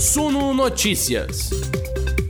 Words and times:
Suno 0.00 0.54
Notícias. 0.54 1.50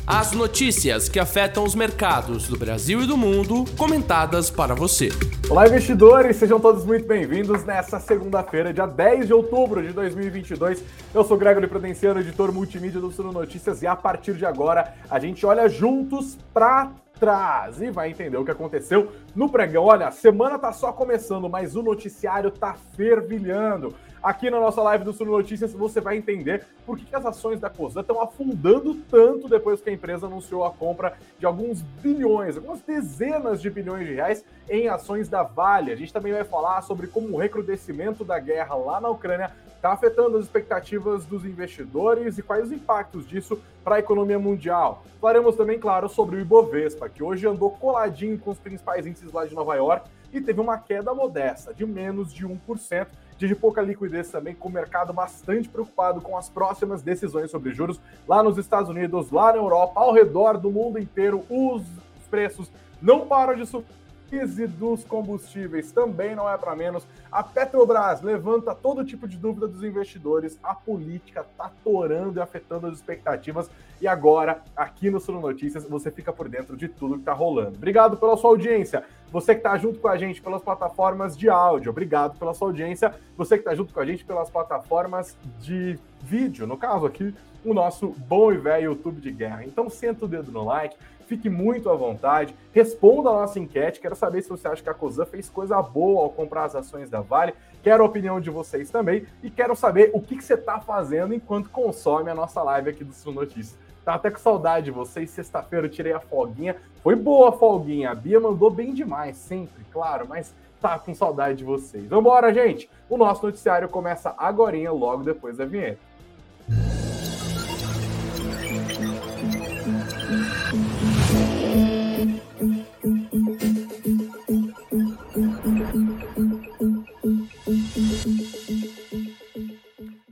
As 0.05 0.33
notícias 0.33 1.09
que 1.09 1.21
afetam 1.21 1.63
os 1.63 1.73
mercados 1.73 2.49
do 2.49 2.59
Brasil 2.59 3.01
e 3.01 3.07
do 3.07 3.17
mundo, 3.17 3.65
comentadas 3.79 4.51
para 4.51 4.75
você. 4.75 5.09
Olá, 5.49 5.69
investidores, 5.69 6.35
sejam 6.35 6.59
todos 6.59 6.85
muito 6.85 7.07
bem-vindos 7.07 7.65
nessa 7.65 8.01
segunda-feira, 8.01 8.75
dia 8.75 8.87
10 8.87 9.29
de 9.29 9.33
outubro 9.33 9.81
de 9.87 9.93
2022. 9.93 10.83
Eu 11.15 11.23
sou 11.23 11.39
Gregory 11.39 11.69
Prudenciano, 11.69 12.19
editor 12.19 12.53
multimídia 12.53 13.01
do 13.01 13.13
Suno 13.13 13.31
Notícias, 13.31 13.83
e 13.83 13.87
a 13.87 13.95
partir 13.95 14.35
de 14.35 14.45
agora 14.45 14.93
a 15.09 15.21
gente 15.21 15.47
olha 15.47 15.69
juntos 15.69 16.37
para 16.53 16.91
trás 17.21 17.81
e 17.81 17.89
vai 17.89 18.11
entender 18.11 18.37
o 18.37 18.45
que 18.45 18.51
aconteceu 18.51 19.13
no 19.33 19.49
pregão. 19.49 19.85
Olha, 19.85 20.09
a 20.09 20.11
semana 20.11 20.59
tá 20.59 20.73
só 20.73 20.91
começando, 20.91 21.49
mas 21.49 21.77
o 21.77 21.83
noticiário 21.83 22.51
tá 22.51 22.75
fervilhando. 22.97 23.95
Aqui 24.23 24.51
na 24.51 24.61
nossa 24.61 24.83
live 24.83 25.03
do 25.03 25.15
Sul 25.15 25.29
Notícias 25.29 25.73
você 25.73 25.99
vai 25.99 26.19
entender 26.19 26.67
por 26.85 26.99
que, 26.99 27.17
as 27.17 27.25
ações 27.25 27.59
da 27.59 27.71
Cosan 27.71 28.03
estão 28.03 28.21
afundando 28.21 28.95
tanto 29.11 29.49
depois 29.49 29.81
que 29.81 29.89
a 29.89 29.93
empresa 29.95 30.27
anunciou 30.27 30.63
a 30.63 30.71
compra 30.71 31.15
de 31.39 31.47
alguns 31.47 31.81
bilhões, 31.81 32.55
algumas 32.55 32.83
dezenas 32.83 33.63
de 33.63 33.71
bilhões 33.71 34.07
de 34.07 34.13
reais 34.13 34.45
em 34.69 34.89
ações 34.89 35.27
da 35.27 35.43
Vale. 35.43 35.91
A 35.91 35.97
gente 35.97 36.13
também 36.13 36.35
vai 36.35 36.45
falar 36.45 36.83
sobre 36.83 37.07
como 37.07 37.29
o 37.29 37.39
recrudescimento 37.39 38.23
da 38.23 38.39
guerra 38.39 38.75
lá 38.75 39.01
na 39.01 39.09
Ucrânia 39.09 39.53
está 39.75 39.93
afetando 39.93 40.37
as 40.37 40.45
expectativas 40.45 41.25
dos 41.25 41.43
investidores 41.47 42.37
e 42.37 42.43
quais 42.43 42.67
os 42.67 42.73
impactos 42.73 43.27
disso 43.27 43.59
para 43.83 43.97
a 43.97 44.01
economia 44.01 44.39
mundial. 44.39 45.03
Falaremos 45.19 45.57
também, 45.57 45.79
claro, 45.79 46.11
sobre 46.11 46.37
o 46.37 46.41
Ibovespa, 46.41 47.09
que 47.09 47.23
hoje 47.23 47.47
andou 47.47 47.71
coladinho 47.71 48.39
com 48.39 48.51
os 48.51 48.59
principais 48.59 49.07
índices 49.07 49.33
lá 49.33 49.47
de 49.47 49.55
Nova 49.55 49.75
York 49.77 50.11
e 50.31 50.43
teve 50.43 50.61
uma 50.61 50.77
queda 50.77 51.15
modesta 51.15 51.73
de 51.73 51.87
menos 51.87 52.33
de 52.33 52.47
1%, 52.47 53.07
de 53.47 53.55
pouca 53.55 53.83
liquidez 53.83 54.31
também, 54.31 54.55
com 54.55 54.69
o 54.69 54.73
mercado 54.73 55.13
bastante 55.13 55.69
preocupado 55.69 56.21
com 56.21 56.37
as 56.37 56.49
próximas 56.49 57.03
decisões 57.03 57.51
sobre 57.51 57.73
juros 57.73 58.01
lá 58.27 58.43
nos 58.43 58.59
Estados 58.59 58.91
Unidos, 58.91 59.31
lá 59.31 59.53
na 59.53 59.59
Europa, 59.59 60.01
ao 60.01 60.13
redor 60.13 60.59
do 60.59 60.71
mundo 60.71 60.99
inteiro. 60.99 61.45
Os 61.49 61.83
preços 62.31 62.71
não 63.01 63.27
param 63.27 63.55
de 63.55 63.67
subir 63.67 64.00
crise 64.31 64.69
dos 64.69 65.03
combustíveis 65.05 65.91
também 65.91 66.37
não 66.37 66.49
é 66.49 66.57
para 66.57 66.77
menos. 66.77 67.05
A 67.31 67.43
Petrobras 67.43 68.23
levanta 68.23 68.75
todo 68.75 69.05
tipo 69.05 69.27
de 69.27 69.37
dúvida 69.37 69.67
dos 69.67 69.83
investidores. 69.83 70.59
A 70.63 70.73
política 70.73 71.41
está 71.41 71.71
torando 71.83 72.39
e 72.39 72.43
afetando 72.43 72.87
as 72.87 72.95
expectativas. 72.95 73.69
E 74.01 74.07
agora, 74.07 74.63
aqui 74.77 75.11
no 75.11 75.19
Sul 75.19 75.41
Notícias, 75.41 75.85
você 75.85 76.11
fica 76.11 76.33
por 76.33 76.49
dentro 76.49 76.77
de 76.77 76.89
tudo 76.89 77.15
que 77.15 77.21
está 77.21 77.33
rolando. 77.33 77.77
Obrigado 77.77 78.17
pela 78.17 78.37
sua 78.37 78.51
audiência. 78.51 79.05
Você 79.33 79.55
que 79.55 79.61
está 79.61 79.77
junto 79.77 79.99
com 79.99 80.09
a 80.09 80.17
gente 80.17 80.41
pelas 80.41 80.63
plataformas 80.63 81.37
de 81.37 81.51
áudio, 81.51 81.91
obrigado 81.91 82.39
pela 82.39 82.55
sua 82.55 82.69
audiência. 82.69 83.15
Você 83.37 83.57
que 83.57 83.63
está 83.63 83.75
junto 83.75 83.93
com 83.93 84.01
a 84.01 84.07
gente 84.07 84.25
pelas 84.25 84.49
plataformas 84.49 85.37
de 85.59 85.99
vídeo, 86.23 86.67
no 86.67 86.77
caso 86.77 87.05
aqui, 87.05 87.35
o 87.65 87.75
nosso 87.75 88.15
bom 88.27 88.53
e 88.53 88.57
velho 88.57 88.85
YouTube 88.87 89.21
de 89.21 89.31
guerra. 89.31 89.65
Então 89.65 89.91
senta 89.91 90.25
o 90.25 90.29
dedo 90.29 90.51
no 90.51 90.65
like, 90.65 90.97
fique 91.31 91.49
muito 91.49 91.89
à 91.89 91.95
vontade, 91.95 92.57
responda 92.73 93.31
a 93.31 93.33
nossa 93.33 93.61
enquete. 93.61 94.01
Quero 94.01 94.17
saber 94.17 94.43
se 94.43 94.49
você 94.49 94.67
acha 94.67 94.83
que 94.83 94.91
a 94.91 94.95
Cosan 94.95 95.25
fez 95.25 95.49
coisa 95.49 95.81
boa 95.81 96.25
ao 96.25 96.31
comprar 96.31 96.65
as 96.65 96.75
ações 96.75 97.09
da 97.09 97.21
Vale. 97.21 97.55
Quero 97.85 98.03
a 98.03 98.07
opinião 98.07 98.41
de 98.41 98.51
vocês 98.51 98.91
também 98.91 99.25
e 99.41 99.49
quero 99.49 99.77
saber 99.77 100.11
o 100.13 100.21
que, 100.21 100.37
que 100.37 100.43
você 100.43 100.55
está 100.55 100.81
fazendo 100.81 101.33
enquanto 101.33 101.71
consome 101.71 102.31
a 102.31 102.35
nossa 102.35 102.61
live 102.65 102.91
aqui 102.91 103.05
do 103.05 103.13
Sul 103.13 103.33
Notícias. 103.33 103.79
Tá 104.05 104.15
até 104.15 104.29
com 104.29 104.39
saudade 104.39 104.87
de 104.87 104.91
vocês. 104.91 105.31
Sexta-feira 105.31 105.87
eu 105.87 105.91
tirei 105.91 106.13
a 106.13 106.19
folguinha. 106.19 106.75
Foi 107.01 107.15
boa 107.15 107.51
a 107.51 107.53
folguinha. 107.53 108.11
A 108.11 108.15
Bia 108.15 108.41
mandou 108.41 108.71
bem 108.71 108.93
demais, 108.93 109.37
sempre, 109.37 109.85
claro, 109.93 110.27
mas 110.29 110.53
tá 110.81 110.99
com 110.99 111.15
saudade 111.15 111.59
de 111.59 111.65
vocês. 111.65 112.07
Vambora, 112.07 112.53
gente! 112.53 112.91
O 113.09 113.17
nosso 113.17 113.47
noticiário 113.47 113.89
começa 113.89 114.35
agora, 114.37 114.77
logo 114.91 115.23
depois 115.23 115.57
da 115.57 115.65
vinheta. 115.65 116.01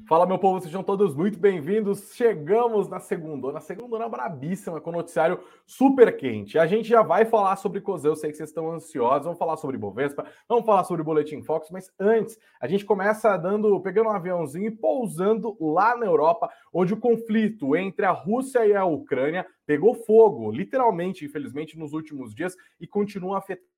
Fala, 0.08 0.24
meu 0.24 0.38
povo, 0.38 0.58
sejam 0.58 0.82
todos 0.82 1.14
muito 1.14 1.38
bem-vindos. 1.38 2.14
Chegamos 2.14 2.88
na 2.88 2.98
segunda, 2.98 3.52
na 3.52 3.60
segunda 3.60 4.08
brabíssima, 4.08 4.80
com 4.80 4.88
o 4.88 4.94
noticiário 4.94 5.38
super 5.66 6.16
quente. 6.16 6.58
A 6.58 6.66
gente 6.66 6.88
já 6.88 7.02
vai 7.02 7.26
falar 7.26 7.56
sobre 7.56 7.82
Cosel, 7.82 8.12
eu 8.12 8.16
sei 8.16 8.30
que 8.30 8.38
vocês 8.38 8.48
estão 8.48 8.72
ansiosos, 8.72 9.24
vamos 9.24 9.38
falar 9.38 9.58
sobre 9.58 9.76
Bovespa, 9.76 10.24
vamos 10.48 10.64
falar 10.64 10.84
sobre 10.84 11.04
Boletim 11.04 11.42
Fox, 11.42 11.68
mas 11.70 11.92
antes, 12.00 12.38
a 12.58 12.66
gente 12.66 12.86
começa 12.86 13.36
dando, 13.36 13.78
pegando 13.82 14.08
um 14.08 14.12
aviãozinho 14.12 14.68
e 14.68 14.74
pousando 14.74 15.54
lá 15.60 15.94
na 15.94 16.06
Europa, 16.06 16.48
onde 16.72 16.94
o 16.94 16.98
conflito 16.98 17.76
entre 17.76 18.06
a 18.06 18.10
Rússia 18.10 18.66
e 18.66 18.74
a 18.74 18.86
Ucrânia 18.86 19.46
pegou 19.66 19.94
fogo, 19.94 20.50
literalmente, 20.50 21.26
infelizmente, 21.26 21.78
nos 21.78 21.92
últimos 21.92 22.34
dias 22.34 22.56
e 22.80 22.86
continua 22.86 23.36
afetando 23.36 23.77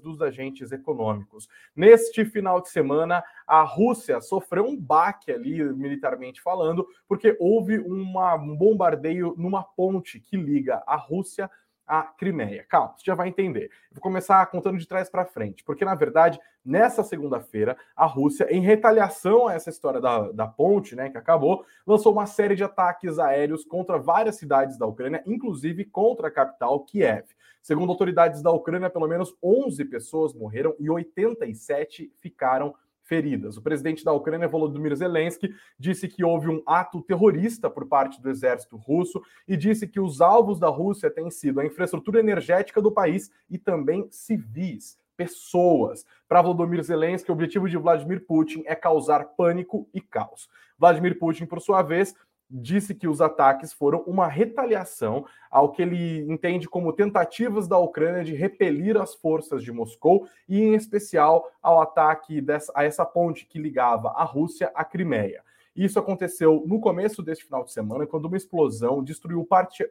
dos 0.00 0.20
agentes 0.20 0.72
econômicos. 0.72 1.48
Neste 1.74 2.24
final 2.24 2.60
de 2.60 2.68
semana, 2.68 3.22
a 3.46 3.62
Rússia 3.62 4.20
sofreu 4.20 4.64
um 4.64 4.76
baque 4.76 5.32
ali, 5.32 5.62
militarmente 5.74 6.40
falando, 6.40 6.86
porque 7.08 7.36
houve 7.40 7.78
uma, 7.78 8.34
um 8.34 8.56
bombardeio 8.56 9.34
numa 9.38 9.62
ponte 9.62 10.20
que 10.20 10.36
liga 10.36 10.82
a 10.86 10.96
Rússia 10.96 11.50
à 11.86 12.02
Crimeia. 12.02 12.64
Calma, 12.68 12.94
você 12.96 13.04
já 13.04 13.14
vai 13.14 13.28
entender. 13.28 13.70
vou 13.92 14.00
começar 14.00 14.44
contando 14.46 14.78
de 14.78 14.86
trás 14.86 15.08
para 15.08 15.24
frente, 15.24 15.62
porque 15.64 15.84
na 15.84 15.94
verdade, 15.94 16.40
nessa 16.64 17.02
segunda-feira, 17.02 17.76
a 17.94 18.06
Rússia, 18.06 18.46
em 18.50 18.60
retaliação 18.60 19.48
a 19.48 19.54
essa 19.54 19.70
história 19.70 20.00
da, 20.00 20.30
da 20.32 20.46
ponte, 20.46 20.94
né, 20.94 21.10
que 21.10 21.18
acabou, 21.18 21.64
lançou 21.86 22.12
uma 22.12 22.26
série 22.26 22.56
de 22.56 22.64
ataques 22.64 23.18
aéreos 23.18 23.64
contra 23.64 23.98
várias 23.98 24.36
cidades 24.36 24.78
da 24.78 24.86
Ucrânia, 24.86 25.22
inclusive 25.26 25.84
contra 25.84 26.28
a 26.28 26.30
capital 26.30 26.80
Kiev. 26.80 27.26
Segundo 27.62 27.90
autoridades 27.90 28.42
da 28.42 28.50
Ucrânia, 28.50 28.90
pelo 28.90 29.08
menos 29.08 29.34
11 29.42 29.84
pessoas 29.86 30.34
morreram 30.34 30.74
e 30.78 30.90
87 30.90 32.12
ficaram 32.20 32.74
feridas. 33.04 33.56
O 33.56 33.62
presidente 33.62 34.04
da 34.04 34.12
Ucrânia, 34.12 34.48
Volodymyr 34.48 34.94
Zelensky, 34.96 35.54
disse 35.78 36.08
que 36.08 36.24
houve 36.24 36.48
um 36.48 36.62
ato 36.66 37.02
terrorista 37.02 37.70
por 37.70 37.86
parte 37.86 38.20
do 38.20 38.30
exército 38.30 38.76
russo 38.76 39.22
e 39.46 39.56
disse 39.56 39.86
que 39.86 40.00
os 40.00 40.20
alvos 40.20 40.58
da 40.58 40.68
Rússia 40.68 41.10
têm 41.10 41.30
sido 41.30 41.60
a 41.60 41.66
infraestrutura 41.66 42.18
energética 42.18 42.80
do 42.80 42.90
país 42.90 43.30
e 43.48 43.58
também 43.58 44.08
civis, 44.10 44.98
pessoas. 45.16 46.04
Para 46.28 46.42
Volodymyr 46.42 46.82
Zelensky, 46.82 47.30
o 47.30 47.34
objetivo 47.34 47.68
de 47.68 47.76
Vladimir 47.76 48.24
Putin 48.26 48.64
é 48.66 48.74
causar 48.74 49.24
pânico 49.36 49.88
e 49.94 50.00
caos. 50.00 50.48
Vladimir 50.78 51.18
Putin, 51.18 51.46
por 51.46 51.60
sua 51.60 51.82
vez, 51.82 52.14
disse 52.56 52.94
que 52.94 53.08
os 53.08 53.20
ataques 53.20 53.72
foram 53.72 54.00
uma 54.06 54.28
retaliação 54.28 55.26
ao 55.50 55.72
que 55.72 55.82
ele 55.82 56.20
entende 56.30 56.68
como 56.68 56.92
tentativas 56.92 57.66
da 57.66 57.76
Ucrânia 57.78 58.22
de 58.22 58.32
repelir 58.32 58.96
as 58.96 59.14
forças 59.14 59.64
de 59.64 59.72
Moscou 59.72 60.28
e, 60.48 60.60
em 60.60 60.74
especial, 60.74 61.50
ao 61.60 61.80
ataque 61.80 62.40
dessa, 62.40 62.72
a 62.76 62.84
essa 62.84 63.04
ponte 63.04 63.44
que 63.44 63.58
ligava 63.58 64.10
a 64.10 64.22
Rússia 64.22 64.70
à 64.74 64.84
Crimeia. 64.84 65.42
Isso 65.74 65.98
aconteceu 65.98 66.62
no 66.66 66.80
começo 66.80 67.20
deste 67.20 67.44
final 67.44 67.64
de 67.64 67.72
semana, 67.72 68.06
quando 68.06 68.26
uma 68.26 68.36
explosão 68.36 69.02
destruiu 69.02 69.46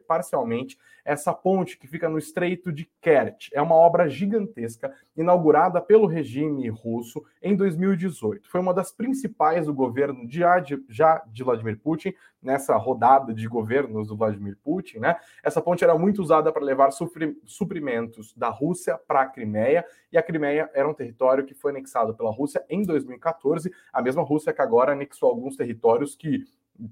parcialmente 0.06 0.78
essa 1.04 1.34
ponte 1.34 1.76
que 1.76 1.86
fica 1.86 2.08
no 2.08 2.16
Estreito 2.16 2.72
de 2.72 2.88
Kerch. 3.02 3.50
É 3.52 3.60
uma 3.60 3.74
obra 3.74 4.08
gigantesca, 4.08 4.94
inaugurada 5.14 5.82
pelo 5.82 6.06
regime 6.06 6.66
russo 6.70 7.22
em 7.42 7.54
2018. 7.54 8.48
Foi 8.48 8.60
uma 8.60 8.72
das 8.72 8.92
principais 8.92 9.66
do 9.66 9.74
governo 9.74 10.26
de, 10.26 10.40
já 10.88 11.22
de 11.30 11.44
Vladimir 11.44 11.78
Putin, 11.78 12.14
nessa 12.44 12.76
rodada 12.76 13.32
de 13.32 13.48
governos 13.48 14.08
do 14.08 14.16
Vladimir 14.16 14.56
Putin, 14.62 14.98
né? 14.98 15.16
Essa 15.42 15.62
ponte 15.62 15.82
era 15.82 15.96
muito 15.96 16.22
usada 16.22 16.52
para 16.52 16.62
levar 16.62 16.90
suprimentos 16.92 18.34
da 18.36 18.50
Rússia 18.50 18.98
para 19.08 19.22
a 19.22 19.26
Crimeia, 19.26 19.84
e 20.12 20.18
a 20.18 20.22
Crimeia 20.22 20.70
era 20.74 20.88
um 20.88 20.94
território 20.94 21.44
que 21.44 21.54
foi 21.54 21.72
anexado 21.72 22.14
pela 22.14 22.30
Rússia 22.30 22.64
em 22.68 22.82
2014, 22.82 23.72
a 23.92 24.02
mesma 24.02 24.22
Rússia 24.22 24.52
que 24.52 24.62
agora 24.62 24.92
anexou 24.92 25.30
alguns 25.30 25.56
territórios 25.56 26.14
que 26.14 26.44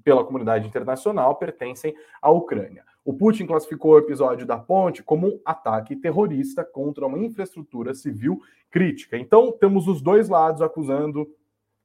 pela 0.03 0.23
comunidade 0.23 0.67
internacional 0.67 1.35
pertencem 1.35 1.93
à 2.21 2.31
Ucrânia. 2.31 2.83
O 3.05 3.13
Putin 3.13 3.45
classificou 3.45 3.91
o 3.91 3.97
episódio 3.97 4.45
da 4.45 4.57
ponte 4.57 5.03
como 5.03 5.27
um 5.27 5.39
ataque 5.43 5.95
terrorista 5.95 6.63
contra 6.63 7.05
uma 7.05 7.19
infraestrutura 7.19 7.93
civil 7.93 8.41
crítica. 8.71 9.17
Então, 9.17 9.51
temos 9.51 9.87
os 9.87 10.01
dois 10.01 10.29
lados 10.29 10.61
acusando 10.61 11.29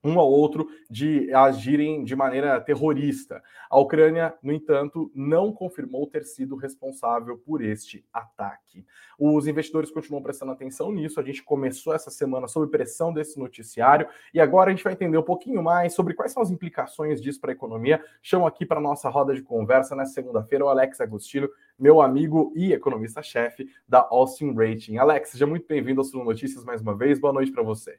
um 0.09 0.19
ao 0.19 0.31
outro 0.31 0.69
de 0.91 1.33
agirem 1.33 2.03
de 2.03 2.17
maneira 2.17 2.61
terrorista. 2.61 3.43
A 3.71 3.79
Ucrânia, 3.79 4.35
no 4.43 4.53
entanto, 4.53 5.11
não 5.15 5.53
confirmou 5.53 6.07
ter 6.07 6.25
sido 6.25 6.57
responsável 6.57 7.37
por 7.39 7.63
este 7.63 8.05
ataque. 8.13 8.87
Os 9.19 9.47
investidores 9.47 9.91
continuam 9.91 10.23
prestando 10.23 10.53
atenção 10.53 10.91
nisso. 10.93 11.21
A 11.21 11.23
gente 11.23 11.43
começou 11.43 11.93
essa 11.93 12.11
semana 12.11 12.49
sob 12.49 12.71
pressão 12.71 13.13
desse 13.13 13.39
noticiário 13.39 14.09
e 14.33 14.41
agora 14.41 14.71
a 14.71 14.75
gente 14.75 14.85
vai 14.85 14.93
entender 14.93 15.19
um 15.19 15.23
pouquinho 15.23 15.63
mais 15.63 15.93
sobre 15.95 16.15
quais 16.15 16.33
são 16.33 16.43
as 16.43 16.51
implicações 16.51 17.21
disso 17.21 17.41
para 17.41 17.51
a 17.51 17.55
economia. 17.55 18.03
Chamo 18.23 18.47
aqui 18.47 18.65
para 18.65 18.81
nossa 18.81 19.09
roda 19.09 19.35
de 19.35 19.43
conversa 19.43 19.95
nessa 19.95 20.13
segunda-feira 20.13 20.65
o 20.65 20.69
Alex 20.69 21.01
Agostinho, 21.01 21.49
meu 21.79 22.01
amigo 22.01 22.53
e 22.57 22.73
economista-chefe 22.73 23.69
da 23.87 24.07
Austin 24.11 24.55
Rating. 24.55 24.97
Alex, 24.97 25.31
seja 25.31 25.47
muito 25.47 25.67
bem-vindo 25.67 26.01
ao 26.01 26.05
Sul 26.05 26.25
Notícias 26.25 26.65
mais 26.65 26.81
uma 26.81 26.97
vez. 26.97 27.19
Boa 27.19 27.33
noite 27.33 27.53
para 27.53 27.63
você. 27.63 27.99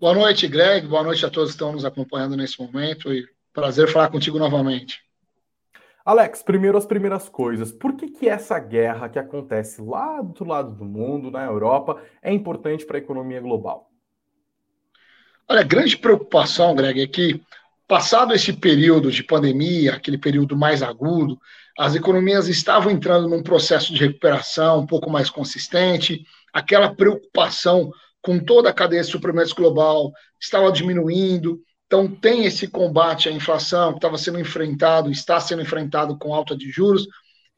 Boa 0.00 0.14
noite, 0.14 0.48
Greg. 0.48 0.86
Boa 0.86 1.02
noite 1.02 1.26
a 1.26 1.28
todos 1.28 1.50
que 1.50 1.56
estão 1.56 1.72
nos 1.72 1.84
acompanhando 1.84 2.34
nesse 2.34 2.58
momento. 2.58 3.12
E 3.12 3.28
Prazer 3.52 3.86
falar 3.86 4.08
contigo 4.08 4.38
novamente. 4.38 4.98
Alex, 6.02 6.42
primeiro 6.42 6.78
as 6.78 6.86
primeiras 6.86 7.28
coisas. 7.28 7.70
Por 7.70 7.94
que, 7.94 8.08
que 8.08 8.26
essa 8.26 8.58
guerra 8.58 9.10
que 9.10 9.18
acontece 9.18 9.82
lá 9.82 10.22
do 10.22 10.28
outro 10.28 10.46
lado 10.46 10.74
do 10.74 10.86
mundo, 10.86 11.30
na 11.30 11.44
Europa, 11.44 12.02
é 12.22 12.32
importante 12.32 12.86
para 12.86 12.96
a 12.96 13.00
economia 13.00 13.42
global? 13.42 13.90
Olha, 15.46 15.60
a 15.60 15.64
grande 15.64 15.98
preocupação, 15.98 16.74
Greg, 16.74 17.02
é 17.02 17.06
que, 17.06 17.42
passado 17.86 18.32
esse 18.32 18.54
período 18.54 19.12
de 19.12 19.22
pandemia, 19.22 19.96
aquele 19.96 20.16
período 20.16 20.56
mais 20.56 20.82
agudo, 20.82 21.38
as 21.78 21.94
economias 21.94 22.48
estavam 22.48 22.90
entrando 22.90 23.28
num 23.28 23.42
processo 23.42 23.92
de 23.92 24.00
recuperação 24.00 24.80
um 24.80 24.86
pouco 24.86 25.10
mais 25.10 25.28
consistente, 25.28 26.24
aquela 26.54 26.94
preocupação 26.94 27.92
com 28.22 28.38
toda 28.38 28.70
a 28.70 28.74
cadeia 28.74 29.02
de 29.02 29.08
suprimentos 29.08 29.52
global 29.52 30.12
estava 30.38 30.70
diminuindo, 30.70 31.60
então, 31.90 32.06
tem 32.06 32.44
esse 32.44 32.68
combate 32.68 33.28
à 33.28 33.32
inflação 33.32 33.90
que 33.90 33.98
estava 33.98 34.16
sendo 34.16 34.38
enfrentado, 34.38 35.10
está 35.10 35.40
sendo 35.40 35.60
enfrentado 35.62 36.16
com 36.16 36.32
alta 36.32 36.56
de 36.56 36.70
juros, 36.70 37.04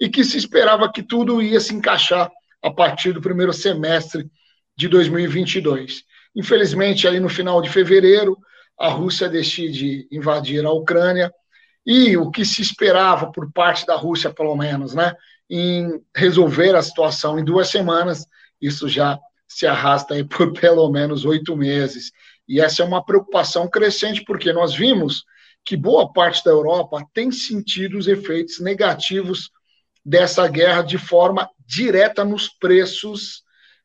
e 0.01 0.09
que 0.09 0.25
se 0.25 0.39
esperava 0.39 0.91
que 0.91 1.03
tudo 1.03 1.43
ia 1.43 1.61
se 1.61 1.75
encaixar 1.75 2.31
a 2.63 2.71
partir 2.71 3.13
do 3.13 3.21
primeiro 3.21 3.53
semestre 3.53 4.31
de 4.75 4.89
2022. 4.89 6.03
Infelizmente, 6.35 7.07
ali 7.07 7.21
no 7.21 7.29
final 7.29 7.61
de 7.61 7.69
fevereiro, 7.69 8.39
a 8.81 8.89
Rússia 8.89 9.29
decide 9.29 10.09
invadir 10.11 10.65
a 10.65 10.73
Ucrânia, 10.73 11.31
e 11.85 12.17
o 12.17 12.31
que 12.31 12.43
se 12.43 12.63
esperava 12.63 13.31
por 13.31 13.53
parte 13.53 13.85
da 13.85 13.97
Rússia, 13.97 14.33
pelo 14.33 14.57
menos, 14.57 14.95
né, 14.95 15.13
em 15.51 16.01
resolver 16.17 16.75
a 16.75 16.81
situação 16.81 17.39
em 17.39 17.45
duas 17.45 17.69
semanas, 17.69 18.25
isso 18.59 18.89
já 18.89 19.19
se 19.53 19.67
arrasta 19.67 20.15
aí 20.15 20.25
por 20.25 20.53
pelo 20.59 20.91
menos 20.91 21.25
oito 21.25 21.57
meses. 21.57 22.13
E 22.49 22.61
essa 22.61 22.83
é 22.83 22.85
uma 22.87 23.05
preocupação 23.05 23.69
crescente, 23.69 24.25
porque 24.25 24.53
nós 24.53 24.75
vimos 24.75 25.25
que 25.65 25.77
boa 25.77 26.13
parte 26.13 26.45
da 26.45 26.51
Europa 26.51 27.05
tem 27.15 27.31
sentido 27.31 27.97
os 27.97 28.09
efeitos 28.09 28.59
negativos 28.61 29.51
dessa 30.05 30.49
guerra 30.49 30.83
de 30.83 30.99
forma 30.99 31.49
direta 31.65 32.25
nos 32.25 32.49
preços 32.49 33.43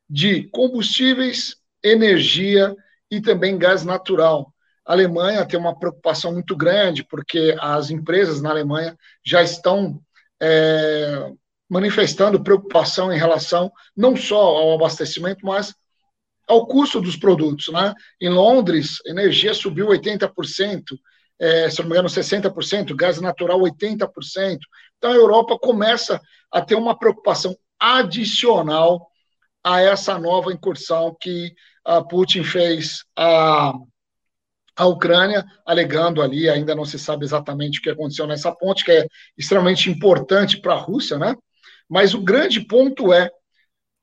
de 0.09 0.43
combustíveis, 0.49 1.55
energia 1.83 2.75
e 3.11 3.21
também 3.21 3.57
gás 3.57 3.85
natural. 3.85 4.53
A 4.85 4.93
Alemanha 4.93 5.45
tem 5.45 5.59
uma 5.59 5.77
preocupação 5.77 6.31
muito 6.31 6.55
grande, 6.55 7.03
porque 7.03 7.55
as 7.59 7.91
empresas 7.91 8.41
na 8.41 8.49
Alemanha 8.49 8.97
já 9.23 9.43
estão 9.43 10.01
é, 10.41 11.31
manifestando 11.69 12.43
preocupação 12.43 13.11
em 13.11 13.17
relação 13.17 13.71
não 13.95 14.15
só 14.15 14.39
ao 14.39 14.73
abastecimento, 14.73 15.45
mas 15.45 15.73
ao 16.47 16.65
custo 16.65 17.01
dos 17.01 17.17
produtos. 17.17 17.67
Né? 17.67 17.93
Em 18.21 18.29
Londres, 18.29 18.99
energia 19.05 19.53
subiu 19.53 19.87
80%, 19.87 20.83
é, 21.39 21.69
se 21.69 21.79
não 21.79 21.87
me 21.87 21.93
engano, 21.93 22.09
60%, 22.09 22.95
gás 22.95 23.19
natural 23.19 23.59
80%. 23.59 24.59
Então 24.97 25.11
a 25.11 25.15
Europa 25.15 25.57
começa 25.59 26.19
a 26.51 26.61
ter 26.61 26.75
uma 26.75 26.97
preocupação 26.97 27.55
adicional 27.79 29.07
a 29.63 29.81
essa 29.81 30.17
nova 30.17 30.51
incursão 30.51 31.15
que 31.19 31.53
a 31.83 32.01
Putin 32.01 32.43
fez 32.43 33.03
a, 33.15 33.73
a 34.75 34.85
Ucrânia, 34.85 35.45
alegando 35.65 36.21
ali, 36.21 36.49
ainda 36.49 36.73
não 36.73 36.85
se 36.85 36.97
sabe 36.97 37.25
exatamente 37.25 37.79
o 37.79 37.81
que 37.81 37.89
aconteceu 37.89 38.25
nessa 38.25 38.55
ponte, 38.55 38.85
que 38.85 38.91
é 38.91 39.07
extremamente 39.37 39.89
importante 39.89 40.59
para 40.61 40.73
a 40.73 40.79
Rússia, 40.79 41.17
né? 41.17 41.35
Mas 41.89 42.13
o 42.13 42.21
grande 42.21 42.61
ponto 42.61 43.13
é 43.13 43.29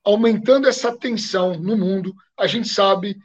aumentando 0.05 0.69
essa 0.69 0.97
tensão 0.97 1.59
no 1.59 1.77
mundo, 1.77 2.15
a 2.39 2.47
gente 2.47 2.69
sabe 2.69 3.17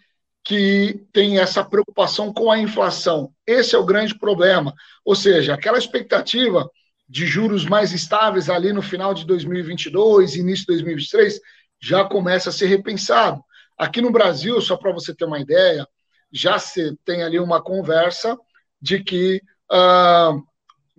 que 0.44 1.06
tem 1.11 1.38
essa 1.39 1.63
preocupação 1.63 2.33
com 2.33 2.50
a 2.50 2.57
inflação. 2.57 3.33
Esse 3.45 3.75
é 3.75 3.77
o 3.77 3.85
grande 3.85 4.17
problema. 4.17 4.73
Ou 5.03 5.15
seja, 5.15 5.53
aquela 5.53 5.77
expectativa 5.77 6.69
de 7.07 7.25
juros 7.25 7.65
mais 7.65 7.91
estáveis 7.91 8.50
ali 8.50 8.71
no 8.71 8.81
final 8.81 9.13
de 9.13 9.25
2022, 9.25 10.35
início 10.35 10.61
de 10.61 10.73
2023, 10.73 11.39
já 11.81 12.03
começa 12.06 12.50
a 12.50 12.53
ser 12.53 12.67
repensado. 12.67 13.44
Aqui 13.77 14.01
no 14.01 14.11
Brasil, 14.11 14.59
só 14.61 14.77
para 14.77 14.91
você 14.91 15.13
ter 15.13 15.25
uma 15.25 15.39
ideia, 15.39 15.88
já 16.31 16.59
se 16.59 16.95
tem 17.03 17.23
ali 17.23 17.39
uma 17.39 17.61
conversa 17.61 18.38
de 18.81 19.03
que, 19.03 19.41
uh, 19.71 20.41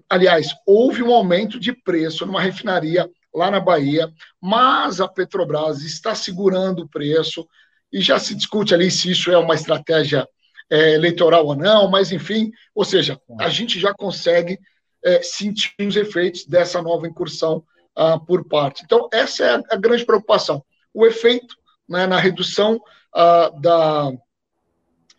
aliás, 0.08 0.48
houve 0.66 1.02
um 1.02 1.14
aumento 1.14 1.58
de 1.58 1.72
preço 1.72 2.26
numa 2.26 2.40
refinaria 2.40 3.08
lá 3.34 3.50
na 3.50 3.60
Bahia, 3.60 4.12
mas 4.40 5.00
a 5.00 5.08
Petrobras 5.08 5.82
está 5.82 6.14
segurando 6.14 6.82
o 6.82 6.88
preço 6.88 7.46
e 7.92 8.00
já 8.00 8.18
se 8.18 8.34
discute 8.34 8.74
ali 8.74 8.90
se 8.90 9.10
isso 9.10 9.30
é 9.30 9.38
uma 9.38 9.54
estratégia 9.54 10.26
é, 10.70 10.94
eleitoral 10.94 11.46
ou 11.46 11.56
não, 11.56 11.90
mas 11.90 12.12
enfim, 12.12 12.52
ou 12.74 12.84
seja, 12.84 13.20
a 13.38 13.48
gente 13.48 13.78
já 13.80 13.92
consegue 13.92 14.58
é, 15.04 15.22
sentir 15.22 15.74
os 15.80 15.96
efeitos 15.96 16.46
dessa 16.46 16.80
nova 16.80 17.06
incursão 17.06 17.64
ah, 17.96 18.18
por 18.18 18.44
parte. 18.44 18.82
Então, 18.84 19.08
essa 19.12 19.44
é 19.44 19.54
a, 19.56 19.62
a 19.70 19.76
grande 19.76 20.04
preocupação. 20.04 20.64
O 20.94 21.06
efeito 21.06 21.56
né, 21.88 22.06
na 22.06 22.18
redução 22.18 22.80
ah, 23.12 23.50
da, 23.58 24.12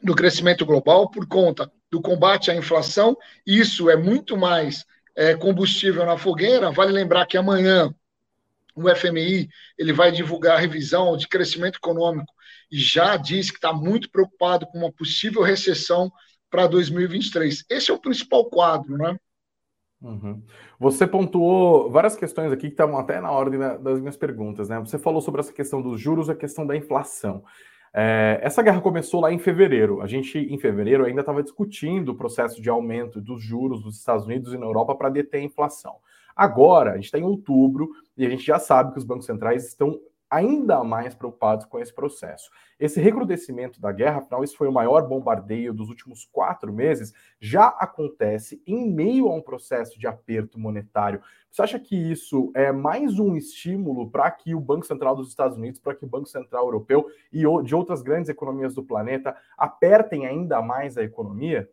do 0.01 0.15
crescimento 0.15 0.65
global 0.65 1.09
por 1.09 1.27
conta 1.27 1.71
do 1.91 2.01
combate 2.01 2.49
à 2.49 2.55
inflação, 2.55 3.17
isso 3.45 3.89
é 3.89 3.97
muito 3.97 4.37
mais 4.37 4.85
é, 5.15 5.35
combustível 5.35 6.05
na 6.05 6.17
fogueira. 6.17 6.71
Vale 6.71 6.93
lembrar 6.93 7.25
que 7.25 7.37
amanhã 7.37 7.93
o 8.75 8.89
FMI 8.93 9.49
ele 9.77 9.93
vai 9.93 10.11
divulgar 10.11 10.57
a 10.57 10.59
revisão 10.59 11.15
de 11.17 11.27
crescimento 11.27 11.77
econômico 11.77 12.33
e 12.71 12.77
já 12.77 13.17
diz 13.17 13.49
que 13.49 13.57
está 13.57 13.73
muito 13.73 14.09
preocupado 14.09 14.65
com 14.67 14.77
uma 14.79 14.91
possível 14.91 15.41
recessão 15.41 16.11
para 16.49 16.67
2023. 16.67 17.65
Esse 17.69 17.91
é 17.91 17.93
o 17.93 17.99
principal 17.99 18.49
quadro, 18.49 18.97
né? 18.97 19.17
Uhum. 20.01 20.41
Você 20.79 21.05
pontuou 21.05 21.91
várias 21.91 22.15
questões 22.15 22.51
aqui 22.51 22.67
que 22.67 22.73
estavam 22.73 22.97
até 22.97 23.21
na 23.21 23.31
ordem 23.31 23.59
das 23.59 23.99
minhas 23.99 24.17
perguntas, 24.17 24.67
né? 24.67 24.79
Você 24.79 24.97
falou 24.97 25.21
sobre 25.21 25.41
essa 25.41 25.53
questão 25.53 25.81
dos 25.81 26.01
juros 26.01 26.29
a 26.29 26.35
questão 26.35 26.65
da 26.65 26.75
inflação. 26.75 27.43
É, 27.93 28.39
essa 28.41 28.63
guerra 28.63 28.81
começou 28.81 29.21
lá 29.21 29.31
em 29.31 29.37
fevereiro. 29.37 30.01
A 30.01 30.07
gente, 30.07 30.37
em 30.37 30.57
fevereiro, 30.57 31.05
ainda 31.05 31.19
estava 31.19 31.43
discutindo 31.43 32.09
o 32.09 32.15
processo 32.15 32.61
de 32.61 32.69
aumento 32.69 33.21
dos 33.21 33.43
juros 33.43 33.83
dos 33.83 33.97
Estados 33.97 34.25
Unidos 34.25 34.53
e 34.53 34.57
na 34.57 34.65
Europa 34.65 34.95
para 34.95 35.09
deter 35.09 35.41
a 35.41 35.43
inflação. 35.43 35.97
Agora, 36.41 36.93
a 36.93 36.95
gente 36.95 37.05
está 37.05 37.19
em 37.19 37.23
outubro 37.23 37.91
e 38.17 38.25
a 38.25 38.29
gente 38.31 38.43
já 38.43 38.57
sabe 38.57 38.93
que 38.93 38.97
os 38.97 39.03
bancos 39.03 39.27
centrais 39.27 39.63
estão 39.63 40.01
ainda 40.27 40.83
mais 40.83 41.13
preocupados 41.13 41.67
com 41.67 41.77
esse 41.77 41.93
processo. 41.93 42.49
Esse 42.79 42.99
recrudescimento 42.99 43.79
da 43.79 43.91
guerra, 43.91 44.17
afinal, 44.17 44.43
isso 44.43 44.57
foi 44.57 44.67
o 44.67 44.71
maior 44.71 45.07
bombardeio 45.07 45.71
dos 45.71 45.89
últimos 45.89 46.27
quatro 46.31 46.73
meses, 46.73 47.13
já 47.39 47.67
acontece 47.67 48.59
em 48.65 48.91
meio 48.91 49.27
a 49.27 49.35
um 49.35 49.41
processo 49.41 49.99
de 49.99 50.07
aperto 50.07 50.59
monetário. 50.59 51.21
Você 51.51 51.61
acha 51.61 51.79
que 51.79 51.95
isso 51.95 52.51
é 52.55 52.71
mais 52.71 53.19
um 53.19 53.35
estímulo 53.35 54.09
para 54.09 54.31
que 54.31 54.55
o 54.55 54.59
Banco 54.59 54.87
Central 54.87 55.15
dos 55.15 55.29
Estados 55.29 55.55
Unidos, 55.55 55.79
para 55.79 55.93
que 55.93 56.05
o 56.05 56.09
Banco 56.09 56.25
Central 56.25 56.65
Europeu 56.65 57.05
e 57.31 57.43
de 57.63 57.75
outras 57.75 58.01
grandes 58.01 58.29
economias 58.29 58.73
do 58.73 58.81
planeta 58.81 59.37
apertem 59.55 60.25
ainda 60.25 60.59
mais 60.59 60.97
a 60.97 61.03
economia? 61.03 61.69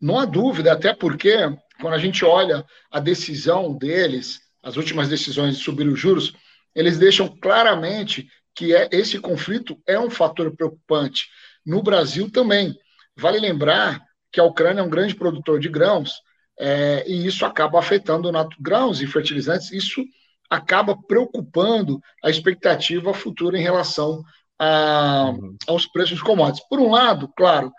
Não 0.00 0.20
há 0.20 0.24
dúvida, 0.24 0.72
até 0.72 0.94
porque 0.94 1.34
quando 1.80 1.94
a 1.94 1.98
gente 1.98 2.24
olha 2.24 2.64
a 2.90 3.00
decisão 3.00 3.76
deles, 3.76 4.40
as 4.62 4.76
últimas 4.76 5.08
decisões 5.08 5.56
de 5.56 5.64
subir 5.64 5.86
os 5.88 5.98
juros, 5.98 6.32
eles 6.74 6.98
deixam 6.98 7.28
claramente 7.40 8.28
que 8.54 8.74
é, 8.74 8.88
esse 8.92 9.18
conflito 9.18 9.80
é 9.86 9.98
um 9.98 10.10
fator 10.10 10.54
preocupante. 10.54 11.28
No 11.64 11.82
Brasil 11.82 12.30
também. 12.30 12.76
Vale 13.16 13.38
lembrar 13.38 14.02
que 14.32 14.40
a 14.40 14.44
Ucrânia 14.44 14.80
é 14.80 14.84
um 14.84 14.90
grande 14.90 15.14
produtor 15.14 15.58
de 15.58 15.68
grãos 15.68 16.12
é, 16.58 17.04
e 17.08 17.26
isso 17.26 17.44
acaba 17.44 17.78
afetando 17.78 18.30
grãos 18.58 19.00
e 19.00 19.06
fertilizantes. 19.06 19.72
Isso 19.72 20.04
acaba 20.48 20.96
preocupando 21.06 22.00
a 22.22 22.30
expectativa 22.30 23.14
futura 23.14 23.58
em 23.58 23.62
relação 23.62 24.22
a, 24.58 25.30
uhum. 25.30 25.56
aos 25.66 25.86
preços 25.86 26.18
de 26.18 26.24
commodities. 26.24 26.66
Por 26.68 26.80
um 26.80 26.90
lado, 26.90 27.32
claro, 27.36 27.72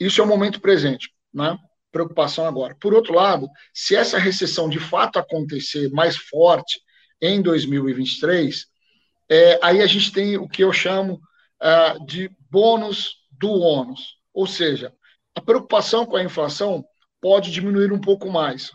isso 0.00 0.20
é 0.20 0.24
o 0.24 0.28
momento 0.28 0.60
presente, 0.60 1.10
né? 1.32 1.58
Preocupação 1.90 2.46
agora. 2.46 2.76
Por 2.78 2.92
outro 2.94 3.14
lado, 3.14 3.48
se 3.72 3.96
essa 3.96 4.18
recessão 4.18 4.68
de 4.68 4.78
fato 4.78 5.18
acontecer 5.18 5.90
mais 5.90 6.16
forte 6.16 6.80
em 7.20 7.40
2023, 7.40 8.66
é, 9.30 9.58
aí 9.62 9.80
a 9.80 9.86
gente 9.86 10.12
tem 10.12 10.36
o 10.36 10.48
que 10.48 10.62
eu 10.62 10.72
chamo 10.72 11.20
uh, 11.62 12.04
de 12.06 12.30
bônus 12.50 13.16
do 13.30 13.50
ônus. 13.50 14.16
Ou 14.32 14.46
seja, 14.46 14.92
a 15.34 15.40
preocupação 15.40 16.06
com 16.06 16.16
a 16.16 16.22
inflação 16.22 16.84
pode 17.20 17.50
diminuir 17.50 17.92
um 17.92 18.00
pouco 18.00 18.30
mais. 18.30 18.70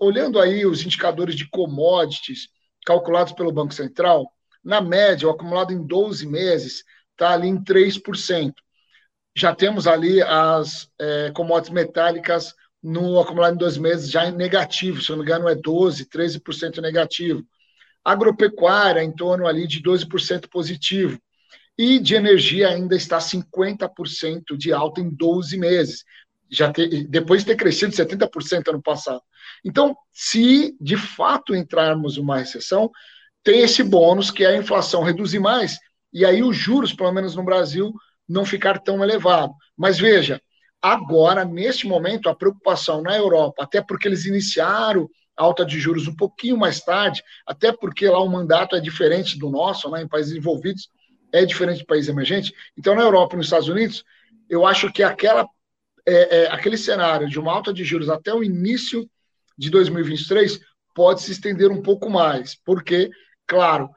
Olhando 0.00 0.40
aí 0.40 0.66
os 0.66 0.84
indicadores 0.84 1.34
de 1.34 1.48
commodities 1.48 2.48
calculados 2.84 3.32
pelo 3.32 3.52
Banco 3.52 3.74
Central, 3.74 4.30
na 4.64 4.80
média, 4.80 5.28
o 5.28 5.30
acumulado 5.30 5.72
em 5.72 5.86
12 5.86 6.26
meses 6.26 6.84
está 7.12 7.32
ali 7.32 7.48
em 7.48 7.62
3%. 7.62 8.52
Já 9.38 9.54
temos 9.54 9.86
ali 9.86 10.20
as 10.20 10.90
é, 10.98 11.30
commodities 11.30 11.72
metálicas 11.72 12.54
no 12.82 13.20
acumulado 13.20 13.54
em 13.54 13.58
dois 13.58 13.78
meses 13.78 14.10
já 14.10 14.26
em 14.26 14.32
negativo, 14.32 15.00
se 15.00 15.10
não 15.10 15.18
me 15.18 15.22
engano 15.22 15.48
é 15.48 15.54
12%, 15.54 16.08
13% 16.08 16.80
negativo 16.80 17.46
agropecuária 18.04 19.02
em 19.02 19.12
torno 19.12 19.46
ali 19.46 19.66
de 19.66 19.80
12% 19.80 20.48
positivo, 20.48 21.20
e 21.76 22.00
de 22.00 22.16
energia 22.16 22.68
ainda 22.68 22.96
está 22.96 23.18
50% 23.18 24.56
de 24.56 24.72
alta 24.72 25.00
em 25.00 25.08
12 25.08 25.56
meses. 25.56 26.04
já 26.50 26.72
depois 27.08 27.42
de 27.42 27.48
ter 27.48 27.56
crescido 27.56 27.92
70% 27.92 28.68
ano 28.70 28.82
passado. 28.82 29.20
Então, 29.64 29.94
se 30.10 30.74
de 30.80 30.96
fato 30.96 31.54
entrarmos 31.54 32.16
numa 32.16 32.38
recessão, 32.38 32.90
tem 33.44 33.60
esse 33.60 33.84
bônus 33.84 34.32
que 34.32 34.42
é 34.44 34.48
a 34.48 34.56
inflação 34.56 35.04
reduzir 35.04 35.38
mais, 35.38 35.78
e 36.12 36.24
aí 36.24 36.42
os 36.42 36.56
juros, 36.56 36.92
pelo 36.92 37.12
menos 37.12 37.36
no 37.36 37.44
Brasil, 37.44 37.92
não 38.28 38.44
ficar 38.44 38.78
tão 38.78 39.02
elevado. 39.02 39.52
Mas 39.76 39.98
veja, 39.98 40.40
agora, 40.82 41.44
neste 41.44 41.86
momento, 41.86 42.28
a 42.28 42.34
preocupação 42.34 43.02
na 43.02 43.16
Europa, 43.16 43.62
até 43.62 43.80
porque 43.80 44.06
eles 44.06 44.26
iniciaram 44.26 45.08
a 45.36 45.42
alta 45.42 45.64
de 45.64 45.78
juros 45.78 46.06
um 46.06 46.14
pouquinho 46.14 46.56
mais 46.56 46.80
tarde, 46.80 47.22
até 47.46 47.72
porque 47.72 48.08
lá 48.08 48.20
o 48.20 48.28
mandato 48.28 48.76
é 48.76 48.80
diferente 48.80 49.38
do 49.38 49.48
nosso, 49.48 49.90
né, 49.90 50.02
em 50.02 50.08
países 50.08 50.36
envolvidos, 50.36 50.90
é 51.32 51.44
diferente 51.44 51.78
de 51.78 51.86
países 51.86 52.08
emergentes. 52.08 52.52
Então, 52.76 52.94
na 52.94 53.02
Europa 53.02 53.34
e 53.34 53.36
nos 53.38 53.46
Estados 53.46 53.68
Unidos, 53.68 54.04
eu 54.48 54.66
acho 54.66 54.92
que 54.92 55.02
aquela, 55.02 55.46
é, 56.06 56.42
é, 56.42 56.50
aquele 56.50 56.76
cenário 56.76 57.28
de 57.28 57.38
uma 57.38 57.52
alta 57.52 57.72
de 57.72 57.84
juros 57.84 58.08
até 58.08 58.34
o 58.34 58.42
início 58.42 59.08
de 59.56 59.70
2023 59.70 60.60
pode 60.94 61.22
se 61.22 61.32
estender 61.32 61.70
um 61.70 61.82
pouco 61.82 62.10
mais, 62.10 62.56
porque, 62.64 63.10
claro, 63.46 63.88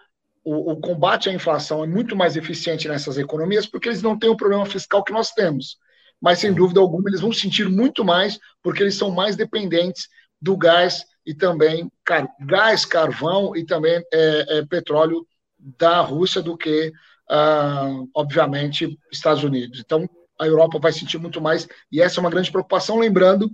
o, 0.44 0.72
o, 0.72 0.78
combate 0.80 1.30
à 1.30 1.34
inflação 1.34 1.84
é 1.84 1.88
muito 1.88 2.16
mais 2.16 2.36
eficiente 2.36 2.88
nessas 2.88 3.18
economias 3.18 3.66
porque 3.66 3.90
eles 3.90 4.02
não 4.02 4.18
têm 4.18 4.30
o 4.30 4.38
problema 4.38 4.66
fiscal 4.66 5.04
que 5.04 5.14
nós 5.14 5.32
temos. 5.32 5.78
Mas, 6.20 6.40
sem 6.40 6.54
dúvida 6.54 6.80
alguma, 6.80 7.10
eles 7.10 7.22
vão 7.22 7.34
sentir 7.34 7.68
muito 7.68 8.06
mais 8.06 8.40
porque 8.62 8.84
eles 8.84 8.96
são 8.96 9.12
mais 9.12 9.36
dependentes 9.36 10.08
do 10.42 10.56
gás 10.56 11.06
e 11.26 11.34
também 11.34 11.92
car 12.04 12.28
gás, 12.42 12.86
carvão 12.86 13.56
e 13.56 13.66
também 13.66 14.04
é, 14.14 14.60
é, 14.60 14.66
petróleo 14.66 15.26
da 15.58 16.02
Rússia 16.02 16.42
do 16.42 16.58
que, 16.58 16.92
ah, 17.30 18.04
obviamente, 18.16 18.98
Estados 19.12 19.44
Unidos. 19.44 19.80
Então, 19.80 20.10
a 20.40 20.48
Europa 20.48 20.80
vai 20.80 20.92
sentir 20.92 21.20
muito 21.20 21.40
mais 21.40 21.68
e 21.92 22.02
essa 22.02 22.20
é 22.20 22.22
uma 22.22 22.30
grande 22.30 22.52
preocupação, 22.52 23.00
lembrando 23.00 23.52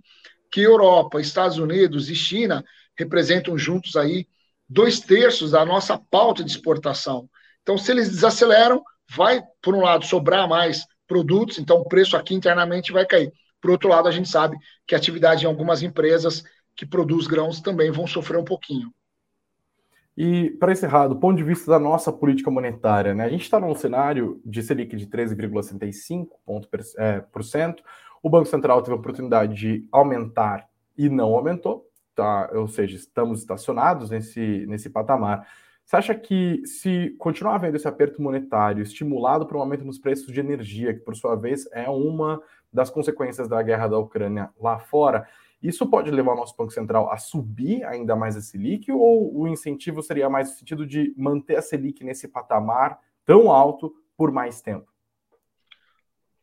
que 0.52 0.62
Europa, 0.62 1.20
Estados 1.20 1.58
Unidos 1.58 2.10
e 2.10 2.16
China 2.16 2.64
representam 2.98 3.58
juntos 3.58 3.98
aí 3.98 4.26
dois 4.70 5.00
terços 5.00 5.52
da 5.52 5.66
nossa 5.66 5.98
pauta 5.98 6.44
de 6.44 6.52
exportação. 6.52 7.30
Então, 7.62 7.78
se 7.78 7.90
eles 7.92 8.10
desaceleram, 8.10 8.84
vai, 9.16 9.42
por 9.62 9.76
um 9.76 9.82
lado, 9.82 10.04
sobrar 10.06 10.48
mais 10.48 10.86
produtos, 11.08 11.60
então 11.60 11.78
o 11.78 11.88
preço 11.88 12.18
aqui 12.18 12.34
internamente 12.34 12.92
vai 12.92 13.06
cair. 13.06 13.32
Por 13.62 13.70
outro 13.72 13.88
lado, 13.90 14.08
a 14.08 14.12
gente 14.12 14.30
sabe 14.30 14.58
que 14.86 14.94
a 14.94 14.98
atividade 14.98 15.46
em 15.46 15.48
algumas 15.48 15.82
empresas 15.82 16.44
que 16.76 16.86
produz 16.86 17.28
grãos 17.28 17.62
também 17.62 17.90
vão 17.92 18.06
sofrer 18.06 18.38
um 18.38 18.44
pouquinho. 18.44 18.92
E, 20.16 20.52
para 20.60 20.72
encerrar, 20.72 21.08
do 21.08 21.16
ponto 21.16 21.38
de 21.38 21.44
vista 21.44 21.72
da 21.72 21.80
nossa 21.80 22.12
política 22.12 22.50
monetária, 22.50 23.14
né, 23.14 23.26
a 23.26 23.30
gente 23.30 23.44
está 23.44 23.60
num 23.60 23.76
cenário 23.76 24.42
de 24.44 24.64
Selic 24.64 24.96
de 24.96 25.06
13,65%. 25.08 27.76
O 28.24 28.30
Banco 28.30 28.48
Central 28.48 28.82
teve 28.82 28.96
a 28.96 29.00
oportunidade 29.00 29.54
de 29.54 29.88
aumentar 29.92 30.68
e 30.98 31.08
não 31.08 31.36
aumentou 31.36 31.87
tá, 32.18 32.50
ou 32.52 32.68
seja, 32.68 32.96
estamos 32.96 33.40
estacionados 33.40 34.10
nesse, 34.10 34.66
nesse 34.66 34.90
patamar. 34.90 35.48
Você 35.86 35.96
acha 35.96 36.16
que 36.16 36.66
se 36.66 37.16
continuar 37.20 37.56
havendo 37.56 37.78
esse 37.78 37.88
aperto 37.88 38.22
monetário 38.22 38.82
estimulado 38.82 39.46
por 39.46 39.56
um 39.56 39.62
aumento 39.62 39.86
nos 39.86 40.00
preços 40.00 40.34
de 40.34 40.40
energia, 40.40 40.94
que 40.94 41.00
por 41.00 41.16
sua 41.16 41.36
vez 41.36 41.70
é 41.72 41.88
uma 41.88 42.42
das 42.74 42.90
consequências 42.90 43.48
da 43.48 43.62
guerra 43.62 43.88
da 43.88 44.00
Ucrânia 44.00 44.50
lá 44.60 44.80
fora, 44.80 45.28
isso 45.62 45.88
pode 45.88 46.12
levar 46.12 46.34
o 46.34 46.36
nosso 46.36 46.58
Banco 46.58 46.72
Central 46.72 47.10
a 47.12 47.18
subir 47.18 47.84
ainda 47.86 48.16
mais 48.16 48.36
a 48.36 48.42
Selic 48.42 48.92
ou 48.92 49.40
o 49.40 49.48
incentivo 49.48 50.02
seria 50.02 50.30
mais 50.30 50.50
no 50.50 50.56
sentido 50.56 50.86
de 50.86 51.14
manter 51.16 51.56
a 51.56 51.62
Selic 51.62 52.04
nesse 52.04 52.28
patamar 52.28 53.00
tão 53.26 53.52
alto 53.52 53.94
por 54.18 54.32
mais 54.32 54.62
tempo? 54.62 54.92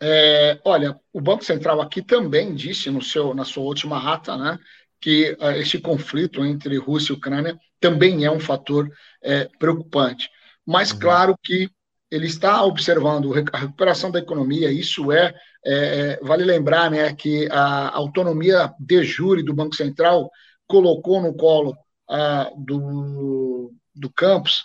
É, 0.00 0.61
olha, 0.64 0.99
o 1.12 1.21
Banco 1.21 1.45
Central 1.45 1.81
aqui 1.81 2.02
também 2.02 2.54
disse 2.54 2.90
no 2.90 3.00
seu, 3.00 3.33
na 3.33 3.45
sua 3.45 3.62
última 3.62 4.12
ata, 4.12 4.37
né, 4.37 4.59
que 5.01 5.37
uh, 5.41 5.51
este 5.57 5.79
conflito 5.79 6.45
entre 6.45 6.77
Rússia 6.79 7.13
e 7.13 7.17
Ucrânia 7.17 7.59
também 7.81 8.25
é 8.25 8.31
um 8.31 8.41
fator 8.41 8.91
é, 9.23 9.49
preocupante. 9.59 10.29
Mas, 10.67 10.91
uhum. 10.91 10.99
claro 10.99 11.39
que 11.43 11.69
ele 12.11 12.27
está 12.27 12.63
observando 12.65 13.33
a 13.53 13.59
recuperação 13.59 14.11
da 14.11 14.21
economia, 14.21 14.71
isso 14.71 15.11
é, 15.13 15.35
é, 15.65 16.19
vale 16.23 16.45
lembrar 16.45 16.91
né, 16.91 17.13
que 17.15 17.49
a 17.51 17.91
autonomia 17.95 18.73
de 18.79 19.03
jure 19.03 19.43
do 19.43 19.53
Banco 19.53 19.75
Central 19.75 20.31
colocou 20.67 21.21
no 21.21 21.35
colo 21.35 21.77
uh, 22.09 22.65
do, 22.65 23.73
do 23.95 24.11
campus 24.11 24.65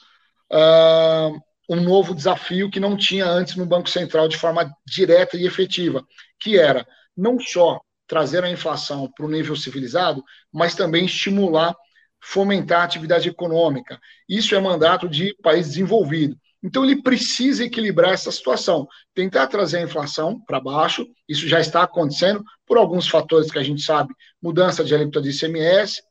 uh, 0.51 1.39
um 1.69 1.81
novo 1.81 2.15
desafio 2.15 2.69
que 2.69 2.79
não 2.79 2.97
tinha 2.97 3.25
antes 3.25 3.55
no 3.55 3.65
Banco 3.65 3.89
Central 3.89 4.27
de 4.27 4.37
forma 4.37 4.71
direta 4.85 5.37
e 5.37 5.45
efetiva, 5.45 6.03
que 6.39 6.57
era 6.57 6.85
não 7.15 7.39
só 7.39 7.79
trazer 8.09 8.43
a 8.43 8.49
inflação 8.49 9.09
para 9.15 9.25
o 9.25 9.29
nível 9.29 9.55
civilizado, 9.55 10.23
mas 10.51 10.73
também 10.73 11.05
estimular, 11.05 11.75
fomentar 12.19 12.81
a 12.81 12.83
atividade 12.83 13.29
econômica. 13.29 13.99
Isso 14.27 14.55
é 14.55 14.59
mandato 14.59 15.07
de 15.07 15.35
país 15.43 15.67
desenvolvido. 15.67 16.35
Então, 16.61 16.83
ele 16.83 17.01
precisa 17.01 17.63
equilibrar 17.63 18.11
essa 18.11 18.31
situação, 18.31 18.85
tentar 19.13 19.47
trazer 19.47 19.77
a 19.77 19.83
inflação 19.83 20.41
para 20.45 20.59
baixo. 20.59 21.07
Isso 21.27 21.47
já 21.47 21.59
está 21.59 21.83
acontecendo 21.83 22.43
por 22.65 22.77
alguns 22.77 23.07
fatores 23.07 23.49
que 23.49 23.59
a 23.59 23.63
gente 23.63 23.81
sabe: 23.81 24.13
mudança 24.41 24.83
de 24.83 24.93
alíquota 24.93 25.21
de 25.21 25.29
ICMS, 25.29 26.01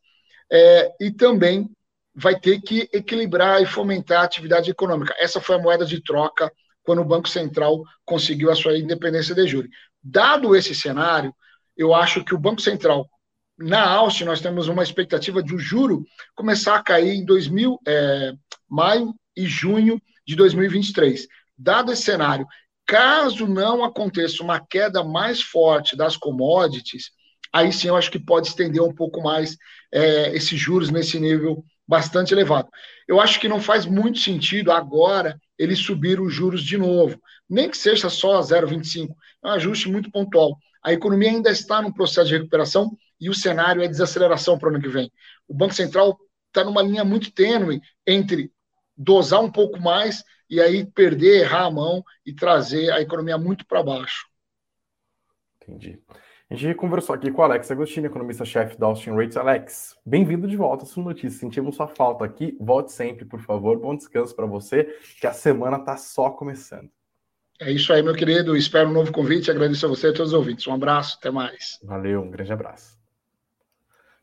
é, 0.51 0.91
e 1.01 1.11
também 1.11 1.69
vai 2.15 2.39
ter 2.39 2.61
que 2.61 2.89
equilibrar 2.93 3.61
e 3.61 3.67
fomentar 3.67 4.23
a 4.23 4.25
atividade 4.25 4.71
econômica. 4.71 5.15
Essa 5.19 5.41
foi 5.41 5.57
a 5.57 5.59
moeda 5.59 5.85
de 5.85 6.03
troca 6.03 6.51
quando 6.83 7.03
o 7.03 7.05
Banco 7.05 7.29
Central 7.29 7.83
conseguiu 8.05 8.51
a 8.51 8.57
sua 8.57 8.79
independência 8.79 9.35
de 9.35 9.47
júri. 9.47 9.69
Dado 10.03 10.57
esse 10.57 10.75
cenário, 10.75 11.35
eu 11.79 11.95
acho 11.95 12.25
que 12.25 12.35
o 12.35 12.39
Banco 12.39 12.61
Central, 12.61 13.09
na 13.57 13.89
Áustria, 13.89 14.27
nós 14.27 14.41
temos 14.41 14.67
uma 14.67 14.83
expectativa 14.83 15.43
de 15.43 15.55
o 15.55 15.59
juro 15.59 16.05
começar 16.35 16.75
a 16.75 16.83
cair 16.83 17.15
em 17.15 17.25
2000, 17.25 17.79
é, 17.87 18.33
maio 18.69 19.15
e 19.37 19.47
junho 19.47 20.01
de 20.27 20.35
2023. 20.35 21.27
Dado 21.57 21.93
esse 21.93 22.03
cenário, 22.03 22.47
caso 22.85 23.47
não 23.47 23.85
aconteça 23.85 24.43
uma 24.43 24.61
queda 24.61 25.05
mais 25.05 25.41
forte 25.41 25.97
das 25.97 26.17
commodities, 26.17 27.11
aí 27.53 27.73
sim 27.73 27.89
eu 27.89 27.97
acho 27.97 28.11
que 28.11 28.19
pode 28.19 28.49
estender 28.49 28.83
um 28.83 28.95
pouco 28.95 29.23
mais 29.23 29.57
é, 29.93 30.35
esses 30.35 30.59
juros 30.59 30.91
nesse 30.91 31.19
nível 31.21 31.65
bastante 31.87 32.35
elevado. 32.35 32.69
Eu 33.07 33.21
acho 33.21 33.41
que 33.41 33.49
não 33.49 33.61
faz 33.61 33.87
muito 33.87 34.19
sentido 34.19 34.71
agora 34.71 35.41
ele 35.59 35.75
subir 35.75 36.21
os 36.21 36.33
juros 36.33 36.63
de 36.63 36.77
novo, 36.77 37.21
nem 37.49 37.71
que 37.71 37.79
seja 37.79 38.11
só 38.11 38.41
0,25, 38.41 39.09
é 39.45 39.49
um 39.49 39.51
ajuste 39.53 39.89
muito 39.89 40.11
pontual. 40.11 40.59
A 40.83 40.93
economia 40.93 41.31
ainda 41.31 41.51
está 41.51 41.83
num 41.83 41.93
processo 41.93 42.29
de 42.29 42.37
recuperação 42.37 42.97
e 43.21 43.29
o 43.29 43.35
cenário 43.35 43.83
é 43.83 43.89
desaceleração 43.89 44.59
para 44.59 44.69
o 44.69 44.73
ano 44.73 44.81
que 44.81 44.89
vem. 44.89 45.13
O 45.47 45.55
Banco 45.55 45.75
Central 45.75 46.19
está 46.47 46.65
numa 46.65 46.83
linha 46.83 47.05
muito 47.05 47.33
tênue 47.33 47.81
entre 48.07 48.53
dosar 48.97 49.41
um 49.41 49.51
pouco 49.51 49.81
mais 49.81 50.25
e 50.51 50.61
aí 50.61 50.87
perder, 50.87 51.43
errar 51.43 51.67
a 51.67 51.71
mão 51.71 52.03
e 52.25 52.33
trazer 52.33 52.91
a 52.91 53.01
economia 53.01 53.37
muito 53.37 53.67
para 53.67 53.83
baixo. 53.83 54.27
Entendi. 55.63 56.01
A 56.51 56.55
gente 56.55 56.75
conversou 56.77 57.15
aqui 57.15 57.31
com 57.31 57.43
o 57.43 57.45
Alex 57.45 57.71
Agostini, 57.71 58.07
economista-chefe 58.07 58.79
da 58.79 58.87
Austin 58.87 59.11
Rates. 59.11 59.37
Alex, 59.37 59.95
bem-vindo 60.05 60.49
de 60.49 60.57
volta 60.57 60.85
à 60.85 60.87
sua 60.87 61.05
notícia. 61.05 61.39
Sentimos 61.39 61.77
sua 61.77 61.87
falta 61.87 62.25
aqui. 62.25 62.57
Volte 62.59 62.91
sempre, 62.91 63.27
por 63.27 63.41
favor. 63.41 63.79
Bom 63.79 63.95
descanso 63.95 64.35
para 64.35 64.47
você, 64.47 64.85
que 65.21 65.27
a 65.27 65.33
semana 65.35 65.77
está 65.77 65.99
só 65.99 66.31
começando. 66.31 66.91
É 67.61 67.73
isso 67.73 67.93
aí, 67.93 68.03
meu 68.03 68.15
querido. 68.15 68.57
Espero 68.57 68.89
um 68.89 68.93
novo 68.93 69.13
convite. 69.13 69.51
Agradeço 69.51 69.85
a 69.85 69.89
você 69.89 70.09
e 70.09 70.11
a 70.11 70.13
todos 70.13 70.33
os 70.33 70.39
ouvintes. 70.39 70.67
Um 70.67 70.75
abraço, 70.75 71.17
até 71.19 71.31
mais. 71.31 71.79
Valeu, 71.83 72.23
um 72.23 72.31
grande 72.31 72.53
abraço. 72.53 72.97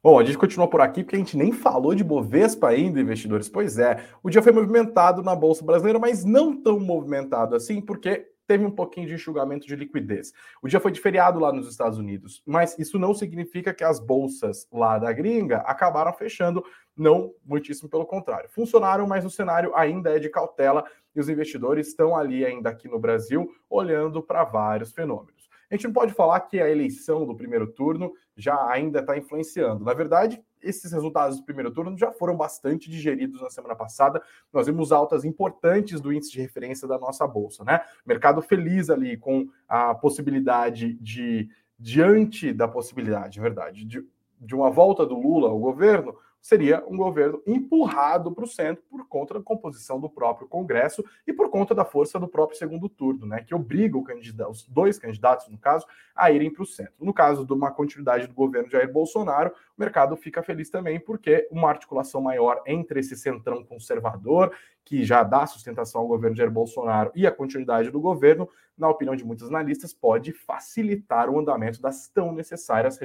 Bom, 0.01 0.19
a 0.19 0.23
gente 0.23 0.37
continua 0.37 0.69
por 0.69 0.81
aqui 0.81 1.03
porque 1.03 1.15
a 1.15 1.19
gente 1.19 1.35
nem 1.35 1.51
falou 1.51 1.95
de 1.95 2.03
Bovespa 2.03 2.69
ainda, 2.69 3.01
investidores. 3.01 3.49
Pois 3.49 3.79
é, 3.79 4.05
o 4.21 4.29
dia 4.29 4.41
foi 4.41 4.51
movimentado 4.51 5.23
na 5.23 5.35
Bolsa 5.35 5.65
Brasileira, 5.65 5.97
mas 5.97 6.23
não 6.23 6.55
tão 6.61 6.79
movimentado 6.79 7.55
assim, 7.55 7.81
porque 7.81 8.27
teve 8.47 8.65
um 8.65 8.71
pouquinho 8.71 9.07
de 9.07 9.13
enxugamento 9.13 9.67
de 9.67 9.75
liquidez. 9.75 10.33
O 10.61 10.67
dia 10.67 10.79
foi 10.79 10.91
de 10.91 10.99
feriado 10.99 11.39
lá 11.39 11.51
nos 11.51 11.69
Estados 11.69 11.97
Unidos, 11.97 12.41
mas 12.45 12.77
isso 12.77 12.99
não 12.99 13.13
significa 13.13 13.73
que 13.73 13.83
as 13.83 13.99
bolsas 13.99 14.67
lá 14.71 14.97
da 14.97 15.11
gringa 15.11 15.57
acabaram 15.59 16.13
fechando, 16.13 16.63
não, 16.95 17.33
muitíssimo 17.45 17.89
pelo 17.89 18.05
contrário. 18.05 18.49
Funcionaram, 18.49 19.07
mas 19.07 19.25
o 19.25 19.29
cenário 19.29 19.75
ainda 19.75 20.15
é 20.15 20.19
de 20.19 20.29
cautela 20.29 20.85
e 21.15 21.19
os 21.19 21.29
investidores 21.29 21.87
estão 21.87 22.15
ali 22.15 22.45
ainda 22.45 22.69
aqui 22.69 22.87
no 22.87 22.99
Brasil 22.99 23.49
olhando 23.69 24.21
para 24.21 24.43
vários 24.43 24.91
fenômenos. 24.91 25.44
A 25.69 25.75
gente 25.75 25.85
não 25.85 25.93
pode 25.93 26.13
falar 26.13 26.39
que 26.41 26.59
a 26.59 26.69
eleição 26.69 27.25
do 27.25 27.35
primeiro 27.35 27.67
turno 27.67 28.13
já 28.35 28.69
ainda 28.69 28.99
está 28.99 29.17
influenciando. 29.17 29.83
Na 29.83 29.93
verdade, 29.93 30.41
esses 30.61 30.91
resultados 30.91 31.37
do 31.37 31.45
primeiro 31.45 31.71
turno 31.71 31.97
já 31.97 32.11
foram 32.11 32.35
bastante 32.35 32.89
digeridos 32.89 33.41
na 33.41 33.49
semana 33.49 33.75
passada. 33.75 34.21
Nós 34.51 34.67
vimos 34.67 34.91
altas 34.91 35.23
importantes 35.23 36.01
do 36.01 36.11
índice 36.11 36.31
de 36.31 36.41
referência 36.41 36.87
da 36.87 36.97
nossa 36.97 37.27
bolsa, 37.27 37.63
né? 37.63 37.81
Mercado 38.05 38.41
feliz 38.41 38.89
ali 38.89 39.17
com 39.17 39.47
a 39.67 39.93
possibilidade 39.95 40.93
de 40.95 41.49
diante 41.77 42.53
da 42.53 42.67
possibilidade, 42.67 43.39
verdade, 43.39 43.85
de 43.85 44.05
de 44.39 44.55
uma 44.55 44.69
volta 44.69 45.05
do 45.05 45.15
Lula 45.15 45.49
ao 45.49 45.59
governo, 45.59 46.15
seria 46.45 46.83
um 46.87 46.95
governo 46.95 47.41
empurrado 47.47 48.31
para 48.31 48.43
o 48.43 48.47
centro 48.47 48.83
por 48.87 49.07
conta 49.07 49.33
da 49.33 49.41
composição 49.41 49.99
do 49.99 50.07
próprio 50.07 50.47
Congresso 50.47 51.03
e 51.25 51.33
por 51.33 51.49
conta 51.49 51.73
da 51.73 51.83
força 51.83 52.19
do 52.19 52.27
próprio 52.27 52.55
segundo 52.55 52.87
turno, 52.87 53.25
né, 53.25 53.41
que 53.41 53.55
obriga 53.55 53.97
os 53.97 54.63
dois 54.67 54.99
candidatos, 54.99 55.47
no 55.47 55.57
caso, 55.57 55.87
a 56.15 56.29
irem 56.29 56.53
para 56.53 56.61
o 56.61 56.65
centro. 56.67 56.93
No 56.99 57.11
caso 57.11 57.43
de 57.43 57.51
uma 57.51 57.71
continuidade 57.71 58.27
do 58.27 58.33
governo 58.35 58.69
Jair 58.69 58.91
Bolsonaro, 58.93 59.49
o 59.75 59.81
mercado 59.81 60.15
fica 60.15 60.43
feliz 60.43 60.69
também 60.69 60.99
porque 60.99 61.47
uma 61.49 61.67
articulação 61.67 62.21
maior 62.21 62.61
entre 62.67 62.99
esse 62.99 63.15
centrão 63.15 63.63
conservador, 63.63 64.55
que 64.83 65.03
já 65.03 65.23
dá 65.23 65.47
sustentação 65.47 66.01
ao 66.01 66.07
governo 66.07 66.37
Jair 66.37 66.51
Bolsonaro, 66.51 67.11
e 67.15 67.25
a 67.25 67.31
continuidade 67.31 67.89
do 67.89 67.99
governo, 67.99 68.47
na 68.77 68.87
opinião 68.87 69.15
de 69.15 69.25
muitos 69.25 69.47
analistas, 69.47 69.95
pode 69.95 70.31
facilitar 70.31 71.27
o 71.27 71.39
andamento 71.39 71.81
das 71.81 72.07
tão 72.07 72.31
necessárias 72.31 72.99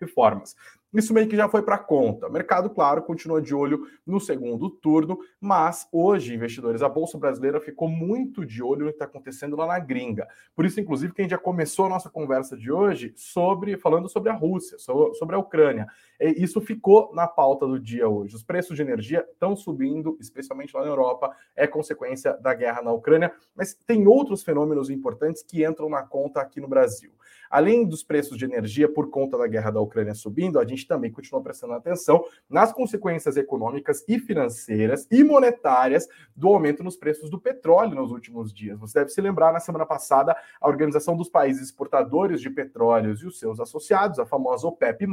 reformas. 0.00 0.54
Isso 0.94 1.12
meio 1.12 1.28
que 1.28 1.36
já 1.36 1.48
foi 1.48 1.62
para 1.62 1.76
conta. 1.76 2.28
O 2.28 2.32
mercado, 2.32 2.70
claro, 2.70 3.02
continua 3.02 3.42
de 3.42 3.54
olho 3.54 3.86
no 4.06 4.18
segundo 4.18 4.70
turno, 4.70 5.18
mas 5.40 5.86
hoje, 5.92 6.34
investidores, 6.34 6.82
a 6.82 6.88
Bolsa 6.88 7.18
Brasileira 7.18 7.60
ficou 7.60 7.88
muito 7.88 8.46
de 8.46 8.62
olho 8.62 8.86
no 8.86 8.90
que 8.90 8.94
está 8.94 9.04
acontecendo 9.04 9.56
lá 9.56 9.66
na 9.66 9.78
gringa. 9.78 10.26
Por 10.54 10.64
isso, 10.64 10.80
inclusive, 10.80 11.12
que 11.12 11.20
a 11.20 11.24
gente 11.24 11.32
já 11.32 11.38
começou 11.38 11.86
a 11.86 11.88
nossa 11.88 12.08
conversa 12.08 12.56
de 12.56 12.72
hoje 12.72 13.12
sobre 13.14 13.76
falando 13.76 14.08
sobre 14.08 14.30
a 14.30 14.34
Rússia, 14.34 14.78
sobre 14.78 15.34
a 15.34 15.38
Ucrânia. 15.38 15.86
E 16.18 16.42
isso 16.42 16.60
ficou 16.60 17.12
na 17.14 17.26
pauta 17.26 17.66
do 17.66 17.78
dia 17.78 18.08
hoje. 18.08 18.34
Os 18.34 18.42
preços 18.42 18.74
de 18.74 18.82
energia 18.82 19.26
estão 19.30 19.54
subindo, 19.54 20.16
especialmente 20.20 20.74
lá 20.74 20.82
na 20.82 20.88
Europa, 20.88 21.30
é 21.54 21.66
consequência 21.66 22.32
da 22.38 22.54
guerra 22.54 22.80
na 22.80 22.92
Ucrânia, 22.92 23.32
mas 23.54 23.74
tem 23.74 24.06
outros 24.06 24.42
fenômenos 24.42 24.88
importantes 24.88 25.42
que 25.42 25.66
entram 25.66 25.90
na 25.90 26.02
conta 26.02 26.40
aqui 26.40 26.60
no 26.60 26.68
Brasil. 26.68 27.12
Além 27.48 27.86
dos 27.86 28.02
preços 28.02 28.36
de 28.36 28.44
energia 28.44 28.92
por 28.92 29.08
conta 29.08 29.38
da 29.38 29.46
guerra 29.46 29.70
da 29.70 29.80
Ucrânia 29.80 30.14
subindo, 30.14 30.58
a 30.58 30.64
gente 30.64 30.75
também 30.84 31.12
continua 31.12 31.40
prestando 31.40 31.74
atenção 31.74 32.24
nas 32.50 32.72
consequências 32.72 33.36
econômicas 33.36 34.04
e 34.08 34.18
financeiras 34.18 35.06
e 35.10 35.22
monetárias 35.22 36.08
do 36.34 36.48
aumento 36.48 36.82
nos 36.82 36.96
preços 36.96 37.30
do 37.30 37.38
petróleo 37.38 37.94
nos 37.94 38.10
últimos 38.10 38.52
dias. 38.52 38.78
Você 38.80 38.98
deve 38.98 39.10
se 39.10 39.20
lembrar, 39.20 39.52
na 39.52 39.60
semana 39.60 39.86
passada, 39.86 40.36
a 40.60 40.68
Organização 40.68 41.16
dos 41.16 41.28
Países 41.28 41.62
Exportadores 41.62 42.40
de 42.40 42.50
Petróleos 42.50 43.22
e 43.22 43.26
os 43.26 43.38
seus 43.38 43.60
associados, 43.60 44.18
a 44.18 44.26
famosa 44.26 44.66
OPEP+, 44.66 45.06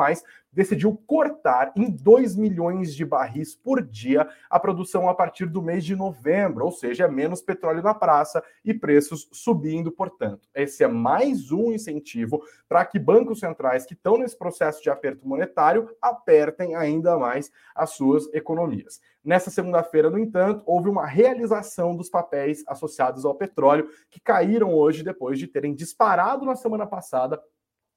decidiu 0.51 0.96
cortar 1.05 1.72
em 1.75 1.89
2 1.89 2.36
milhões 2.36 2.96
de 2.96 3.05
barris 3.05 3.55
por 3.55 3.82
dia 3.82 4.27
a 4.50 4.60
produção 4.60 5.08
a 5.10 5.13
partir 5.13 5.46
do 5.46 5.62
mês 5.62 5.84
de 5.86 5.96
novembro, 5.96 6.65
ou 6.65 6.72
seja, 6.72 7.08
menos 7.08 7.41
petróleo 7.41 7.84
na 7.84 7.93
praça 7.93 8.43
e 8.63 8.74
preços 8.74 9.27
subindo, 9.32 9.91
portanto. 9.91 10.48
Esse 10.53 10.84
é 10.84 10.88
mais 10.88 11.51
um 11.51 11.72
incentivo 11.72 12.41
para 12.67 12.86
que 12.86 12.98
bancos 12.98 13.39
centrais 13.39 13.86
que 13.86 13.93
estão 13.93 14.17
nesse 14.17 14.38
processo 14.38 14.82
de 14.82 14.89
aperto 14.89 15.27
monetário 15.27 15.52
apertem 16.01 16.75
ainda 16.75 17.17
mais 17.17 17.51
as 17.75 17.91
suas 17.91 18.31
economias. 18.33 19.00
Nessa 19.24 19.50
segunda-feira, 19.50 20.10
no 20.10 20.19
entanto, 20.19 20.63
houve 20.65 20.89
uma 20.89 21.05
realização 21.05 21.95
dos 21.95 22.10
papéis 22.10 22.63
associados 22.67 23.24
ao 23.24 23.36
petróleo 23.36 23.88
que 24.10 24.19
caíram 24.19 24.74
hoje 24.74 25.03
depois 25.03 25.39
de 25.39 25.48
terem 25.48 25.74
disparado 25.74 26.45
na 26.45 26.55
semana 26.55 26.86
passada 26.86 27.41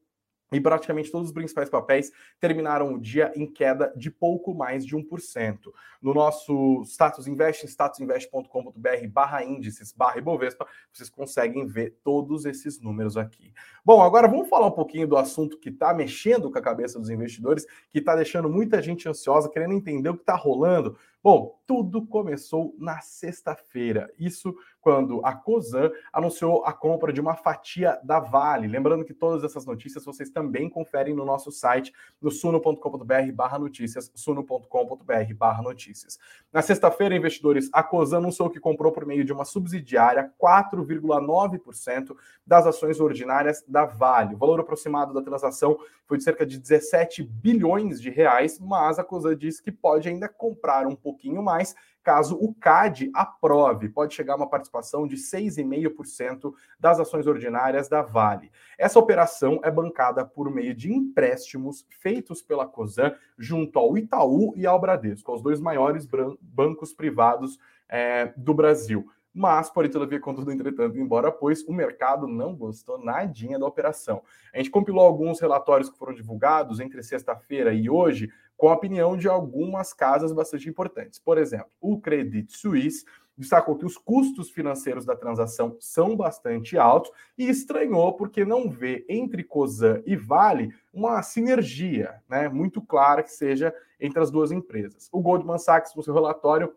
e 0.52 0.60
praticamente 0.60 1.10
todos 1.10 1.28
os 1.28 1.34
principais 1.34 1.68
papéis 1.68 2.12
terminaram 2.38 2.94
o 2.94 3.00
dia 3.00 3.32
em 3.34 3.46
queda 3.46 3.92
de 3.96 4.10
pouco 4.10 4.54
mais 4.54 4.84
de 4.86 4.96
1%. 4.96 5.58
No 6.00 6.14
nosso 6.14 6.82
Status 6.84 7.26
Invest, 7.26 7.66
statusinvest.com.br 7.66 9.08
barra 9.10 9.44
índices, 9.44 9.92
barra 9.92 10.18
Ibovespa, 10.18 10.66
vocês 10.92 11.08
conseguem 11.08 11.66
ver 11.66 11.98
todos 12.04 12.44
esses 12.44 12.80
números 12.80 13.16
aqui. 13.16 13.52
Bom, 13.84 14.02
agora 14.02 14.28
vamos 14.28 14.48
falar 14.48 14.66
um 14.66 14.72
pouquinho 14.72 15.08
do 15.08 15.16
assunto 15.16 15.58
que 15.58 15.70
está 15.70 15.92
mexendo 15.94 16.50
com 16.50 16.58
a 16.58 16.62
cabeça 16.62 16.98
dos 16.98 17.10
investidores, 17.10 17.66
que 17.90 17.98
está 17.98 18.14
deixando 18.14 18.48
muita 18.48 18.82
gente 18.82 19.08
ansiosa, 19.08 19.48
querendo 19.48 19.74
entender 19.74 20.08
o 20.08 20.14
que 20.14 20.22
está 20.22 20.34
rolando. 20.34 20.96
Bom, 21.22 21.58
tudo 21.66 22.06
começou 22.06 22.74
na 22.78 23.00
sexta-feira. 23.00 24.12
Isso 24.18 24.54
quando 24.84 25.24
a 25.24 25.34
Cosan 25.34 25.90
anunciou 26.12 26.62
a 26.66 26.72
compra 26.72 27.10
de 27.10 27.18
uma 27.18 27.34
fatia 27.34 27.98
da 28.04 28.20
Vale. 28.20 28.68
Lembrando 28.68 29.02
que 29.02 29.14
todas 29.14 29.42
essas 29.42 29.64
notícias 29.64 30.04
vocês 30.04 30.28
também 30.28 30.68
conferem 30.68 31.14
no 31.14 31.24
nosso 31.24 31.50
site, 31.50 31.90
no 32.20 32.30
suno.com.br 32.30 33.32
barra 33.32 33.58
notícias, 33.58 34.12
suno.com.br 34.14 35.34
barra 35.34 35.62
notícias. 35.62 36.18
Na 36.52 36.60
sexta-feira, 36.60 37.16
investidores, 37.16 37.70
a 37.72 37.82
Cosan 37.82 38.18
anunciou 38.18 38.50
que 38.50 38.60
comprou 38.60 38.92
por 38.92 39.06
meio 39.06 39.24
de 39.24 39.32
uma 39.32 39.46
subsidiária 39.46 40.30
4,9% 40.38 42.14
das 42.46 42.66
ações 42.66 43.00
ordinárias 43.00 43.64
da 43.66 43.86
Vale. 43.86 44.34
O 44.34 44.38
valor 44.38 44.60
aproximado 44.60 45.14
da 45.14 45.22
transação 45.22 45.78
foi 46.06 46.18
de 46.18 46.24
cerca 46.24 46.44
de 46.44 46.58
17 46.58 47.22
bilhões 47.22 48.02
de 48.02 48.10
reais, 48.10 48.60
mas 48.60 48.98
a 48.98 49.04
Cosan 49.04 49.34
diz 49.34 49.62
que 49.62 49.72
pode 49.72 50.10
ainda 50.10 50.28
comprar 50.28 50.86
um 50.86 50.94
pouquinho 50.94 51.42
mais 51.42 51.74
caso 52.04 52.36
o 52.36 52.54
CAD 52.54 53.10
aprove. 53.14 53.88
Pode 53.88 54.14
chegar 54.14 54.34
a 54.34 54.36
uma 54.36 54.48
participação 54.48 55.08
de 55.08 55.16
6,5% 55.16 56.52
das 56.78 57.00
ações 57.00 57.26
ordinárias 57.26 57.88
da 57.88 58.02
Vale. 58.02 58.52
Essa 58.78 58.98
operação 58.98 59.60
é 59.64 59.70
bancada 59.70 60.24
por 60.24 60.50
meio 60.50 60.74
de 60.74 60.92
empréstimos 60.92 61.86
feitos 62.00 62.42
pela 62.42 62.66
COSAN 62.66 63.14
junto 63.38 63.78
ao 63.78 63.96
Itaú 63.96 64.52
e 64.54 64.66
ao 64.66 64.80
Bradesco, 64.80 65.34
os 65.34 65.42
dois 65.42 65.60
maiores 65.60 66.06
bancos 66.40 66.92
privados 66.92 67.58
é, 67.88 68.32
do 68.36 68.52
Brasil. 68.52 69.08
Mas, 69.34 69.68
porém, 69.68 69.90
todavia, 69.90 70.20
contudo, 70.20 70.52
entretanto, 70.52 70.96
embora 70.96 71.32
pois 71.32 71.64
o 71.64 71.72
mercado 71.72 72.28
não 72.28 72.54
gostou 72.54 73.04
nadinha 73.04 73.58
da 73.58 73.66
operação. 73.66 74.22
A 74.54 74.58
gente 74.58 74.70
compilou 74.70 75.04
alguns 75.04 75.40
relatórios 75.40 75.90
que 75.90 75.98
foram 75.98 76.14
divulgados 76.14 76.78
entre 76.78 77.02
sexta-feira 77.02 77.74
e 77.74 77.90
hoje, 77.90 78.30
com 78.56 78.68
a 78.68 78.74
opinião 78.74 79.16
de 79.16 79.28
algumas 79.28 79.92
casas 79.92 80.32
bastante 80.32 80.68
importantes. 80.68 81.18
Por 81.18 81.38
exemplo, 81.38 81.70
o 81.80 82.00
Credit 82.00 82.56
Suisse 82.56 83.04
destacou 83.36 83.76
que 83.76 83.84
os 83.84 83.96
custos 83.96 84.50
financeiros 84.50 85.04
da 85.04 85.16
transação 85.16 85.76
são 85.80 86.16
bastante 86.16 86.78
altos 86.78 87.10
e 87.36 87.48
estranhou 87.48 88.14
porque 88.14 88.44
não 88.44 88.70
vê 88.70 89.04
entre 89.08 89.42
Cosan 89.42 90.02
e 90.06 90.16
Vale 90.16 90.72
uma 90.92 91.20
sinergia 91.22 92.22
né, 92.28 92.48
muito 92.48 92.80
clara 92.80 93.22
que 93.22 93.32
seja 93.32 93.74
entre 93.98 94.20
as 94.20 94.30
duas 94.30 94.52
empresas. 94.52 95.08
O 95.12 95.20
Goldman 95.20 95.58
Sachs, 95.58 95.94
no 95.94 96.02
seu 96.02 96.14
relatório, 96.14 96.72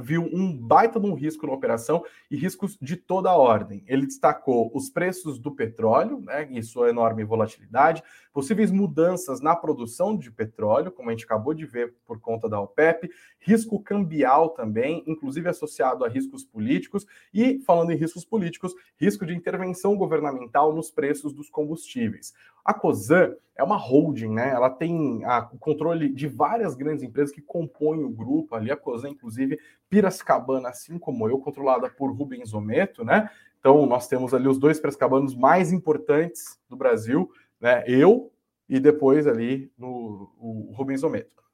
viu 0.00 0.28
um 0.32 0.56
baita 0.56 0.98
de 0.98 1.06
um 1.06 1.14
risco 1.14 1.46
na 1.46 1.52
operação 1.52 2.04
e 2.30 2.36
riscos 2.36 2.76
de 2.80 2.96
toda 2.96 3.30
a 3.30 3.36
ordem. 3.36 3.84
Ele 3.86 4.06
destacou 4.06 4.70
os 4.74 4.90
preços 4.90 5.38
do 5.38 5.54
petróleo, 5.54 6.20
né, 6.20 6.48
e 6.50 6.62
sua 6.62 6.90
enorme 6.90 7.24
volatilidade, 7.24 8.02
possíveis 8.34 8.72
mudanças 8.72 9.40
na 9.40 9.54
produção 9.54 10.18
de 10.18 10.28
petróleo, 10.28 10.90
como 10.90 11.08
a 11.08 11.12
gente 11.12 11.24
acabou 11.24 11.54
de 11.54 11.64
ver 11.64 11.94
por 12.04 12.18
conta 12.20 12.48
da 12.48 12.60
OPEP, 12.60 13.08
risco 13.38 13.80
cambial 13.80 14.50
também, 14.50 15.04
inclusive 15.06 15.48
associado 15.48 16.04
a 16.04 16.08
riscos 16.08 16.44
políticos, 16.44 17.06
e 17.32 17.60
falando 17.60 17.92
em 17.92 17.96
riscos 17.96 18.24
políticos, 18.24 18.74
risco 19.00 19.24
de 19.24 19.34
intervenção 19.36 19.96
governamental 19.96 20.74
nos 20.74 20.90
preços 20.90 21.32
dos 21.32 21.48
combustíveis. 21.48 22.34
A 22.64 22.74
COSAN 22.74 23.36
é 23.54 23.62
uma 23.62 23.76
holding, 23.76 24.30
né? 24.30 24.50
Ela 24.50 24.68
tem 24.68 25.22
o 25.52 25.58
controle 25.58 26.08
de 26.08 26.26
várias 26.26 26.74
grandes 26.74 27.04
empresas 27.04 27.32
que 27.32 27.40
compõem 27.40 28.02
o 28.02 28.10
grupo 28.10 28.56
ali. 28.56 28.72
A 28.72 28.76
COSAN, 28.76 29.10
inclusive, 29.10 29.60
Piracicabana, 29.88 30.70
assim 30.70 30.98
como 30.98 31.28
eu, 31.28 31.38
controlada 31.38 31.88
por 31.88 32.10
Rubens 32.10 32.52
Ometo, 32.52 33.04
né? 33.04 33.30
Então, 33.60 33.86
nós 33.86 34.06
temos 34.08 34.34
ali 34.34 34.46
os 34.46 34.58
dois 34.58 34.78
Piracicabanos 34.78 35.34
mais 35.34 35.72
importantes 35.72 36.58
do 36.68 36.76
Brasil, 36.76 37.30
né? 37.60 37.84
Eu 37.86 38.32
e 38.68 38.80
depois 38.80 39.26
ali 39.26 39.72
no 39.76 40.32
o 40.38 40.72
Rubens 40.74 41.02
Ometo 41.02 41.44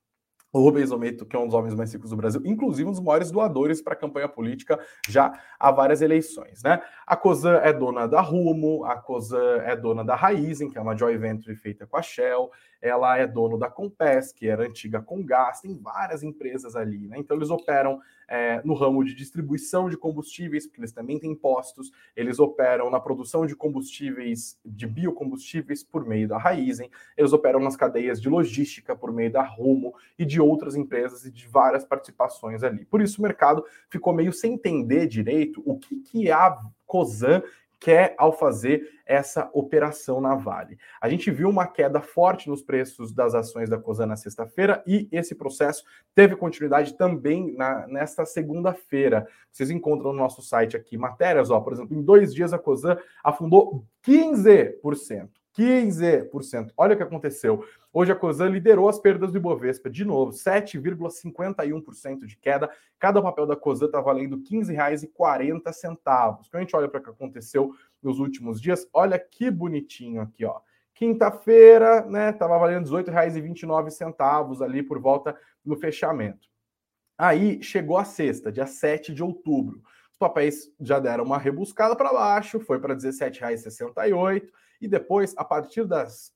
o 0.52 0.60
Rubens 0.60 0.90
Ometo, 0.90 1.24
que 1.24 1.36
é 1.36 1.38
um 1.38 1.46
dos 1.46 1.54
homens 1.54 1.74
mais 1.74 1.92
ricos 1.92 2.10
do 2.10 2.16
Brasil, 2.16 2.42
inclusive 2.44 2.88
um 2.88 2.92
dos 2.92 3.00
maiores 3.00 3.30
doadores 3.30 3.80
para 3.80 3.92
a 3.92 3.96
campanha 3.96 4.28
política 4.28 4.78
já 5.08 5.32
há 5.58 5.70
várias 5.70 6.02
eleições. 6.02 6.62
Né? 6.62 6.80
A 7.06 7.16
Cosan 7.16 7.56
é 7.58 7.72
dona 7.72 8.06
da 8.06 8.20
Rumo, 8.20 8.84
a 8.84 8.96
Cosan 8.96 9.58
é 9.62 9.76
dona 9.76 10.04
da 10.04 10.16
Raizen, 10.16 10.68
que 10.68 10.76
é 10.76 10.80
uma 10.80 10.96
joint 10.96 11.18
venture 11.18 11.54
feita 11.54 11.86
com 11.86 11.96
a 11.96 12.02
Shell, 12.02 12.50
ela 12.82 13.16
é 13.16 13.26
dono 13.26 13.56
da 13.58 13.70
Compass, 13.70 14.32
que 14.32 14.48
era 14.48 14.64
antiga 14.64 15.00
Comgás, 15.00 15.60
tem 15.60 15.76
várias 15.76 16.22
empresas 16.22 16.74
ali, 16.74 17.06
né? 17.06 17.16
Então 17.18 17.36
eles 17.36 17.50
operam 17.50 18.00
é, 18.30 18.62
no 18.64 18.74
ramo 18.74 19.04
de 19.04 19.12
distribuição 19.12 19.90
de 19.90 19.96
combustíveis, 19.96 20.64
porque 20.64 20.80
eles 20.80 20.92
também 20.92 21.18
têm 21.18 21.34
postos, 21.34 21.90
eles 22.14 22.38
operam 22.38 22.88
na 22.88 23.00
produção 23.00 23.44
de 23.44 23.56
combustíveis, 23.56 24.56
de 24.64 24.86
biocombustíveis 24.86 25.82
por 25.82 26.06
meio 26.06 26.28
da 26.28 26.38
Raizen, 26.38 26.88
eles 27.16 27.32
operam 27.32 27.58
nas 27.58 27.76
cadeias 27.76 28.22
de 28.22 28.28
logística 28.28 28.94
por 28.94 29.12
meio 29.12 29.32
da 29.32 29.42
Rumo 29.42 29.92
e 30.16 30.24
de 30.24 30.40
outras 30.40 30.76
empresas 30.76 31.24
e 31.24 31.30
de 31.30 31.48
várias 31.48 31.84
participações 31.84 32.62
ali. 32.62 32.84
Por 32.84 33.02
isso 33.02 33.18
o 33.18 33.22
mercado 33.22 33.64
ficou 33.88 34.12
meio 34.12 34.32
sem 34.32 34.54
entender 34.54 35.08
direito 35.08 35.60
o 35.66 35.76
que, 35.76 35.96
que 35.96 36.28
é 36.28 36.32
a 36.32 36.56
COSAN 36.86 37.42
quer 37.80 38.14
ao 38.18 38.32
fazer 38.32 38.86
essa 39.06 39.50
operação 39.54 40.20
na 40.20 40.34
Vale. 40.34 40.78
A 41.00 41.08
gente 41.08 41.30
viu 41.30 41.48
uma 41.48 41.66
queda 41.66 42.00
forte 42.00 42.48
nos 42.48 42.62
preços 42.62 43.12
das 43.12 43.34
ações 43.34 43.70
da 43.70 43.78
Cosan 43.78 44.06
na 44.06 44.16
sexta-feira 44.16 44.84
e 44.86 45.08
esse 45.10 45.34
processo 45.34 45.82
teve 46.14 46.36
continuidade 46.36 46.94
também 46.96 47.52
na, 47.56 47.86
nesta 47.88 48.24
segunda-feira. 48.26 49.26
Vocês 49.50 49.70
encontram 49.70 50.12
no 50.12 50.18
nosso 50.18 50.42
site 50.42 50.76
aqui 50.76 50.98
matérias, 50.98 51.50
ó, 51.50 51.58
por 51.60 51.72
exemplo, 51.72 51.96
em 51.96 52.02
dois 52.02 52.34
dias 52.34 52.52
a 52.52 52.58
Cosan 52.58 52.98
afundou 53.24 53.84
15%. 54.06 55.39
15%. 55.56 56.72
Olha 56.76 56.94
o 56.94 56.96
que 56.96 57.02
aconteceu. 57.02 57.64
Hoje 57.92 58.12
a 58.12 58.14
Cosan 58.14 58.50
liderou 58.50 58.88
as 58.88 58.98
perdas 58.98 59.32
do 59.32 59.38
Ibovespa, 59.38 59.90
de 59.90 60.04
novo, 60.04 60.32
7,51% 60.32 62.24
de 62.24 62.36
queda. 62.36 62.70
Cada 62.98 63.20
papel 63.20 63.46
da 63.46 63.56
Cosan 63.56 63.86
está 63.86 64.00
valendo 64.00 64.36
R$ 64.36 64.42
15,40. 64.42 65.08
Quando 65.12 66.54
a 66.54 66.60
gente 66.60 66.76
olha 66.76 66.88
para 66.88 67.00
o 67.00 67.02
que 67.02 67.10
aconteceu 67.10 67.74
nos 68.00 68.20
últimos 68.20 68.60
dias, 68.60 68.88
olha 68.92 69.18
que 69.18 69.50
bonitinho 69.50 70.20
aqui, 70.20 70.44
ó. 70.44 70.60
Quinta-feira, 70.94 72.04
né, 72.06 72.30
estava 72.30 72.58
valendo 72.58 72.94
R$ 72.94 73.02
18,29 73.04 74.62
ali 74.62 74.82
por 74.82 75.00
volta 75.00 75.36
no 75.64 75.76
fechamento. 75.76 76.48
Aí 77.16 77.62
chegou 77.62 77.96
a 77.96 78.04
sexta, 78.04 78.52
dia 78.52 78.66
7 78.66 79.12
de 79.12 79.22
outubro. 79.22 79.82
Os 80.12 80.18
papéis 80.18 80.72
já 80.78 80.98
deram 80.98 81.24
uma 81.24 81.38
rebuscada 81.38 81.96
para 81.96 82.12
baixo, 82.12 82.60
foi 82.60 82.78
para 82.78 82.94
R$ 82.94 83.00
17,68 83.00 84.48
e 84.80 84.88
depois, 84.88 85.34
a 85.36 85.44
partir 85.44 85.84
das, 85.84 86.32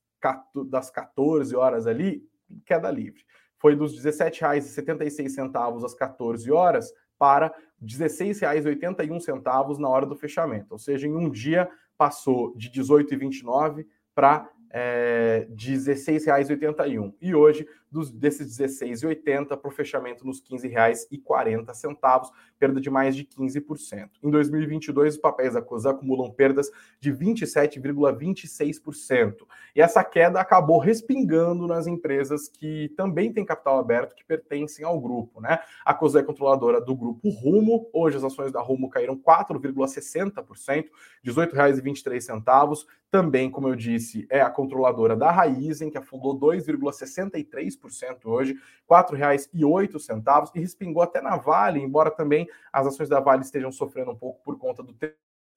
das 0.69 0.89
14 0.89 1.55
horas 1.55 1.87
ali, 1.87 2.23
queda 2.65 2.91
livre. 2.91 3.23
Foi 3.57 3.75
dos 3.75 3.97
R$ 4.03 4.11
17,76 4.11 5.83
às 5.83 5.93
14 5.93 6.51
horas 6.51 6.93
para 7.17 7.47
R$ 7.47 7.53
16,81 7.83 9.77
na 9.79 9.89
hora 9.89 10.05
do 10.05 10.15
fechamento. 10.15 10.73
Ou 10.73 10.77
seja, 10.77 11.07
em 11.07 11.15
um 11.15 11.29
dia 11.29 11.69
passou 11.97 12.55
de 12.55 12.69
18,29 12.69 13.85
para 14.13 14.49
é, 14.69 15.47
R$ 15.49 15.55
16,81. 15.55 17.13
E 17.21 17.33
hoje 17.33 17.67
dos, 17.95 18.11
desses 18.11 18.59
16,80 18.59 19.55
para 19.55 19.69
o 19.69 19.71
fechamento 19.71 20.27
nos 20.27 20.39
R$ 20.39 20.57
15,40, 20.57 22.29
perda 22.59 22.81
de 22.81 22.89
mais 22.89 23.15
de 23.15 23.23
15%. 23.23 24.09
Em 24.21 24.29
2022, 24.29 25.13
os 25.15 25.19
papéis 25.19 25.53
da 25.53 25.61
COSA 25.61 25.91
acumulam 25.91 26.29
perdas 26.29 26.69
de 26.99 27.13
27,26%. 27.13 29.47
E 29.73 29.81
essa 29.81 30.03
queda 30.03 30.41
acabou 30.41 30.77
respingando 30.77 31.65
nas 31.67 31.87
empresas 31.87 32.49
que 32.49 32.89
também 32.97 33.31
têm 33.31 33.45
capital 33.45 33.79
aberto, 33.79 34.13
que 34.13 34.25
pertencem 34.25 34.83
ao 34.83 34.99
grupo. 34.99 35.39
Né? 35.39 35.57
A 35.85 35.93
COSA 35.93 36.19
é 36.19 36.23
controladora 36.23 36.81
do 36.81 36.93
grupo 36.93 37.29
Rumo, 37.29 37.89
hoje 37.93 38.17
as 38.17 38.25
ações 38.25 38.51
da 38.51 38.61
Rumo 38.61 38.89
caíram 38.89 39.17
4,60%, 39.17 40.67
R$ 40.67 40.89
18,23. 41.23 42.85
Também, 43.09 43.49
como 43.49 43.69
eu 43.69 43.77
disse, 43.77 44.27
é 44.29 44.41
a 44.41 44.49
controladora 44.49 45.15
da 45.15 45.31
Raizen, 45.31 45.89
que 45.89 45.97
afundou 45.97 46.37
2,63% 46.37 47.84
hoje, 48.25 48.53
R$ 48.53 48.59
4,08 48.89 50.51
e 50.55 50.59
respingou 50.59 51.01
até 51.01 51.21
na 51.21 51.37
Vale, 51.37 51.79
embora 51.79 52.11
também 52.11 52.47
as 52.71 52.87
ações 52.87 53.09
da 53.09 53.19
Vale 53.19 53.41
estejam 53.41 53.71
sofrendo 53.71 54.11
um 54.11 54.15
pouco 54.15 54.41
por 54.43 54.57
conta 54.57 54.83
do 54.83 54.93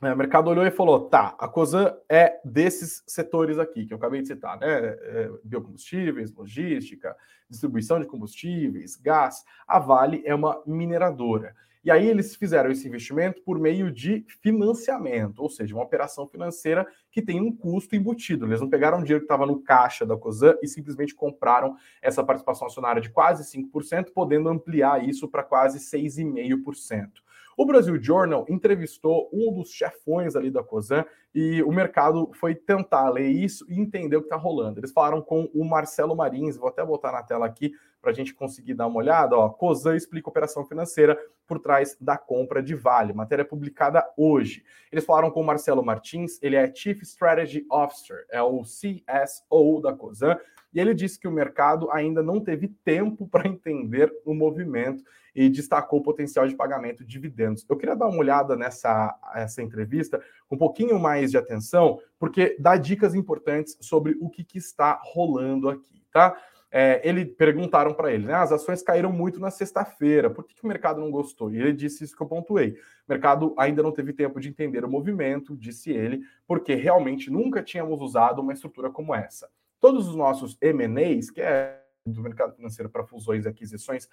É, 0.03 0.13
o 0.13 0.17
mercado 0.17 0.51
olhou 0.51 0.67
e 0.67 0.71
falou: 0.71 1.09
tá, 1.09 1.35
a 1.39 1.49
Cosan 1.49 1.97
é 2.07 2.39
desses 2.45 3.03
setores 3.07 3.59
aqui 3.59 3.87
que 3.87 3.95
eu 3.95 3.97
acabei 3.97 4.21
de 4.21 4.29
citar, 4.29 4.59
né? 4.61 4.67
É, 4.69 5.31
biocombustíveis, 5.43 6.31
logística, 6.35 7.17
distribuição 7.49 8.01
de 8.01 8.07
combustíveis, 8.07 8.97
gás. 8.97 9.45
A 9.67 9.79
Vale 9.79 10.23
é 10.25 10.35
uma 10.35 10.63
mineradora. 10.67 11.55
E 11.87 11.91
aí 11.93 12.09
eles 12.09 12.35
fizeram 12.35 12.69
esse 12.69 12.89
investimento 12.89 13.41
por 13.43 13.61
meio 13.61 13.93
de 13.93 14.25
financiamento, 14.43 15.39
ou 15.41 15.49
seja, 15.49 15.73
uma 15.73 15.85
operação 15.85 16.27
financeira 16.27 16.85
que 17.13 17.23
tem 17.23 17.41
um 17.41 17.55
custo 17.55 17.95
embutido. 17.95 18.45
Eles 18.45 18.61
não 18.61 18.69
pegaram 18.69 18.99
o 18.99 19.03
dinheiro 19.03 19.21
que 19.21 19.33
estava 19.33 19.47
no 19.47 19.63
caixa 19.63 20.05
da 20.05 20.17
Cosan 20.17 20.57
e 20.61 20.67
simplesmente 20.67 21.15
compraram 21.15 21.77
essa 22.03 22.25
participação 22.25 22.67
acionária 22.67 23.01
de 23.01 23.09
quase 23.09 23.45
5%, 23.57 24.07
podendo 24.13 24.49
ampliar 24.49 25.09
isso 25.09 25.29
para 25.29 25.45
quase 25.45 25.79
6,5%. 25.79 27.09
O 27.57 27.65
Brasil 27.65 28.01
Journal 28.03 28.45
entrevistou 28.51 29.31
um 29.33 29.51
dos 29.51 29.71
chefões 29.71 30.37
ali 30.37 30.51
da 30.51 30.63
COSAN 30.63 31.07
e 31.35 31.63
o 31.63 31.73
mercado 31.73 32.31
foi 32.35 32.55
tentar 32.55 33.09
ler 33.09 33.31
isso 33.31 33.65
e 33.71 33.81
entender 33.81 34.17
o 34.17 34.21
que 34.21 34.27
está 34.27 34.37
rolando. 34.37 34.79
Eles 34.79 34.93
falaram 34.93 35.23
com 35.23 35.49
o 35.55 35.65
Marcelo 35.65 36.15
Marins, 36.15 36.59
vou 36.59 36.69
até 36.69 36.85
botar 36.85 37.13
na 37.13 37.23
tela 37.23 37.47
aqui 37.47 37.73
para 38.07 38.13
a 38.13 38.15
gente 38.15 38.33
conseguir 38.33 38.75
dar 38.75 38.87
uma 38.87 38.99
olhada. 38.99 39.37
Ó, 39.37 39.49
COSAN 39.49 39.97
explica 39.97 40.29
operação 40.29 40.65
financeira 40.65 41.19
por 41.45 41.59
trás 41.59 41.97
da 42.01 42.17
compra 42.17 42.63
de 42.63 42.73
Vale, 42.73 43.13
matéria 43.13 43.45
publicada 43.45 44.09
hoje. 44.17 44.63
Eles 44.93 45.05
falaram 45.05 45.29
com 45.29 45.41
o 45.41 45.45
Marcelo 45.45 45.85
Martins, 45.85 46.41
ele 46.41 46.55
é 46.55 46.73
Chief 46.73 47.03
Strategy 47.03 47.67
Officer, 47.69 48.25
é 48.31 48.41
o 48.41 48.63
CSO 48.63 49.81
da 49.83 49.93
COSAN, 49.93 50.39
e 50.73 50.79
ele 50.79 50.95
disse 50.95 51.19
que 51.19 51.27
o 51.27 51.33
mercado 51.33 51.91
ainda 51.91 52.23
não 52.23 52.39
teve 52.39 52.69
tempo 52.85 53.27
para 53.27 53.49
entender 53.49 54.13
o 54.25 54.33
movimento 54.33 55.03
e 55.35 55.49
destacou 55.49 55.99
o 55.99 56.03
potencial 56.03 56.47
de 56.47 56.55
pagamento 56.55 57.03
de 57.03 57.11
dividendos. 57.11 57.67
Eu 57.69 57.77
queria 57.77 57.97
dar 57.97 58.07
uma 58.07 58.19
olhada 58.19 58.55
nessa 58.55 59.19
essa 59.35 59.61
entrevista 59.63 60.23
com 60.47 60.55
um 60.55 60.59
pouquinho 60.59 60.97
mais 61.01 61.33
de 61.33 61.39
atenção, 61.39 61.99
porque 62.21 62.57
dá 62.61 62.77
dicas 62.77 63.17
importantes 63.17 63.77
sobre 63.81 64.17
o 64.21 64.31
que, 64.31 64.45
que 64.45 64.59
está 64.59 65.01
rolando 65.03 65.69
aqui, 65.69 66.05
tá? 66.13 66.41
É, 66.71 67.01
ele 67.09 67.25
perguntaram 67.25 67.95
para 67.95 68.13
ele, 68.13 68.27
né? 68.27 68.35
As 68.35 68.51
ações 68.53 68.83
caíram 68.83 69.13
muito 69.13 69.39
na 69.39 69.51
sexta-feira, 69.51 70.29
por 70.29 70.45
que, 70.45 70.55
que, 70.55 70.65
o 70.65 70.67
mercado 70.67 71.01
não 71.01 71.11
gostou? 71.11 71.51
E 71.51 71.59
ele 71.59 71.73
disse 71.73 72.05
isso 72.05 72.17
que 72.17 72.23
eu 72.23 72.27
pontuei. 72.27 72.73
O 72.73 72.77
mercado 73.09 73.55
ainda 73.57 73.83
não 73.83 73.93
teve 73.93 74.13
tempo 74.13 74.41
de 74.41 74.49
entender 74.49 74.85
o 74.85 74.91
movimento, 74.91 75.57
disse 75.57 75.91
ele, 75.91 76.23
porque 76.47 76.75
realmente 76.75 77.31
nunca 77.31 77.63
tínhamos 77.63 78.01
usado 78.01 78.43
uma 78.43 78.53
estrutura 78.53 78.91
como 78.91 79.15
essa. 79.15 79.49
Todos 79.81 80.09
os 80.09 80.17
nossos 80.17 80.59
M&As, 80.61 81.31
que 81.31 81.41
é 81.41 81.81
do 82.05 82.23
mercado 82.23 82.55
financeiro 82.55 82.91
para 82.91 83.05
fusões 83.05 83.45
e 83.45 83.49
aquisições, 83.49 84.09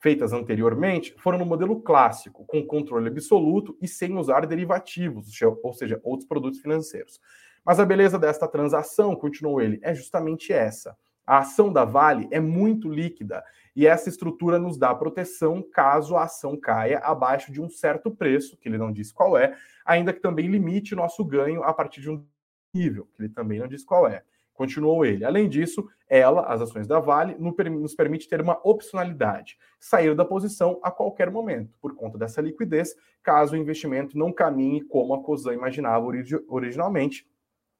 feitas 0.00 0.32
anteriormente 0.32 1.14
foram 1.18 1.38
no 1.38 1.46
modelo 1.46 1.80
clássico, 1.80 2.44
com 2.44 2.62
controle 2.66 3.08
absoluto 3.08 3.76
e 3.80 3.88
sem 3.88 4.16
usar 4.16 4.46
derivativos, 4.46 5.30
ou 5.62 5.72
seja, 5.72 6.00
outros 6.02 6.28
produtos 6.28 6.60
financeiros. 6.60 7.20
Mas 7.64 7.80
a 7.80 7.86
beleza 7.86 8.18
desta 8.18 8.46
transação, 8.46 9.16
continuou 9.16 9.62
ele, 9.62 9.78
é 9.82 9.94
justamente 9.94 10.52
essa. 10.52 10.96
A 11.26 11.38
ação 11.38 11.72
da 11.72 11.84
Vale 11.84 12.28
é 12.30 12.38
muito 12.38 12.88
líquida 12.88 13.42
e 13.74 13.86
essa 13.86 14.08
estrutura 14.08 14.58
nos 14.58 14.76
dá 14.76 14.94
proteção 14.94 15.62
caso 15.62 16.16
a 16.16 16.24
ação 16.24 16.56
caia 16.56 16.98
abaixo 16.98 17.50
de 17.50 17.60
um 17.60 17.68
certo 17.68 18.10
preço, 18.10 18.56
que 18.56 18.68
ele 18.68 18.78
não 18.78 18.92
disse 18.92 19.12
qual 19.12 19.36
é, 19.36 19.56
ainda 19.84 20.12
que 20.12 20.20
também 20.20 20.46
limite 20.46 20.94
nosso 20.94 21.24
ganho 21.24 21.62
a 21.64 21.72
partir 21.72 22.00
de 22.00 22.10
um 22.10 22.24
nível, 22.72 23.08
que 23.14 23.22
ele 23.22 23.28
também 23.28 23.58
não 23.58 23.66
disse 23.66 23.84
qual 23.84 24.06
é. 24.06 24.22
Continuou 24.52 25.04
ele. 25.04 25.24
Além 25.24 25.48
disso, 25.48 25.88
ela, 26.08 26.42
as 26.42 26.60
ações 26.60 26.86
da 26.86 27.00
Vale, 27.00 27.36
nos 27.36 27.94
permite 27.94 28.28
ter 28.28 28.40
uma 28.40 28.60
opcionalidade, 28.62 29.58
sair 29.80 30.14
da 30.14 30.24
posição 30.24 30.78
a 30.80 30.90
qualquer 30.90 31.28
momento, 31.28 31.76
por 31.80 31.94
conta 31.96 32.16
dessa 32.16 32.40
liquidez, 32.40 32.94
caso 33.22 33.54
o 33.54 33.56
investimento 33.56 34.16
não 34.16 34.32
caminhe 34.32 34.82
como 34.82 35.14
a 35.14 35.22
COSAN 35.22 35.54
imaginava 35.54 36.06
originalmente, 36.46 37.26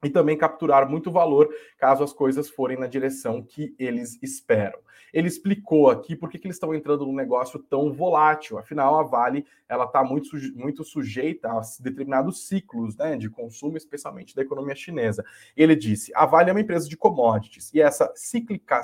e 0.05 0.09
também 0.09 0.37
capturar 0.37 0.87
muito 0.87 1.11
valor 1.11 1.49
caso 1.79 2.03
as 2.03 2.13
coisas 2.13 2.47
forem 2.47 2.77
na 2.77 2.85
direção 2.85 3.41
que 3.41 3.75
eles 3.79 4.21
esperam. 4.21 4.79
Ele 5.11 5.27
explicou 5.27 5.89
aqui 5.89 6.15
por 6.15 6.29
que, 6.29 6.37
que 6.37 6.45
eles 6.45 6.57
estão 6.57 6.75
entrando 6.75 7.05
num 7.05 7.15
negócio 7.15 7.57
tão 7.57 7.91
volátil. 7.91 8.59
Afinal, 8.59 8.99
a 8.99 9.03
Vale 9.03 9.45
ela 9.67 9.85
está 9.85 10.03
muito, 10.03 10.29
muito 10.53 10.83
sujeita 10.83 11.49
a 11.49 11.61
determinados 11.79 12.47
ciclos 12.47 12.95
né, 12.95 13.17
de 13.17 13.29
consumo, 13.29 13.77
especialmente 13.77 14.35
da 14.35 14.43
economia 14.43 14.75
chinesa. 14.75 15.25
Ele 15.57 15.75
disse: 15.75 16.11
a 16.13 16.25
Vale 16.25 16.51
é 16.51 16.53
uma 16.53 16.61
empresa 16.61 16.87
de 16.87 16.95
commodities 16.95 17.73
e 17.73 17.81
essa 17.81 18.11
cíclica, 18.15 18.81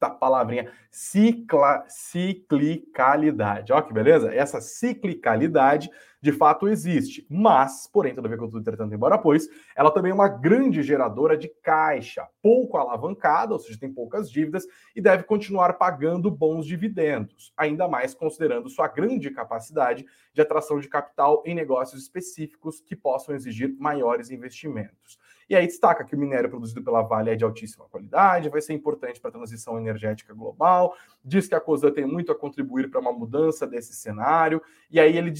da 0.00 0.08
palavrinha 0.08 0.70
cicla, 0.90 1.84
ciclicalidade. 1.88 3.72
Olha 3.72 3.82
que 3.82 3.92
beleza? 3.92 4.34
Essa 4.34 4.60
ciclicalidade 4.60 5.90
de 6.26 6.32
fato 6.32 6.66
existe, 6.66 7.24
mas, 7.30 7.88
porém, 7.92 8.12
todavia, 8.12 8.36
contudo, 8.36 8.58
entretanto, 8.58 8.92
embora 8.92 9.16
pois, 9.16 9.48
ela 9.76 9.92
também 9.92 10.10
é 10.10 10.14
uma 10.14 10.28
grande 10.28 10.82
geradora 10.82 11.36
de 11.36 11.48
caixa, 11.62 12.26
pouco 12.46 12.76
alavancada, 12.76 13.54
ou 13.54 13.58
seja, 13.58 13.76
tem 13.76 13.92
poucas 13.92 14.30
dívidas 14.30 14.68
e 14.94 15.00
deve 15.00 15.24
continuar 15.24 15.72
pagando 15.72 16.30
bons 16.30 16.64
dividendos, 16.64 17.52
ainda 17.56 17.88
mais 17.88 18.14
considerando 18.14 18.70
sua 18.70 18.86
grande 18.86 19.32
capacidade 19.32 20.06
de 20.32 20.40
atração 20.40 20.78
de 20.78 20.88
capital 20.88 21.42
em 21.44 21.56
negócios 21.56 22.00
específicos 22.00 22.80
que 22.80 22.94
possam 22.94 23.34
exigir 23.34 23.74
maiores 23.80 24.30
investimentos. 24.30 25.18
E 25.50 25.56
aí 25.56 25.66
destaca 25.66 26.04
que 26.04 26.14
o 26.14 26.18
minério 26.18 26.48
produzido 26.48 26.84
pela 26.84 27.02
Vale 27.02 27.30
é 27.30 27.36
de 27.36 27.42
altíssima 27.42 27.86
qualidade, 27.88 28.48
vai 28.48 28.60
ser 28.60 28.74
importante 28.74 29.20
para 29.20 29.30
a 29.30 29.32
transição 29.32 29.76
energética 29.76 30.32
global, 30.32 30.94
diz 31.24 31.48
que 31.48 31.54
a 31.56 31.60
COSAN 31.60 31.90
tem 31.90 32.06
muito 32.06 32.30
a 32.30 32.34
contribuir 32.34 32.90
para 32.90 33.00
uma 33.00 33.12
mudança 33.12 33.66
desse 33.66 33.92
cenário, 33.92 34.62
e 34.88 35.00
aí 35.00 35.16
ele 35.16 35.32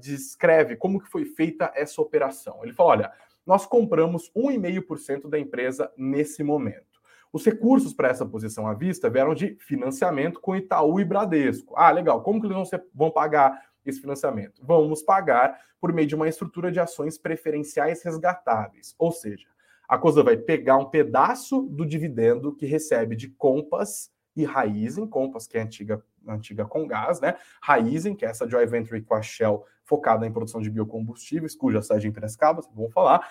descreve 0.00 0.74
como 0.74 1.00
que 1.00 1.08
foi 1.08 1.24
feita 1.24 1.72
essa 1.76 2.02
operação. 2.02 2.60
Ele 2.64 2.72
fala, 2.72 2.90
olha, 2.90 3.12
nós 3.48 3.64
compramos 3.64 4.30
1,5% 4.36 5.26
da 5.26 5.38
empresa 5.38 5.90
nesse 5.96 6.44
momento. 6.44 7.00
Os 7.32 7.46
recursos 7.46 7.94
para 7.94 8.08
essa 8.08 8.26
posição 8.26 8.68
à 8.68 8.74
vista 8.74 9.08
vieram 9.08 9.34
de 9.34 9.56
financiamento 9.58 10.38
com 10.38 10.54
Itaú 10.54 11.00
e 11.00 11.04
Bradesco. 11.04 11.72
Ah, 11.74 11.90
legal. 11.90 12.22
Como 12.22 12.40
que 12.40 12.46
eles 12.46 12.54
vão, 12.54 12.66
ser, 12.66 12.84
vão 12.94 13.10
pagar 13.10 13.58
esse 13.86 14.02
financiamento? 14.02 14.60
Vamos 14.62 15.02
pagar 15.02 15.58
por 15.80 15.94
meio 15.94 16.06
de 16.06 16.14
uma 16.14 16.28
estrutura 16.28 16.70
de 16.70 16.78
ações 16.78 17.16
preferenciais 17.16 18.02
resgatáveis. 18.02 18.94
Ou 18.98 19.10
seja, 19.10 19.48
a 19.88 19.96
COSA 19.96 20.22
vai 20.22 20.36
pegar 20.36 20.76
um 20.76 20.90
pedaço 20.90 21.62
do 21.62 21.86
dividendo 21.86 22.54
que 22.54 22.66
recebe 22.66 23.16
de 23.16 23.28
Compass 23.30 24.10
e 24.36 24.44
Raizen, 24.44 25.06
Compass, 25.06 25.46
que 25.46 25.56
é 25.56 25.62
a 25.62 25.64
antiga, 25.64 26.04
antiga 26.26 26.66
com 26.66 26.86
gás, 26.86 27.18
né? 27.18 27.34
Raizen, 27.62 28.14
que 28.14 28.26
é 28.26 28.28
essa 28.28 28.46
joint 28.46 28.68
venture 28.68 29.00
com 29.00 29.14
a 29.14 29.22
Shell 29.22 29.64
focada 29.88 30.26
em 30.26 30.32
produção 30.32 30.60
de 30.60 30.68
biocombustíveis, 30.68 31.56
cuja 31.56 31.80
sede 31.80 32.06
em 32.06 32.12
Piracicaba, 32.12 32.62
vamos 32.74 32.92
falar, 32.92 33.26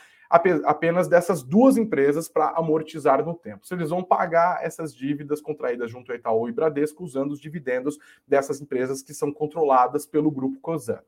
apenas 0.65 1.07
dessas 1.07 1.43
duas 1.43 1.77
empresas 1.77 2.27
para 2.27 2.49
amortizar 2.49 3.23
no 3.23 3.35
tempo. 3.35 3.65
Se 3.65 3.75
eles 3.75 3.91
vão 3.91 4.03
pagar 4.03 4.65
essas 4.65 4.93
dívidas 4.93 5.39
contraídas 5.39 5.89
junto 5.91 6.11
ao 6.11 6.17
Itaú 6.17 6.49
e 6.49 6.51
Bradesco 6.51 7.03
usando 7.03 7.31
os 7.31 7.39
dividendos 7.39 7.97
dessas 8.27 8.59
empresas 8.59 9.03
que 9.03 9.13
são 9.13 9.31
controladas 9.31 10.05
pelo 10.05 10.31
grupo 10.31 10.59
Cosan. 10.59 10.99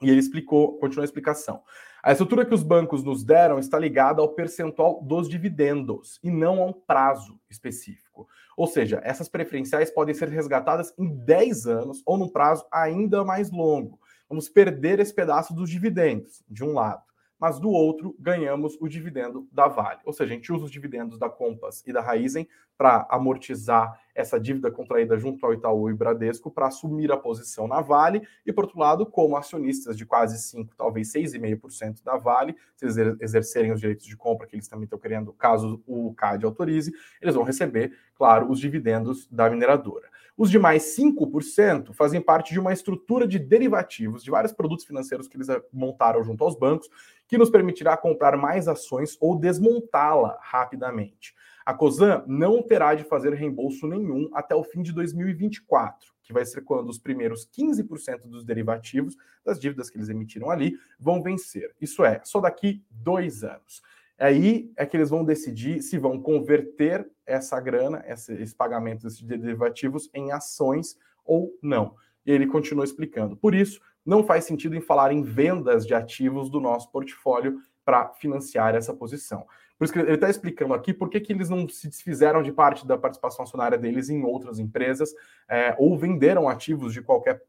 E 0.00 0.08
ele 0.08 0.20
explicou, 0.20 0.78
continuou 0.78 1.02
a 1.02 1.04
explicação. 1.04 1.62
A 2.02 2.12
estrutura 2.12 2.46
que 2.46 2.54
os 2.54 2.62
bancos 2.62 3.02
nos 3.02 3.24
deram 3.24 3.58
está 3.58 3.78
ligada 3.78 4.22
ao 4.22 4.28
percentual 4.28 5.02
dos 5.02 5.28
dividendos 5.28 6.18
e 6.22 6.30
não 6.30 6.62
a 6.62 6.66
um 6.66 6.72
prazo 6.72 7.38
específico. 7.50 8.28
Ou 8.56 8.66
seja, 8.66 9.00
essas 9.04 9.28
preferenciais 9.28 9.90
podem 9.90 10.14
ser 10.14 10.28
resgatadas 10.28 10.94
em 10.96 11.08
10 11.08 11.66
anos 11.66 12.02
ou 12.06 12.16
num 12.16 12.28
prazo 12.28 12.64
ainda 12.70 13.24
mais 13.24 13.50
longo. 13.50 13.98
Vamos 14.28 14.48
perder 14.48 15.00
esse 15.00 15.14
pedaço 15.14 15.54
dos 15.54 15.70
dividendos, 15.70 16.44
de 16.48 16.64
um 16.64 16.72
lado 16.72 17.08
mas 17.38 17.60
do 17.60 17.70
outro 17.70 18.16
ganhamos 18.18 18.76
o 18.80 18.88
dividendo 18.88 19.46
da 19.52 19.68
Vale. 19.68 20.00
Ou 20.04 20.12
seja, 20.12 20.32
a 20.32 20.36
gente 20.36 20.52
usa 20.52 20.64
os 20.64 20.70
dividendos 20.70 21.18
da 21.18 21.30
Compass 21.30 21.84
e 21.86 21.92
da 21.92 22.00
Raizen 22.00 22.48
para 22.76 23.06
amortizar 23.10 24.00
essa 24.14 24.38
dívida 24.38 24.70
contraída 24.70 25.16
junto 25.16 25.44
ao 25.46 25.52
Itaú 25.52 25.88
e 25.88 25.94
Bradesco 25.94 26.50
para 26.50 26.66
assumir 26.66 27.12
a 27.12 27.16
posição 27.16 27.68
na 27.68 27.80
Vale 27.80 28.26
e, 28.44 28.52
por 28.52 28.64
outro 28.64 28.78
lado, 28.78 29.06
como 29.06 29.36
acionistas 29.36 29.96
de 29.96 30.04
quase 30.04 30.38
5, 30.38 30.74
talvez 30.76 31.12
6,5% 31.12 32.02
da 32.02 32.16
Vale, 32.16 32.56
se 32.76 32.84
eles 32.84 32.96
exercerem 33.20 33.72
os 33.72 33.80
direitos 33.80 34.06
de 34.06 34.16
compra 34.16 34.46
que 34.46 34.56
eles 34.56 34.68
também 34.68 34.84
estão 34.84 34.98
querendo, 34.98 35.32
caso 35.32 35.82
o 35.86 36.12
CAD 36.14 36.44
autorize, 36.44 36.92
eles 37.22 37.34
vão 37.34 37.44
receber, 37.44 37.96
claro, 38.16 38.50
os 38.50 38.58
dividendos 38.58 39.28
da 39.28 39.48
mineradora. 39.48 40.08
Os 40.38 40.52
demais 40.52 40.96
5% 40.96 41.92
fazem 41.92 42.20
parte 42.20 42.52
de 42.52 42.60
uma 42.60 42.72
estrutura 42.72 43.26
de 43.26 43.40
derivativos 43.40 44.22
de 44.22 44.30
vários 44.30 44.52
produtos 44.52 44.84
financeiros 44.84 45.26
que 45.26 45.36
eles 45.36 45.48
montaram 45.72 46.22
junto 46.22 46.44
aos 46.44 46.56
bancos, 46.56 46.88
que 47.26 47.36
nos 47.36 47.50
permitirá 47.50 47.96
comprar 47.96 48.36
mais 48.36 48.68
ações 48.68 49.16
ou 49.20 49.36
desmontá-la 49.36 50.38
rapidamente. 50.40 51.34
A 51.66 51.74
COSAN 51.74 52.22
não 52.28 52.62
terá 52.62 52.94
de 52.94 53.02
fazer 53.02 53.34
reembolso 53.34 53.88
nenhum 53.88 54.30
até 54.32 54.54
o 54.54 54.62
fim 54.62 54.80
de 54.80 54.92
2024, 54.92 56.14
que 56.22 56.32
vai 56.32 56.46
ser 56.46 56.60
quando 56.60 56.88
os 56.88 57.00
primeiros 57.00 57.44
15% 57.44 58.28
dos 58.28 58.44
derivativos 58.44 59.16
das 59.44 59.58
dívidas 59.58 59.90
que 59.90 59.98
eles 59.98 60.08
emitiram 60.08 60.50
ali 60.50 60.78
vão 61.00 61.20
vencer. 61.20 61.74
Isso 61.80 62.04
é, 62.04 62.20
só 62.22 62.40
daqui 62.40 62.84
dois 62.88 63.42
anos. 63.42 63.82
Aí 64.16 64.70
é 64.76 64.86
que 64.86 64.96
eles 64.96 65.10
vão 65.10 65.24
decidir 65.24 65.82
se 65.82 65.98
vão 65.98 66.22
converter 66.22 67.10
essa 67.28 67.60
grana, 67.60 68.02
esses 68.08 68.54
pagamentos 68.54 69.18
de 69.18 69.36
derivativos, 69.36 70.10
em 70.14 70.32
ações 70.32 70.96
ou 71.24 71.52
não. 71.62 71.94
E 72.24 72.32
ele 72.32 72.46
continua 72.46 72.84
explicando. 72.84 73.36
Por 73.36 73.54
isso, 73.54 73.80
não 74.04 74.24
faz 74.24 74.44
sentido 74.44 74.74
em 74.74 74.80
falar 74.80 75.12
em 75.12 75.22
vendas 75.22 75.86
de 75.86 75.94
ativos 75.94 76.50
do 76.50 76.60
nosso 76.60 76.90
portfólio 76.90 77.58
para 77.84 78.08
financiar 78.14 78.74
essa 78.74 78.94
posição. 78.94 79.46
Por 79.78 79.84
isso 79.84 79.92
que 79.92 79.98
ele 80.00 80.14
está 80.14 80.28
explicando 80.28 80.74
aqui 80.74 80.92
por 80.92 81.08
que, 81.08 81.20
que 81.20 81.32
eles 81.32 81.48
não 81.48 81.68
se 81.68 81.88
desfizeram 81.88 82.42
de 82.42 82.50
parte 82.50 82.84
da 82.84 82.98
participação 82.98 83.44
acionária 83.44 83.78
deles 83.78 84.10
em 84.10 84.24
outras 84.24 84.58
empresas 84.58 85.14
é, 85.48 85.74
ou 85.78 85.96
venderam 85.96 86.48
ativos 86.48 86.92
de 86.92 87.00
qualquer 87.00 87.40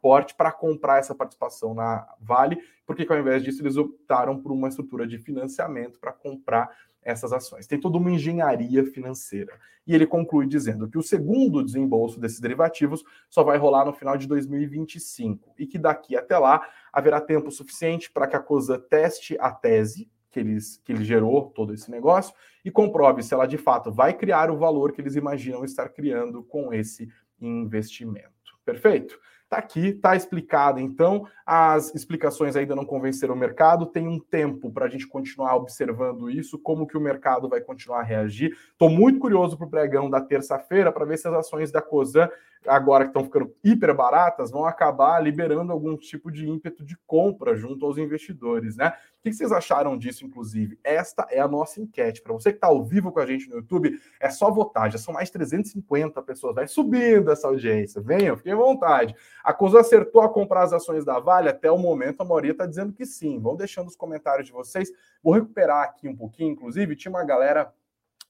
porte 0.00 0.34
para 0.36 0.52
comprar 0.52 0.98
essa 0.98 1.14
participação 1.14 1.74
na 1.74 2.06
Vale, 2.20 2.58
porque 2.86 3.04
ao 3.10 3.18
invés 3.18 3.42
disso 3.42 3.60
eles 3.60 3.76
optaram 3.76 4.40
por 4.40 4.52
uma 4.52 4.68
estrutura 4.68 5.04
de 5.04 5.18
financiamento 5.18 5.98
para 5.98 6.12
comprar 6.12 6.70
essas 7.04 7.32
ações. 7.32 7.66
Tem 7.66 7.78
toda 7.78 7.98
uma 7.98 8.10
engenharia 8.10 8.84
financeira. 8.84 9.52
E 9.86 9.94
ele 9.94 10.06
conclui 10.06 10.46
dizendo 10.46 10.88
que 10.88 10.96
o 10.96 11.02
segundo 11.02 11.62
desembolso 11.62 12.18
desses 12.18 12.40
derivativos 12.40 13.04
só 13.28 13.42
vai 13.42 13.58
rolar 13.58 13.84
no 13.84 13.92
final 13.92 14.16
de 14.16 14.26
2025 14.26 15.54
e 15.58 15.66
que 15.66 15.78
daqui 15.78 16.16
até 16.16 16.38
lá 16.38 16.66
haverá 16.92 17.20
tempo 17.20 17.50
suficiente 17.50 18.10
para 18.10 18.26
que 18.26 18.36
a 18.36 18.40
COSA 18.40 18.78
teste 18.78 19.36
a 19.38 19.50
tese 19.50 20.10
que, 20.30 20.40
eles, 20.40 20.80
que 20.84 20.92
ele 20.92 21.04
gerou 21.04 21.50
todo 21.50 21.72
esse 21.72 21.90
negócio 21.90 22.34
e 22.64 22.70
comprove 22.70 23.22
se 23.22 23.34
ela 23.34 23.46
de 23.46 23.58
fato 23.58 23.92
vai 23.92 24.14
criar 24.14 24.50
o 24.50 24.56
valor 24.56 24.92
que 24.92 25.00
eles 25.00 25.14
imaginam 25.14 25.64
estar 25.64 25.88
criando 25.90 26.42
com 26.42 26.72
esse 26.72 27.08
investimento. 27.40 28.32
Perfeito? 28.64 29.18
Tá 29.54 29.58
aqui, 29.58 29.92
tá 29.92 30.16
explicado. 30.16 30.80
Então, 30.80 31.28
as 31.46 31.94
explicações 31.94 32.56
ainda 32.56 32.74
não 32.74 32.84
convenceram 32.84 33.34
o 33.34 33.38
mercado. 33.38 33.86
Tem 33.86 34.08
um 34.08 34.18
tempo 34.18 34.68
para 34.68 34.86
a 34.86 34.88
gente 34.88 35.06
continuar 35.06 35.54
observando 35.54 36.28
isso, 36.28 36.58
como 36.58 36.88
que 36.88 36.98
o 36.98 37.00
mercado 37.00 37.48
vai 37.48 37.60
continuar 37.60 38.00
a 38.00 38.02
reagir. 38.02 38.56
Estou 38.72 38.90
muito 38.90 39.20
curioso 39.20 39.56
para 39.56 39.66
o 39.68 39.70
pregão 39.70 40.10
da 40.10 40.20
terça-feira 40.20 40.90
para 40.90 41.04
ver 41.04 41.18
se 41.18 41.28
as 41.28 41.34
ações 41.34 41.70
da 41.70 41.80
Cosan 41.80 42.28
agora 42.66 43.04
que 43.04 43.10
estão 43.10 43.24
ficando 43.24 43.54
hiper 43.62 43.94
baratas, 43.94 44.50
vão 44.50 44.64
acabar 44.64 45.20
liberando 45.22 45.72
algum 45.72 45.96
tipo 45.96 46.30
de 46.30 46.48
ímpeto 46.48 46.84
de 46.84 46.96
compra 47.06 47.56
junto 47.56 47.84
aos 47.84 47.98
investidores, 47.98 48.76
né? 48.76 48.94
O 49.18 49.22
que 49.22 49.32
vocês 49.32 49.52
acharam 49.52 49.96
disso, 49.96 50.24
inclusive? 50.24 50.78
Esta 50.84 51.26
é 51.30 51.40
a 51.40 51.48
nossa 51.48 51.80
enquete. 51.80 52.20
Para 52.20 52.32
você 52.32 52.50
que 52.50 52.58
está 52.58 52.66
ao 52.66 52.84
vivo 52.84 53.10
com 53.10 53.20
a 53.20 53.26
gente 53.26 53.48
no 53.48 53.56
YouTube, 53.56 53.98
é 54.20 54.28
só 54.28 54.50
votar. 54.50 54.90
Já 54.90 54.98
são 54.98 55.14
mais 55.14 55.30
350 55.30 56.20
pessoas. 56.22 56.54
Vai 56.54 56.68
subindo 56.68 57.30
essa 57.30 57.48
audiência. 57.48 58.02
Venham, 58.02 58.36
fiquem 58.36 58.52
à 58.52 58.56
vontade. 58.56 59.14
A 59.42 59.52
Coisa 59.54 59.80
acertou 59.80 60.20
a 60.20 60.28
comprar 60.28 60.64
as 60.64 60.72
ações 60.74 61.04
da 61.04 61.18
Vale? 61.18 61.48
Até 61.48 61.70
o 61.70 61.78
momento, 61.78 62.20
a 62.20 62.24
maioria 62.24 62.52
está 62.52 62.66
dizendo 62.66 62.92
que 62.92 63.06
sim. 63.06 63.38
Vão 63.38 63.56
deixando 63.56 63.88
os 63.88 63.96
comentários 63.96 64.46
de 64.46 64.52
vocês. 64.52 64.90
Vou 65.22 65.32
recuperar 65.32 65.84
aqui 65.84 66.06
um 66.06 66.14
pouquinho. 66.14 66.52
Inclusive, 66.52 66.94
tinha 66.94 67.10
uma 67.10 67.24
galera 67.24 67.72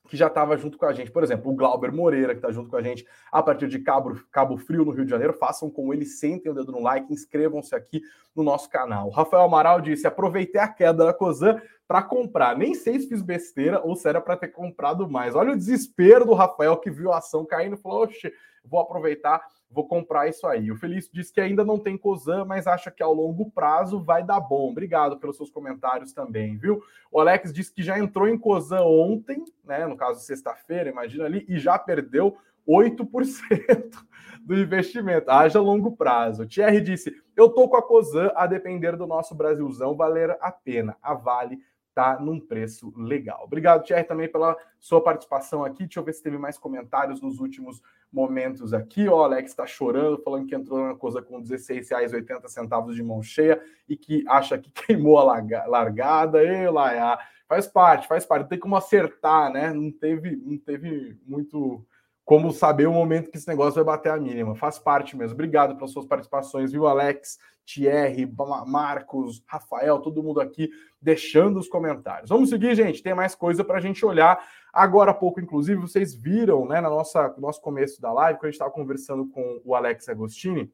que 0.08 0.16
já 0.16 0.26
estava 0.26 0.56
junto 0.56 0.76
com 0.76 0.86
a 0.86 0.92
gente. 0.92 1.10
Por 1.10 1.22
exemplo, 1.22 1.50
o 1.50 1.54
Glauber 1.54 1.92
Moreira, 1.92 2.34
que 2.34 2.38
está 2.38 2.50
junto 2.50 2.68
com 2.68 2.76
a 2.76 2.82
gente 2.82 3.06
a 3.32 3.42
partir 3.42 3.68
de 3.68 3.78
Cabo, 3.78 4.20
Cabo 4.30 4.56
Frio, 4.56 4.84
no 4.84 4.90
Rio 4.90 5.04
de 5.04 5.10
Janeiro. 5.10 5.32
Façam 5.32 5.70
como 5.70 5.92
ele, 5.94 6.04
sentem 6.04 6.50
o 6.52 6.54
dedo 6.54 6.72
no 6.72 6.80
like, 6.80 7.12
inscrevam-se 7.12 7.74
aqui 7.74 8.02
no 8.34 8.42
nosso 8.42 8.68
canal. 8.68 9.10
Rafael 9.10 9.44
Amaral 9.44 9.80
disse: 9.80 10.06
aproveitei 10.06 10.60
a 10.60 10.68
queda 10.68 11.06
da 11.06 11.14
Cosan 11.14 11.60
para 11.86 12.02
comprar. 12.02 12.56
Nem 12.56 12.74
sei 12.74 12.98
se 12.98 13.08
fiz 13.08 13.22
besteira 13.22 13.80
ou 13.82 13.96
se 13.96 14.08
era 14.08 14.20
para 14.20 14.36
ter 14.36 14.48
comprado 14.48 15.08
mais. 15.08 15.34
Olha 15.34 15.52
o 15.52 15.56
desespero 15.56 16.24
do 16.24 16.34
Rafael 16.34 16.76
que 16.76 16.90
viu 16.90 17.12
a 17.12 17.18
ação 17.18 17.44
caindo 17.44 17.76
e 17.76 17.80
falou: 17.80 18.02
Oxe, 18.02 18.32
vou 18.64 18.80
aproveitar 18.80 19.42
vou 19.74 19.86
comprar 19.88 20.28
isso 20.28 20.46
aí. 20.46 20.70
O 20.70 20.76
Felício 20.76 21.10
disse 21.12 21.32
que 21.32 21.40
ainda 21.40 21.64
não 21.64 21.78
tem 21.78 21.98
COSAN, 21.98 22.44
mas 22.44 22.66
acha 22.66 22.90
que 22.90 23.02
ao 23.02 23.12
longo 23.12 23.50
prazo 23.50 24.00
vai 24.00 24.22
dar 24.22 24.40
bom. 24.40 24.70
Obrigado 24.70 25.18
pelos 25.18 25.36
seus 25.36 25.50
comentários 25.50 26.12
também, 26.12 26.56
viu? 26.56 26.82
O 27.10 27.18
Alex 27.18 27.52
disse 27.52 27.74
que 27.74 27.82
já 27.82 27.98
entrou 27.98 28.28
em 28.28 28.38
COSAN 28.38 28.82
ontem, 28.82 29.44
né? 29.64 29.84
No 29.86 29.96
caso, 29.96 30.20
sexta-feira, 30.20 30.88
imagina 30.88 31.24
ali, 31.24 31.44
e 31.48 31.58
já 31.58 31.76
perdeu 31.76 32.36
8% 32.66 33.98
do 34.40 34.56
investimento. 34.56 35.30
Haja 35.30 35.60
longo 35.60 35.96
prazo. 35.96 36.46
Thierry 36.46 36.80
disse: 36.80 37.14
Eu 37.36 37.48
tô 37.48 37.68
com 37.68 37.76
a 37.76 37.82
COSAN, 37.82 38.30
a 38.36 38.46
depender 38.46 38.96
do 38.96 39.06
nosso 39.06 39.34
Brasilzão, 39.34 39.96
valer 39.96 40.36
a 40.40 40.52
pena. 40.52 40.96
A 41.02 41.14
Vale 41.14 41.58
tá 41.94 42.18
num 42.18 42.40
preço 42.40 42.92
legal. 42.96 43.44
Obrigado, 43.44 43.84
Thierry, 43.84 44.04
também 44.04 44.28
pela 44.30 44.56
sua 44.80 45.00
participação 45.02 45.64
aqui. 45.64 45.84
Deixa 45.84 46.00
eu 46.00 46.04
ver 46.04 46.12
se 46.12 46.22
teve 46.22 46.36
mais 46.36 46.58
comentários 46.58 47.20
nos 47.20 47.38
últimos 47.38 47.80
momentos 48.12 48.74
aqui. 48.74 49.08
O 49.08 49.22
Alex 49.22 49.50
está 49.50 49.66
chorando, 49.66 50.18
falando 50.22 50.46
que 50.46 50.54
entrou 50.54 50.80
na 50.80 50.94
coisa 50.94 51.22
com 51.22 51.38
R$16,80 51.38 52.92
de 52.92 53.02
mão 53.02 53.22
cheia 53.22 53.62
e 53.88 53.96
que 53.96 54.24
acha 54.28 54.58
que 54.58 54.70
queimou 54.86 55.18
a 55.18 55.66
largada. 55.66 56.42
Ei, 56.42 56.68
Laia, 56.68 57.18
faz 57.46 57.66
parte, 57.66 58.08
faz 58.08 58.26
parte. 58.26 58.48
Tem 58.48 58.58
como 58.58 58.76
acertar, 58.76 59.52
né? 59.52 59.72
Não 59.72 59.90
teve, 59.90 60.36
não 60.36 60.58
teve 60.58 61.16
muito 61.26 61.84
como 62.24 62.52
saber 62.52 62.86
o 62.86 62.92
momento 62.92 63.30
que 63.30 63.36
esse 63.36 63.48
negócio 63.48 63.74
vai 63.74 63.84
bater 63.84 64.10
a 64.10 64.16
mínima. 64.16 64.54
Faz 64.54 64.78
parte 64.78 65.16
mesmo. 65.16 65.34
Obrigado 65.34 65.76
pelas 65.76 65.92
suas 65.92 66.06
participações, 66.06 66.72
viu, 66.72 66.86
Alex, 66.86 67.38
Thierry, 67.66 68.30
Marcos, 68.66 69.42
Rafael, 69.46 69.98
todo 70.00 70.22
mundo 70.22 70.40
aqui 70.40 70.70
deixando 71.00 71.58
os 71.58 71.68
comentários. 71.68 72.30
Vamos 72.30 72.48
seguir, 72.48 72.74
gente. 72.74 73.02
Tem 73.02 73.14
mais 73.14 73.34
coisa 73.34 73.62
para 73.62 73.76
a 73.76 73.80
gente 73.80 74.04
olhar. 74.04 74.42
Agora 74.72 75.10
há 75.10 75.14
pouco, 75.14 75.40
inclusive, 75.40 75.80
vocês 75.80 76.14
viram, 76.14 76.66
né, 76.66 76.80
na 76.80 76.88
nossa 76.88 77.28
no 77.28 77.42
nosso 77.42 77.60
começo 77.60 78.00
da 78.00 78.12
live, 78.12 78.38
quando 78.38 78.44
a 78.44 78.50
gente 78.50 78.54
estava 78.54 78.70
conversando 78.70 79.26
com 79.28 79.60
o 79.64 79.74
Alex 79.74 80.08
Agostini 80.08 80.72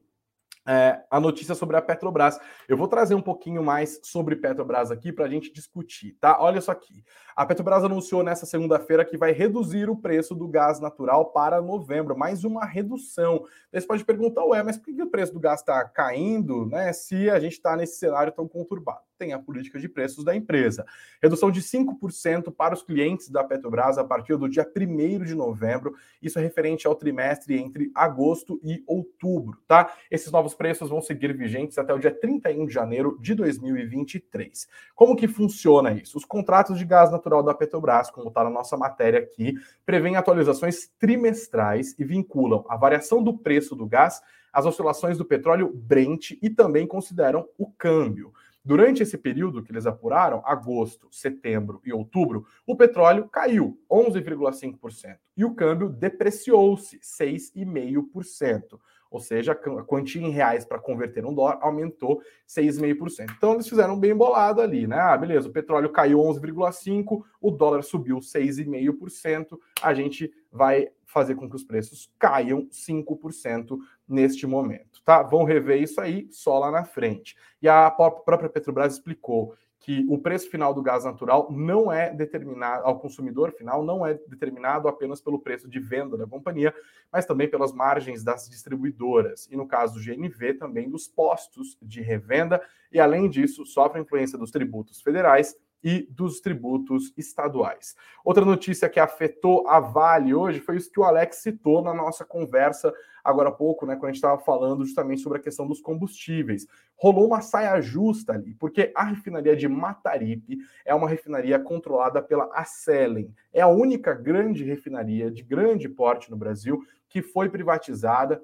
é, 0.67 1.01
a 1.09 1.19
notícia 1.19 1.55
sobre 1.55 1.75
a 1.75 1.81
Petrobras. 1.81 2.39
Eu 2.67 2.77
vou 2.77 2.87
trazer 2.87 3.15
um 3.15 3.21
pouquinho 3.21 3.63
mais 3.63 3.99
sobre 4.03 4.35
Petrobras 4.35 4.91
aqui 4.91 5.11
para 5.11 5.25
a 5.25 5.29
gente 5.29 5.51
discutir, 5.51 6.17
tá? 6.19 6.37
Olha 6.39 6.61
só 6.61 6.71
aqui. 6.71 7.03
A 7.35 7.45
Petrobras 7.45 7.83
anunciou 7.83 8.23
nessa 8.23 8.45
segunda-feira 8.45 9.05
que 9.05 9.17
vai 9.17 9.31
reduzir 9.31 9.89
o 9.89 9.95
preço 9.95 10.35
do 10.35 10.47
gás 10.47 10.79
natural 10.79 11.31
para 11.31 11.61
novembro, 11.61 12.17
mais 12.17 12.43
uma 12.43 12.65
redução. 12.65 13.45
Você 13.73 13.87
pode 13.87 14.05
perguntar, 14.05 14.43
ué, 14.45 14.61
mas 14.63 14.77
por 14.77 14.93
que 14.93 15.01
o 15.01 15.09
preço 15.09 15.33
do 15.33 15.39
gás 15.39 15.61
está 15.61 15.83
caindo, 15.85 16.65
né? 16.67 16.93
Se 16.93 17.29
a 17.29 17.39
gente 17.39 17.53
está 17.53 17.75
nesse 17.75 17.97
cenário 17.97 18.31
tão 18.31 18.47
conturbado? 18.47 19.10
Tem 19.21 19.33
a 19.33 19.39
política 19.39 19.79
de 19.79 19.87
preços 19.87 20.23
da 20.23 20.35
empresa. 20.35 20.83
Redução 21.21 21.51
de 21.51 21.61
5% 21.61 22.51
para 22.51 22.73
os 22.73 22.81
clientes 22.81 23.29
da 23.29 23.43
Petrobras 23.43 23.99
a 23.99 24.03
partir 24.03 24.35
do 24.35 24.49
dia 24.49 24.65
1 24.65 25.23
de 25.23 25.35
novembro. 25.35 25.93
Isso 26.19 26.39
é 26.39 26.41
referente 26.41 26.87
ao 26.87 26.95
trimestre 26.95 27.55
entre 27.55 27.91
agosto 27.93 28.59
e 28.63 28.83
outubro, 28.87 29.59
tá? 29.67 29.93
Esses 30.09 30.31
novos 30.31 30.55
preços 30.55 30.89
vão 30.89 31.03
seguir 31.03 31.37
vigentes 31.37 31.77
até 31.77 31.93
o 31.93 31.99
dia 31.99 32.09
31 32.09 32.65
de 32.65 32.73
janeiro 32.73 33.15
de 33.21 33.35
2023. 33.35 34.67
Como 34.95 35.15
que 35.15 35.27
funciona 35.27 35.91
isso? 35.91 36.17
Os 36.17 36.25
contratos 36.25 36.79
de 36.79 36.83
gás 36.83 37.11
natural 37.11 37.43
da 37.43 37.53
Petrobras, 37.53 38.09
como 38.09 38.29
está 38.29 38.43
na 38.43 38.49
nossa 38.49 38.75
matéria 38.75 39.19
aqui, 39.19 39.53
prevêem 39.85 40.15
atualizações 40.15 40.89
trimestrais 40.97 41.93
e 41.99 42.03
vinculam 42.03 42.65
a 42.67 42.75
variação 42.75 43.21
do 43.21 43.37
preço 43.37 43.75
do 43.75 43.85
gás 43.85 44.19
às 44.51 44.65
oscilações 44.65 45.17
do 45.17 45.25
petróleo 45.25 45.71
Brent 45.73 46.31
e 46.41 46.49
também 46.49 46.85
consideram 46.85 47.47
o 47.57 47.71
câmbio. 47.71 48.33
Durante 48.63 49.01
esse 49.01 49.17
período 49.17 49.63
que 49.63 49.71
eles 49.71 49.87
apuraram, 49.87 50.43
agosto, 50.45 51.07
setembro 51.11 51.81
e 51.83 51.91
outubro, 51.91 52.45
o 52.65 52.75
petróleo 52.75 53.27
caiu 53.27 53.79
11,5% 53.91 55.17
e 55.35 55.43
o 55.43 55.55
câmbio 55.55 55.89
depreciou-se 55.89 56.99
6,5%. 56.99 58.79
Ou 59.11 59.19
seja, 59.19 59.51
a 59.51 59.83
quantia 59.83 60.21
em 60.21 60.29
reais 60.29 60.63
para 60.63 60.79
converter 60.79 61.25
um 61.25 61.33
dólar 61.33 61.59
aumentou 61.61 62.21
6,5%. 62.47 63.33
Então 63.37 63.53
eles 63.53 63.67
fizeram 63.67 63.99
bem 63.99 64.15
bolado 64.15 64.61
ali, 64.61 64.87
né? 64.87 64.97
Ah, 64.97 65.17
beleza, 65.17 65.49
o 65.49 65.51
petróleo 65.51 65.89
caiu 65.89 66.19
11,5%, 66.19 67.21
o 67.41 67.51
dólar 67.51 67.83
subiu 67.83 68.19
6,5%, 68.19 69.59
a 69.83 69.93
gente 69.93 70.33
vai 70.49 70.87
fazer 71.05 71.35
com 71.35 71.49
que 71.49 71.55
os 71.57 71.63
preços 71.63 72.09
caiam 72.17 72.67
5% 72.69 73.77
neste 74.07 74.47
momento, 74.47 75.01
tá? 75.03 75.21
Vão 75.21 75.43
rever 75.43 75.81
isso 75.81 75.99
aí 75.99 76.29
só 76.31 76.57
lá 76.57 76.71
na 76.71 76.85
frente. 76.85 77.35
E 77.61 77.67
a 77.67 77.91
própria 77.91 78.49
Petrobras 78.49 78.93
explicou 78.93 79.53
que 79.81 80.05
o 80.07 80.17
preço 80.19 80.47
final 80.49 80.75
do 80.75 80.81
gás 80.81 81.03
natural 81.03 81.47
não 81.51 81.91
é 81.91 82.13
determinado 82.13 82.85
ao 82.85 82.99
consumidor 82.99 83.51
final, 83.51 83.83
não 83.83 84.05
é 84.05 84.13
determinado 84.27 84.87
apenas 84.87 85.19
pelo 85.19 85.39
preço 85.39 85.67
de 85.67 85.79
venda 85.79 86.15
da 86.15 86.27
companhia, 86.27 86.73
mas 87.11 87.25
também 87.25 87.49
pelas 87.49 87.73
margens 87.73 88.23
das 88.23 88.47
distribuidoras. 88.47 89.47
E 89.49 89.57
no 89.57 89.67
caso 89.67 89.95
do 89.95 89.99
GNV, 89.99 90.53
também 90.53 90.87
dos 90.87 91.07
postos 91.07 91.79
de 91.81 91.99
revenda, 91.99 92.61
e 92.91 92.99
além 92.99 93.27
disso, 93.27 93.65
sofre 93.65 93.99
influência 93.99 94.37
dos 94.37 94.51
tributos 94.51 95.01
federais 95.01 95.55
e 95.83 96.07
dos 96.09 96.39
tributos 96.39 97.13
estaduais. 97.17 97.95
Outra 98.23 98.45
notícia 98.45 98.89
que 98.89 98.99
afetou 98.99 99.67
a 99.67 99.79
Vale 99.79 100.33
hoje 100.33 100.59
foi 100.59 100.77
isso 100.77 100.91
que 100.91 100.99
o 100.99 101.03
Alex 101.03 101.37
citou 101.37 101.81
na 101.81 101.93
nossa 101.93 102.23
conversa 102.23 102.93
agora 103.23 103.49
há 103.49 103.51
pouco, 103.51 103.85
né, 103.85 103.95
quando 103.95 104.05
a 104.05 104.07
gente 104.07 104.15
estava 104.15 104.41
falando 104.41 104.83
justamente 104.83 105.21
sobre 105.21 105.37
a 105.37 105.41
questão 105.41 105.67
dos 105.67 105.81
combustíveis. 105.81 106.67
Rolou 106.95 107.27
uma 107.27 107.41
saia 107.41 107.79
justa 107.81 108.33
ali, 108.33 108.53
porque 108.55 108.91
a 108.95 109.03
refinaria 109.03 109.55
de 109.55 109.67
Mataripe 109.67 110.57
é 110.85 110.93
uma 110.93 111.07
refinaria 111.07 111.59
controlada 111.59 112.21
pela 112.21 112.49
Acelen. 112.53 113.33
É 113.53 113.61
a 113.61 113.67
única 113.67 114.13
grande 114.13 114.63
refinaria 114.63 115.31
de 115.31 115.43
grande 115.43 115.87
porte 115.87 116.29
no 116.31 116.37
Brasil 116.37 116.81
que 117.07 117.21
foi 117.21 117.49
privatizada 117.49 118.41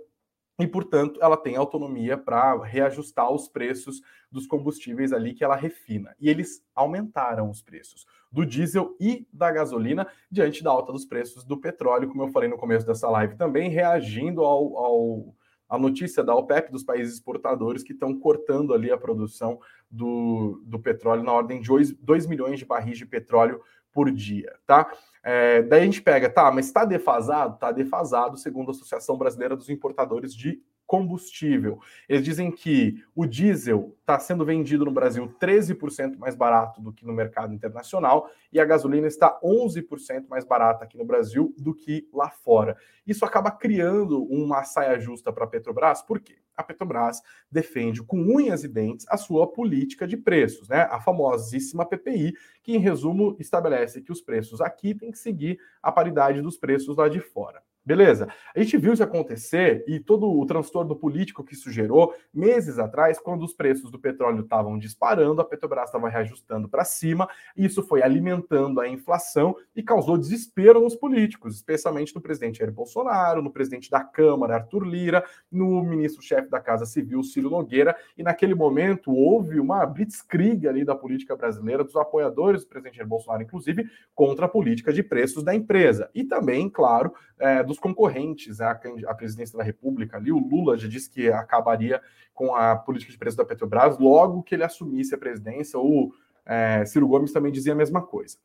e, 0.60 0.66
portanto, 0.66 1.20
ela 1.22 1.38
tem 1.38 1.56
autonomia 1.56 2.18
para 2.18 2.58
reajustar 2.64 3.32
os 3.32 3.48
preços 3.48 4.02
dos 4.32 4.48
combustíveis 4.48 5.14
ali 5.14 5.34
que 5.34 5.44
ela 5.44 5.56
refina. 5.56 6.16
E 6.20 6.30
eles 6.30 6.64
aumentaram 6.74 7.50
os 7.50 7.62
preços 7.62 8.06
do 8.32 8.46
diesel 8.46 8.96
e 9.00 9.28
da 9.32 9.52
gasolina 9.52 10.08
diante 10.32 10.64
da 10.64 10.72
alta 10.72 10.92
dos 10.92 11.06
preços 11.06 11.44
do 11.44 11.58
petróleo, 11.58 12.10
como 12.10 12.24
eu 12.24 12.30
falei 12.30 12.50
no 12.50 12.58
começo 12.58 12.86
dessa 12.86 13.10
live 13.10 13.36
também, 13.36 13.70
reagindo 13.70 14.42
ao, 14.42 14.78
ao 14.78 15.36
a 15.70 15.78
notícia 15.78 16.24
da 16.24 16.34
OPEP, 16.34 16.72
dos 16.72 16.84
países 16.84 17.16
exportadores, 17.16 17.84
que 17.84 17.92
estão 17.92 18.18
cortando 18.18 18.74
ali 18.74 18.90
a 18.90 18.98
produção 18.98 19.60
do, 19.92 20.62
do 20.66 20.80
petróleo 20.80 21.24
na 21.24 21.34
ordem 21.34 21.60
de 21.60 21.70
2 21.96 22.26
milhões 22.26 22.60
de 22.60 22.66
barris 22.66 22.98
de 22.98 23.06
petróleo 23.06 23.62
por 23.98 24.12
dia, 24.12 24.54
tá? 24.68 24.92
É, 25.24 25.64
daí 25.64 25.82
a 25.82 25.86
gente 25.86 26.04
pega, 26.04 26.30
tá, 26.30 26.52
mas 26.52 26.68
está 26.68 26.86
defasado? 26.86 27.56
Está 27.56 27.72
defasado, 27.72 28.38
segundo 28.38 28.68
a 28.68 28.72
Associação 28.72 29.18
Brasileira 29.18 29.56
dos 29.56 29.72
Importadores 29.72 30.36
de 30.36 30.62
combustível. 30.88 31.80
Eles 32.08 32.24
dizem 32.24 32.50
que 32.50 33.04
o 33.14 33.26
diesel 33.26 33.94
está 34.00 34.18
sendo 34.18 34.46
vendido 34.46 34.86
no 34.86 34.92
Brasil 34.92 35.32
13% 35.40 36.18
mais 36.18 36.34
barato 36.34 36.82
do 36.82 36.94
que 36.94 37.06
no 37.06 37.14
mercado 37.14 37.54
internacional 37.54 38.32
e 38.52 38.60
a 38.60 38.66
gasolina 38.66 39.06
está 39.06 39.38
11% 39.44 40.28
mais 40.30 40.46
barata 40.46 40.86
aqui 40.86 40.98
no 40.98 41.06
Brasil 41.06 41.54
do 41.58 41.76
que 41.76 42.08
lá 42.14 42.30
fora. 42.30 42.78
Isso 43.06 43.26
acaba 43.26 43.52
criando 43.52 44.24
uma 44.24 44.64
saia 44.64 44.98
justa 44.98 45.32
para 45.32 45.44
a 45.44 45.48
Petrobras, 45.48 46.02
por 46.02 46.22
quê? 46.22 46.38
A 46.56 46.64
Petrobras 46.64 47.22
defende 47.52 48.02
com 48.02 48.18
unhas 48.18 48.64
e 48.64 48.68
dentes 48.68 49.06
a 49.10 49.18
sua 49.18 49.46
política 49.46 50.08
de 50.08 50.18
preços, 50.18 50.70
né? 50.70 50.88
A 50.90 51.00
famosíssima 51.00 51.86
PPI, 51.86 52.34
que 52.64 52.76
em 52.76 52.80
resumo 52.80 53.36
estabelece 53.40 54.02
que 54.02 54.12
os 54.12 54.22
preços 54.22 54.60
aqui 54.60 54.96
têm 54.96 55.12
que 55.12 55.20
seguir 55.20 55.60
a 55.84 55.92
paridade 55.92 56.42
dos 56.42 56.58
preços 56.58 56.98
lá 56.98 57.08
de 57.08 57.20
fora. 57.20 57.62
Beleza? 57.88 58.28
A 58.54 58.60
gente 58.60 58.76
viu 58.76 58.92
isso 58.92 59.02
acontecer 59.02 59.86
e 59.88 59.98
todo 59.98 60.30
o 60.30 60.46
transtorno 60.46 60.94
político 60.94 61.42
que 61.42 61.54
isso 61.54 61.72
gerou 61.72 62.14
meses 62.34 62.80
atrás, 62.80 63.18
quando 63.18 63.46
os 63.46 63.54
preços 63.54 63.90
do 63.90 63.98
petróleo 63.98 64.42
estavam 64.42 64.78
disparando, 64.78 65.40
a 65.40 65.46
Petrobras 65.46 65.86
estava 65.86 66.10
reajustando 66.10 66.68
para 66.68 66.84
cima, 66.84 67.30
isso 67.56 67.82
foi 67.82 68.04
alimentando 68.04 68.82
a 68.82 68.90
inflação 68.90 69.56
e 69.74 69.82
causou 69.82 70.18
desespero 70.18 70.82
nos 70.82 70.98
políticos, 70.98 71.56
especialmente 71.56 72.14
no 72.14 72.20
presidente 72.20 72.60
Jair 72.60 72.74
Bolsonaro, 72.74 73.42
no 73.42 73.54
presidente 73.54 73.90
da 73.90 74.04
Câmara, 74.04 74.56
Arthur 74.56 74.84
Lira, 74.84 75.24
no 75.50 75.82
ministro-chefe 75.82 76.50
da 76.50 76.60
Casa 76.60 76.86
Civil, 76.86 77.24
Ciro 77.24 77.50
Nogueira, 77.50 77.96
e 78.18 78.22
naquele 78.22 78.54
momento 78.54 79.14
houve 79.14 79.62
uma 79.62 79.86
blitzkrieg 79.86 80.68
ali 80.68 80.84
da 80.84 80.94
política 80.94 81.38
brasileira, 81.38 81.86
dos 81.86 81.96
apoiadores 81.96 82.66
do 82.66 82.68
presidente 82.68 82.98
Jair 82.98 83.08
Bolsonaro, 83.08 83.44
inclusive, 83.44 83.90
contra 84.14 84.46
a 84.46 84.50
política 84.50 84.92
de 84.92 85.02
preços 85.02 85.42
da 85.42 85.56
empresa. 85.56 86.10
E 86.14 86.26
também, 86.26 86.70
claro, 86.70 87.14
é, 87.40 87.64
dos 87.64 87.77
concorrentes 87.80 88.62
à, 88.62 88.72
à 88.72 89.14
presidência 89.14 89.58
da 89.58 89.64
República 89.64 90.18
ali. 90.18 90.32
O 90.32 90.40
Lula 90.40 90.78
já 90.78 90.88
disse 90.88 91.10
que 91.10 91.30
acabaria 91.30 92.02
com 92.34 92.56
a 92.56 92.76
política 92.76 93.12
de 93.12 93.18
preço 93.18 93.38
da 93.38 93.46
Petrobras 93.46 93.98
logo 93.98 94.44
que 94.44 94.56
ele 94.56 94.64
assumisse 94.64 95.16
a 95.16 95.18
presidência. 95.18 95.80
O 95.80 96.14
é, 96.46 96.86
Ciro 96.86 97.08
Gomes 97.08 97.32
também 97.32 97.52
dizia 97.52 97.74
a 97.74 97.76
mesma 97.76 98.02
coisa. 98.02 98.38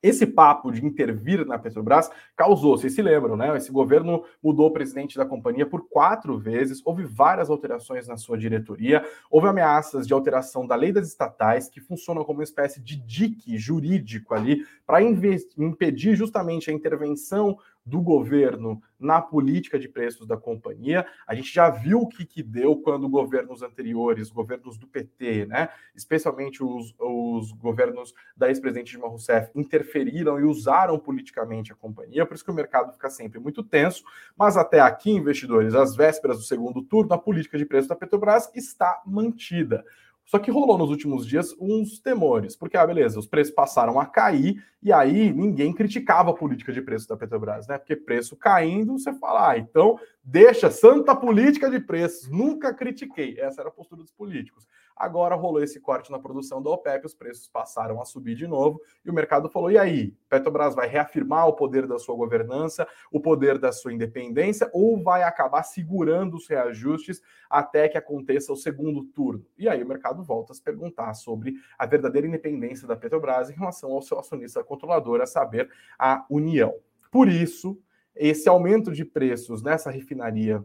Esse 0.00 0.26
papo 0.26 0.70
de 0.70 0.84
intervir 0.84 1.44
na 1.44 1.58
Petrobras 1.58 2.08
causou, 2.36 2.78
vocês 2.78 2.94
se 2.94 3.02
lembram, 3.02 3.36
né? 3.36 3.56
Esse 3.56 3.72
governo 3.72 4.22
mudou 4.40 4.68
o 4.68 4.72
presidente 4.72 5.16
da 5.16 5.26
companhia 5.26 5.66
por 5.66 5.88
quatro 5.88 6.38
vezes, 6.38 6.80
houve 6.84 7.02
várias 7.02 7.50
alterações 7.50 8.06
na 8.06 8.16
sua 8.16 8.38
diretoria, 8.38 9.04
houve 9.28 9.48
ameaças 9.48 10.06
de 10.06 10.14
alteração 10.14 10.64
da 10.64 10.76
lei 10.76 10.92
das 10.92 11.08
estatais, 11.08 11.68
que 11.68 11.80
funcionam 11.80 12.22
como 12.22 12.38
uma 12.38 12.44
espécie 12.44 12.80
de 12.80 12.94
dique 12.94 13.58
jurídico 13.58 14.34
ali, 14.34 14.64
para 14.86 15.02
impedir 15.02 16.14
justamente 16.14 16.70
a 16.70 16.72
intervenção 16.72 17.58
do 17.88 18.00
governo 18.00 18.82
na 18.98 19.22
política 19.22 19.78
de 19.78 19.88
preços 19.88 20.26
da 20.26 20.36
companhia. 20.36 21.06
A 21.26 21.34
gente 21.34 21.52
já 21.52 21.70
viu 21.70 22.00
o 22.00 22.08
que, 22.08 22.26
que 22.26 22.42
deu 22.42 22.76
quando 22.76 23.08
governos 23.08 23.62
anteriores, 23.62 24.30
governos 24.30 24.76
do 24.76 24.86
PT, 24.86 25.46
né, 25.46 25.68
especialmente 25.94 26.62
os, 26.62 26.94
os 26.98 27.52
governos 27.52 28.12
da 28.36 28.48
ex-presidente 28.48 28.90
Dilma 28.90 29.08
Rousseff, 29.08 29.50
interferiram 29.54 30.38
e 30.38 30.44
usaram 30.44 30.98
politicamente 30.98 31.72
a 31.72 31.76
companhia, 31.76 32.26
por 32.26 32.34
isso 32.34 32.44
que 32.44 32.50
o 32.50 32.54
mercado 32.54 32.92
fica 32.92 33.08
sempre 33.08 33.38
muito 33.38 33.62
tenso. 33.62 34.04
Mas 34.36 34.56
até 34.56 34.80
aqui, 34.80 35.10
investidores, 35.10 35.74
às 35.74 35.96
vésperas 35.96 36.38
do 36.38 36.44
segundo 36.44 36.82
turno, 36.82 37.14
a 37.14 37.18
política 37.18 37.56
de 37.56 37.64
preços 37.64 37.88
da 37.88 37.96
Petrobras 37.96 38.50
está 38.54 39.02
mantida. 39.06 39.84
Só 40.28 40.38
que 40.38 40.50
rolou 40.50 40.76
nos 40.76 40.90
últimos 40.90 41.26
dias 41.26 41.56
uns 41.58 41.98
temores, 42.00 42.54
porque, 42.54 42.76
ah, 42.76 42.86
beleza, 42.86 43.18
os 43.18 43.26
preços 43.26 43.54
passaram 43.54 43.98
a 43.98 44.04
cair, 44.04 44.62
e 44.82 44.92
aí 44.92 45.32
ninguém 45.32 45.72
criticava 45.72 46.32
a 46.32 46.34
política 46.34 46.70
de 46.70 46.82
preço 46.82 47.08
da 47.08 47.16
Petrobras, 47.16 47.66
né? 47.66 47.78
Porque 47.78 47.96
preço 47.96 48.36
caindo, 48.36 48.98
você 48.98 49.10
fala, 49.14 49.52
ah, 49.52 49.58
então 49.58 49.98
deixa 50.22 50.70
santa 50.70 51.16
política 51.16 51.70
de 51.70 51.80
preços. 51.80 52.28
Nunca 52.28 52.74
critiquei. 52.74 53.40
Essa 53.40 53.62
era 53.62 53.70
a 53.70 53.72
postura 53.72 54.02
dos 54.02 54.12
políticos. 54.12 54.68
Agora 54.98 55.36
rolou 55.36 55.62
esse 55.62 55.78
corte 55.80 56.10
na 56.10 56.18
produção 56.18 56.60
da 56.60 56.70
OPEP, 56.70 57.06
os 57.06 57.14
preços 57.14 57.48
passaram 57.48 58.02
a 58.02 58.04
subir 58.04 58.34
de 58.34 58.46
novo 58.46 58.80
e 59.04 59.10
o 59.10 59.14
mercado 59.14 59.48
falou: 59.48 59.70
e 59.70 59.78
aí? 59.78 60.14
Petrobras 60.28 60.74
vai 60.74 60.88
reafirmar 60.88 61.46
o 61.46 61.52
poder 61.52 61.86
da 61.86 61.98
sua 61.98 62.16
governança, 62.16 62.86
o 63.12 63.20
poder 63.20 63.58
da 63.58 63.70
sua 63.70 63.92
independência, 63.92 64.68
ou 64.72 65.00
vai 65.00 65.22
acabar 65.22 65.62
segurando 65.62 66.36
os 66.36 66.48
reajustes 66.48 67.22
até 67.48 67.88
que 67.88 67.96
aconteça 67.96 68.52
o 68.52 68.56
segundo 68.56 69.04
turno? 69.04 69.46
E 69.56 69.68
aí 69.68 69.82
o 69.82 69.88
mercado 69.88 70.24
volta 70.24 70.52
a 70.52 70.56
se 70.56 70.62
perguntar 70.62 71.14
sobre 71.14 71.54
a 71.78 71.86
verdadeira 71.86 72.26
independência 72.26 72.88
da 72.88 72.96
Petrobras 72.96 73.50
em 73.50 73.54
relação 73.54 73.92
ao 73.92 74.02
seu 74.02 74.18
acionista 74.18 74.64
controlador, 74.64 75.20
a 75.20 75.26
saber, 75.26 75.70
a 75.98 76.26
União. 76.28 76.74
Por 77.10 77.28
isso, 77.28 77.78
esse 78.14 78.48
aumento 78.48 78.92
de 78.92 79.04
preços 79.04 79.62
nessa 79.62 79.90
refinaria 79.90 80.64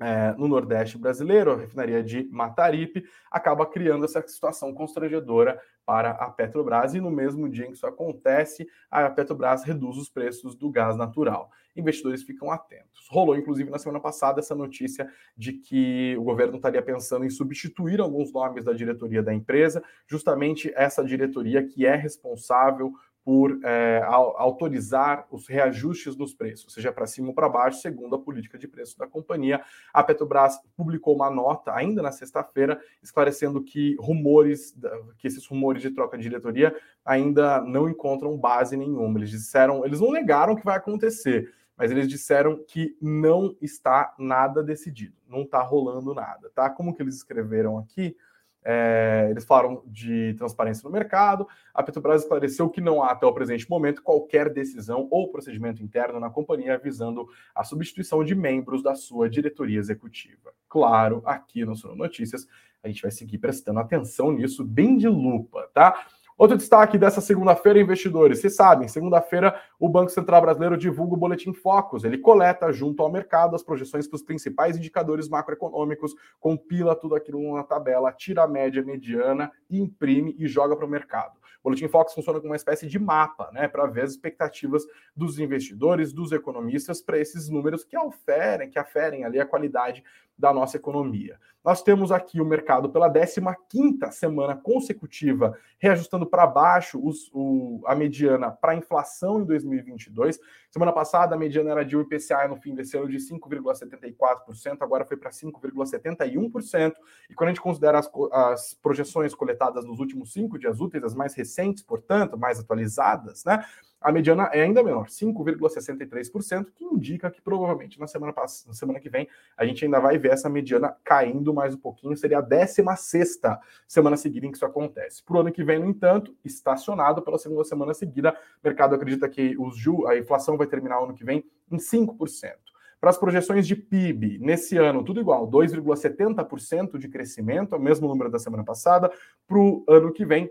é, 0.00 0.32
no 0.38 0.46
Nordeste 0.46 0.96
brasileiro, 0.96 1.52
a 1.52 1.56
refinaria 1.56 2.02
de 2.02 2.28
Mataripe, 2.30 3.04
acaba 3.30 3.66
criando 3.66 4.04
essa 4.04 4.26
situação 4.26 4.72
constrangedora 4.72 5.60
para 5.84 6.10
a 6.10 6.30
Petrobras 6.30 6.94
e 6.94 7.00
no 7.00 7.10
mesmo 7.10 7.48
dia 7.48 7.64
em 7.64 7.68
que 7.68 7.76
isso 7.76 7.86
acontece, 7.86 8.68
a 8.90 9.08
Petrobras 9.08 9.64
reduz 9.64 9.96
os 9.96 10.08
preços 10.08 10.54
do 10.54 10.70
gás 10.70 10.96
natural. 10.96 11.50
Investidores 11.74 12.22
ficam 12.22 12.50
atentos. 12.50 13.08
Rolou, 13.10 13.36
inclusive, 13.36 13.70
na 13.70 13.78
semana 13.78 13.98
passada 13.98 14.40
essa 14.40 14.54
notícia 14.54 15.08
de 15.36 15.54
que 15.54 16.14
o 16.18 16.24
governo 16.24 16.56
estaria 16.56 16.82
pensando 16.82 17.24
em 17.24 17.30
substituir 17.30 18.00
alguns 18.00 18.32
nomes 18.32 18.64
da 18.64 18.72
diretoria 18.72 19.22
da 19.22 19.32
empresa, 19.32 19.82
justamente 20.06 20.70
essa 20.76 21.02
diretoria 21.02 21.66
que 21.66 21.86
é 21.86 21.94
responsável 21.94 22.92
por 23.28 23.60
é, 23.62 24.00
autorizar 24.06 25.26
os 25.30 25.46
reajustes 25.46 26.16
dos 26.16 26.32
preços, 26.32 26.72
seja 26.72 26.90
para 26.90 27.06
cima 27.06 27.28
ou 27.28 27.34
para 27.34 27.46
baixo, 27.46 27.82
segundo 27.82 28.14
a 28.14 28.18
política 28.18 28.56
de 28.56 28.66
preço 28.66 28.96
da 28.96 29.06
companhia. 29.06 29.60
A 29.92 30.02
Petrobras 30.02 30.58
publicou 30.74 31.14
uma 31.14 31.30
nota 31.30 31.74
ainda 31.74 32.00
na 32.00 32.10
sexta-feira, 32.10 32.80
esclarecendo 33.02 33.62
que 33.62 33.96
rumores, 34.00 34.74
que 35.18 35.26
esses 35.26 35.46
rumores 35.46 35.82
de 35.82 35.90
troca 35.90 36.16
de 36.16 36.22
diretoria 36.22 36.74
ainda 37.04 37.60
não 37.60 37.86
encontram 37.86 38.34
base 38.34 38.78
nenhuma. 38.78 39.18
Eles 39.18 39.28
disseram, 39.28 39.84
eles 39.84 40.00
não 40.00 40.10
negaram 40.10 40.56
que 40.56 40.64
vai 40.64 40.78
acontecer, 40.78 41.52
mas 41.76 41.90
eles 41.90 42.08
disseram 42.08 42.64
que 42.66 42.96
não 42.98 43.54
está 43.60 44.14
nada 44.18 44.62
decidido, 44.62 45.18
não 45.28 45.42
está 45.42 45.60
rolando 45.60 46.14
nada, 46.14 46.50
tá? 46.54 46.70
Como 46.70 46.94
que 46.94 47.02
eles 47.02 47.16
escreveram 47.16 47.76
aqui? 47.76 48.16
É, 48.64 49.28
eles 49.30 49.44
falaram 49.44 49.82
de 49.86 50.34
transparência 50.34 50.82
no 50.84 50.90
mercado. 50.90 51.46
A 51.72 51.82
Petrobras 51.82 52.22
esclareceu 52.22 52.68
que 52.68 52.80
não 52.80 53.02
há, 53.02 53.12
até 53.12 53.26
o 53.26 53.32
presente 53.32 53.68
momento, 53.68 54.02
qualquer 54.02 54.52
decisão 54.52 55.08
ou 55.10 55.30
procedimento 55.30 55.82
interno 55.82 56.20
na 56.20 56.28
companhia 56.28 56.78
visando 56.78 57.28
a 57.54 57.64
substituição 57.64 58.22
de 58.22 58.34
membros 58.34 58.82
da 58.82 58.94
sua 58.94 59.28
diretoria 59.28 59.78
executiva. 59.78 60.52
Claro, 60.68 61.22
aqui 61.24 61.64
no 61.64 61.74
Sono 61.76 61.96
Notícias, 61.96 62.46
a 62.82 62.88
gente 62.88 63.02
vai 63.02 63.10
seguir 63.10 63.38
prestando 63.38 63.80
atenção 63.80 64.32
nisso, 64.32 64.64
bem 64.64 64.96
de 64.96 65.08
lupa, 65.08 65.68
tá? 65.72 66.06
Outro 66.38 66.56
destaque 66.56 66.96
dessa 66.96 67.20
segunda-feira, 67.20 67.80
investidores. 67.80 68.38
Vocês 68.38 68.54
sabem, 68.54 68.86
segunda-feira 68.86 69.60
o 69.76 69.88
Banco 69.88 70.12
Central 70.12 70.40
Brasileiro 70.40 70.76
divulga 70.76 71.14
o 71.14 71.16
Boletim 71.16 71.52
Focus. 71.52 72.04
Ele 72.04 72.16
coleta 72.16 72.70
junto 72.70 73.02
ao 73.02 73.10
mercado 73.10 73.56
as 73.56 73.62
projeções 73.64 74.06
para 74.06 74.14
os 74.14 74.22
principais 74.22 74.76
indicadores 74.76 75.28
macroeconômicos, 75.28 76.14
compila 76.38 76.94
tudo 76.94 77.16
aquilo 77.16 77.42
numa 77.42 77.64
tabela, 77.64 78.12
tira 78.12 78.44
a 78.44 78.46
média 78.46 78.84
mediana, 78.84 79.50
imprime 79.68 80.36
e 80.38 80.46
joga 80.46 80.76
para 80.76 80.86
o 80.86 80.88
mercado. 80.88 81.36
O 81.58 81.64
Boletim 81.64 81.88
Focus 81.88 82.14
funciona 82.14 82.38
como 82.38 82.52
uma 82.52 82.56
espécie 82.56 82.86
de 82.86 83.00
mapa, 83.00 83.50
né, 83.52 83.66
para 83.66 83.84
ver 83.86 84.02
as 84.02 84.12
expectativas 84.12 84.84
dos 85.16 85.40
investidores, 85.40 86.12
dos 86.12 86.30
economistas 86.30 87.02
para 87.02 87.18
esses 87.18 87.48
números 87.48 87.82
que 87.82 87.96
aferem, 87.96 88.70
que 88.70 88.78
aferem 88.78 89.24
ali 89.24 89.40
a 89.40 89.44
qualidade 89.44 90.04
da 90.38 90.52
nossa 90.52 90.76
economia. 90.76 91.38
Nós 91.64 91.82
temos 91.82 92.12
aqui 92.12 92.40
o 92.40 92.46
mercado 92.46 92.88
pela 92.88 93.12
15ª 93.12 94.10
semana 94.12 94.56
consecutiva 94.56 95.58
reajustando 95.78 96.24
para 96.24 96.46
baixo 96.46 96.98
os, 97.04 97.28
o, 97.32 97.82
a 97.84 97.94
mediana 97.94 98.50
para 98.50 98.72
a 98.72 98.74
inflação 98.76 99.40
em 99.40 99.44
2022. 99.44 100.38
Semana 100.70 100.92
passada 100.92 101.34
a 101.34 101.38
mediana 101.38 101.72
era 101.72 101.84
de 101.84 101.96
um 101.96 102.00
IPCA 102.00 102.48
no 102.48 102.56
fim 102.56 102.74
desse 102.74 102.96
ano 102.96 103.08
de 103.08 103.18
5,74%, 103.18 104.78
agora 104.80 105.04
foi 105.04 105.16
para 105.16 105.30
5,71%. 105.30 106.94
E 107.28 107.34
quando 107.34 107.48
a 107.48 107.52
gente 107.52 107.60
considera 107.60 107.98
as, 107.98 108.10
as 108.32 108.74
projeções 108.74 109.34
coletadas 109.34 109.84
nos 109.84 109.98
últimos 109.98 110.32
cinco 110.32 110.58
dias 110.58 110.80
úteis, 110.80 111.04
as 111.04 111.14
mais 111.14 111.34
recentes, 111.34 111.82
portanto, 111.82 112.38
mais 112.38 112.58
atualizadas, 112.58 113.44
né? 113.44 113.64
A 114.00 114.12
mediana 114.12 114.44
é 114.52 114.62
ainda 114.62 114.82
menor, 114.82 115.06
5,63%, 115.06 116.66
que 116.74 116.84
indica 116.84 117.30
que 117.30 117.42
provavelmente 117.42 117.98
na 117.98 118.06
semana, 118.06 118.32
na 118.36 118.72
semana 118.72 119.00
que 119.00 119.08
vem 119.08 119.28
a 119.56 119.66
gente 119.66 119.84
ainda 119.84 119.98
vai 119.98 120.16
ver 120.18 120.32
essa 120.32 120.48
mediana 120.48 120.96
caindo 121.02 121.52
mais 121.52 121.74
um 121.74 121.78
pouquinho, 121.78 122.16
seria 122.16 122.38
a 122.38 122.40
16 122.40 123.40
semana 123.86 124.16
seguida 124.16 124.46
em 124.46 124.50
que 124.50 124.56
isso 124.56 124.66
acontece. 124.66 125.22
Para 125.22 125.36
o 125.36 125.40
ano 125.40 125.52
que 125.52 125.64
vem, 125.64 125.78
no 125.78 125.86
entanto, 125.86 126.34
estacionado 126.44 127.22
pela 127.22 127.38
segunda 127.38 127.64
semana 127.64 127.92
seguida, 127.92 128.32
o 128.32 128.66
mercado 128.66 128.94
acredita 128.94 129.28
que 129.28 129.56
os 129.58 129.76
ju 129.76 130.06
a 130.06 130.16
inflação 130.16 130.56
vai 130.56 130.66
terminar 130.66 131.00
o 131.00 131.04
ano 131.04 131.14
que 131.14 131.24
vem 131.24 131.44
em 131.70 131.76
5%. 131.76 132.52
Para 133.00 133.10
as 133.10 133.18
projeções 133.18 133.66
de 133.66 133.76
PIB, 133.76 134.38
nesse 134.40 134.76
ano, 134.76 135.04
tudo 135.04 135.20
igual, 135.20 135.48
2,70% 135.48 136.98
de 136.98 137.08
crescimento, 137.08 137.74
é 137.74 137.78
o 137.78 137.80
mesmo 137.80 138.08
número 138.08 138.28
da 138.28 138.40
semana 138.40 138.64
passada. 138.64 139.10
Para 139.46 139.58
o 139.58 139.84
ano 139.88 140.12
que 140.12 140.24
vem, 140.24 140.50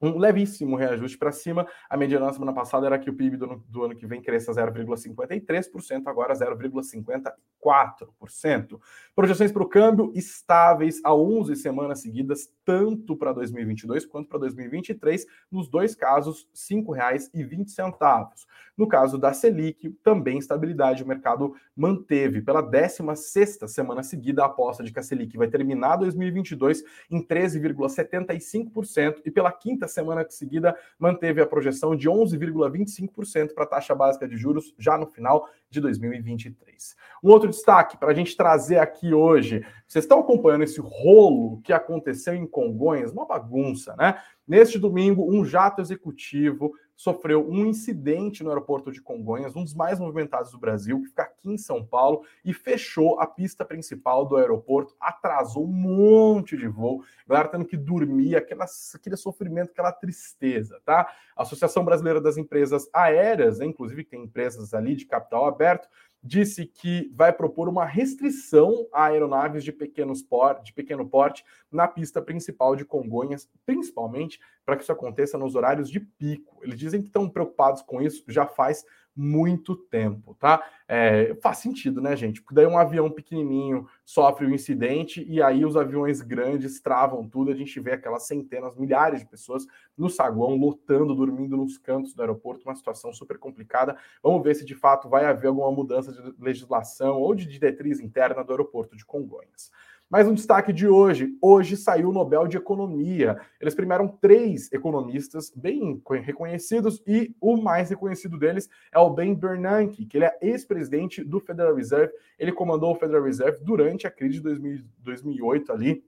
um 0.00 0.16
levíssimo 0.16 0.76
reajuste 0.76 1.18
para 1.18 1.32
cima. 1.32 1.66
A 1.88 1.96
mediana 1.96 2.26
na 2.26 2.32
semana 2.32 2.52
passada 2.52 2.86
era 2.86 2.98
que 2.98 3.10
o 3.10 3.14
PIB 3.14 3.36
do 3.36 3.44
ano, 3.44 3.64
do 3.68 3.84
ano 3.84 3.96
que 3.96 4.06
vem 4.06 4.22
cresça 4.22 4.52
0,53%, 4.52 6.06
agora 6.06 6.34
0,54%. 6.34 8.80
Projeções 9.14 9.50
para 9.50 9.62
o 9.62 9.68
câmbio 9.68 10.12
estáveis 10.14 11.00
a 11.04 11.14
11 11.14 11.56
semanas 11.56 12.00
seguidas, 12.00 12.52
tanto 12.64 13.16
para 13.16 13.32
2022 13.32 14.06
quanto 14.06 14.28
para 14.28 14.38
2023, 14.38 15.26
nos 15.50 15.68
dois 15.68 15.94
casos, 15.94 16.48
R$ 16.70 16.82
5,20. 16.82 18.46
No 18.76 18.86
caso 18.86 19.18
da 19.18 19.32
Selic, 19.32 19.90
também 20.04 20.38
estabilidade, 20.38 21.02
o 21.02 21.06
mercado 21.06 21.52
manteve 21.74 22.40
pela 22.40 22.62
16ª 22.62 23.66
semana 23.66 24.04
seguida 24.04 24.44
a 24.44 24.46
aposta 24.46 24.84
de 24.84 24.92
que 24.92 25.00
a 25.00 25.02
Selic 25.02 25.36
vai 25.36 25.48
terminar 25.48 25.96
2022 25.96 26.84
em 27.10 27.20
13,75% 27.20 29.22
e 29.24 29.32
pela 29.32 29.50
quinta 29.50 29.87
semana 29.88 30.24
seguida 30.28 30.76
manteve 30.98 31.40
a 31.40 31.46
projeção 31.46 31.96
de 31.96 32.08
11,25% 32.08 33.54
para 33.54 33.64
a 33.64 33.66
taxa 33.66 33.94
básica 33.94 34.28
de 34.28 34.36
juros 34.36 34.74
já 34.78 34.96
no 34.96 35.06
final 35.06 35.48
de 35.70 35.80
2023. 35.80 36.96
Um 37.22 37.30
outro 37.30 37.48
destaque 37.48 37.96
para 37.96 38.10
a 38.10 38.14
gente 38.14 38.36
trazer 38.36 38.78
aqui 38.78 39.12
hoje: 39.12 39.64
vocês 39.86 40.04
estão 40.04 40.20
acompanhando 40.20 40.64
esse 40.64 40.80
rolo 40.80 41.60
que 41.62 41.72
aconteceu 41.72 42.34
em 42.34 42.46
Congonhas, 42.46 43.12
uma 43.12 43.26
bagunça, 43.26 43.94
né? 43.96 44.20
Neste 44.46 44.78
domingo, 44.78 45.30
um 45.30 45.44
jato 45.44 45.82
executivo 45.82 46.72
sofreu 46.98 47.48
um 47.48 47.64
incidente 47.64 48.42
no 48.42 48.50
aeroporto 48.50 48.90
de 48.90 49.00
Congonhas, 49.00 49.54
um 49.54 49.62
dos 49.62 49.72
mais 49.72 50.00
movimentados 50.00 50.50
do 50.50 50.58
Brasil, 50.58 51.00
que 51.00 51.06
fica 51.06 51.22
aqui 51.22 51.48
em 51.48 51.56
São 51.56 51.84
Paulo, 51.84 52.24
e 52.44 52.52
fechou 52.52 53.20
a 53.20 53.26
pista 53.26 53.64
principal 53.64 54.26
do 54.26 54.36
aeroporto, 54.36 54.96
atrasou 54.98 55.64
um 55.64 55.72
monte 55.72 56.56
de 56.56 56.66
voo, 56.66 57.04
galera 57.26 57.46
tendo 57.46 57.64
que 57.64 57.76
dormir, 57.76 58.34
aquela, 58.34 58.66
aquele 58.92 59.16
sofrimento, 59.16 59.70
aquela 59.70 59.92
tristeza, 59.92 60.80
tá? 60.84 61.08
A 61.36 61.42
Associação 61.42 61.84
Brasileira 61.84 62.20
das 62.20 62.36
Empresas 62.36 62.90
Aéreas, 62.92 63.60
né, 63.60 63.66
inclusive 63.66 64.02
tem 64.02 64.24
empresas 64.24 64.74
ali 64.74 64.96
de 64.96 65.06
capital 65.06 65.46
aberto, 65.46 65.88
disse 66.28 66.66
que 66.66 67.10
vai 67.14 67.32
propor 67.32 67.68
uma 67.68 67.86
restrição 67.86 68.86
a 68.92 69.06
aeronaves 69.06 69.64
de, 69.64 69.72
pequenos 69.72 70.22
por, 70.22 70.60
de 70.62 70.74
pequeno 70.74 71.08
porte 71.08 71.42
na 71.72 71.88
pista 71.88 72.20
principal 72.20 72.76
de 72.76 72.84
Congonhas, 72.84 73.48
principalmente 73.64 74.38
para 74.64 74.76
que 74.76 74.82
isso 74.82 74.92
aconteça 74.92 75.38
nos 75.38 75.54
horários 75.54 75.90
de 75.90 76.00
pico. 76.00 76.60
Eles 76.62 76.78
dizem 76.78 77.00
que 77.00 77.06
estão 77.06 77.30
preocupados 77.30 77.80
com 77.80 78.02
isso 78.02 78.22
já 78.28 78.46
faz 78.46 78.84
muito 79.18 79.74
tempo, 79.74 80.36
tá? 80.38 80.64
É, 80.86 81.34
faz 81.42 81.58
sentido, 81.58 82.00
né, 82.00 82.14
gente? 82.14 82.40
Porque 82.40 82.54
daí 82.54 82.66
um 82.66 82.78
avião 82.78 83.10
pequenininho 83.10 83.88
sofre 84.04 84.46
um 84.46 84.54
incidente 84.54 85.24
e 85.28 85.42
aí 85.42 85.64
os 85.64 85.76
aviões 85.76 86.20
grandes 86.20 86.80
travam 86.80 87.28
tudo, 87.28 87.50
a 87.50 87.54
gente 87.54 87.80
vê 87.80 87.92
aquelas 87.92 88.28
centenas, 88.28 88.76
milhares 88.76 89.18
de 89.18 89.26
pessoas 89.26 89.66
no 89.96 90.08
saguão, 90.08 90.54
lotando, 90.54 91.16
dormindo 91.16 91.56
nos 91.56 91.76
cantos 91.76 92.14
do 92.14 92.22
aeroporto, 92.22 92.68
uma 92.68 92.76
situação 92.76 93.12
super 93.12 93.38
complicada. 93.38 93.96
Vamos 94.22 94.40
ver 94.44 94.54
se 94.54 94.64
de 94.64 94.76
fato 94.76 95.08
vai 95.08 95.24
haver 95.24 95.48
alguma 95.48 95.72
mudança 95.72 96.12
de 96.12 96.34
legislação 96.38 97.16
ou 97.20 97.34
de 97.34 97.44
diretriz 97.44 97.98
interna 97.98 98.44
do 98.44 98.52
aeroporto 98.52 98.96
de 98.96 99.04
Congonhas. 99.04 99.72
Mais 100.10 100.26
um 100.26 100.32
destaque 100.32 100.72
de 100.72 100.88
hoje. 100.88 101.36
Hoje 101.38 101.76
saiu 101.76 102.08
o 102.08 102.12
Nobel 102.12 102.46
de 102.46 102.56
Economia. 102.56 103.38
Eles 103.60 103.74
premiaram 103.74 104.08
três 104.08 104.72
economistas 104.72 105.52
bem 105.54 106.00
reconhecidos 106.22 107.02
e 107.06 107.36
o 107.38 107.58
mais 107.58 107.90
reconhecido 107.90 108.38
deles 108.38 108.70
é 108.90 108.98
o 108.98 109.10
Ben 109.10 109.34
Bernanke, 109.34 110.06
que 110.06 110.16
ele 110.16 110.24
é 110.24 110.38
ex-presidente 110.40 111.22
do 111.22 111.38
Federal 111.38 111.74
Reserve. 111.74 112.10
Ele 112.38 112.52
comandou 112.52 112.92
o 112.92 112.94
Federal 112.94 113.22
Reserve 113.22 113.58
durante 113.62 114.06
a 114.06 114.10
crise 114.10 114.36
de 114.36 114.44
2000, 114.44 114.82
2008 115.00 115.72
ali, 115.72 116.02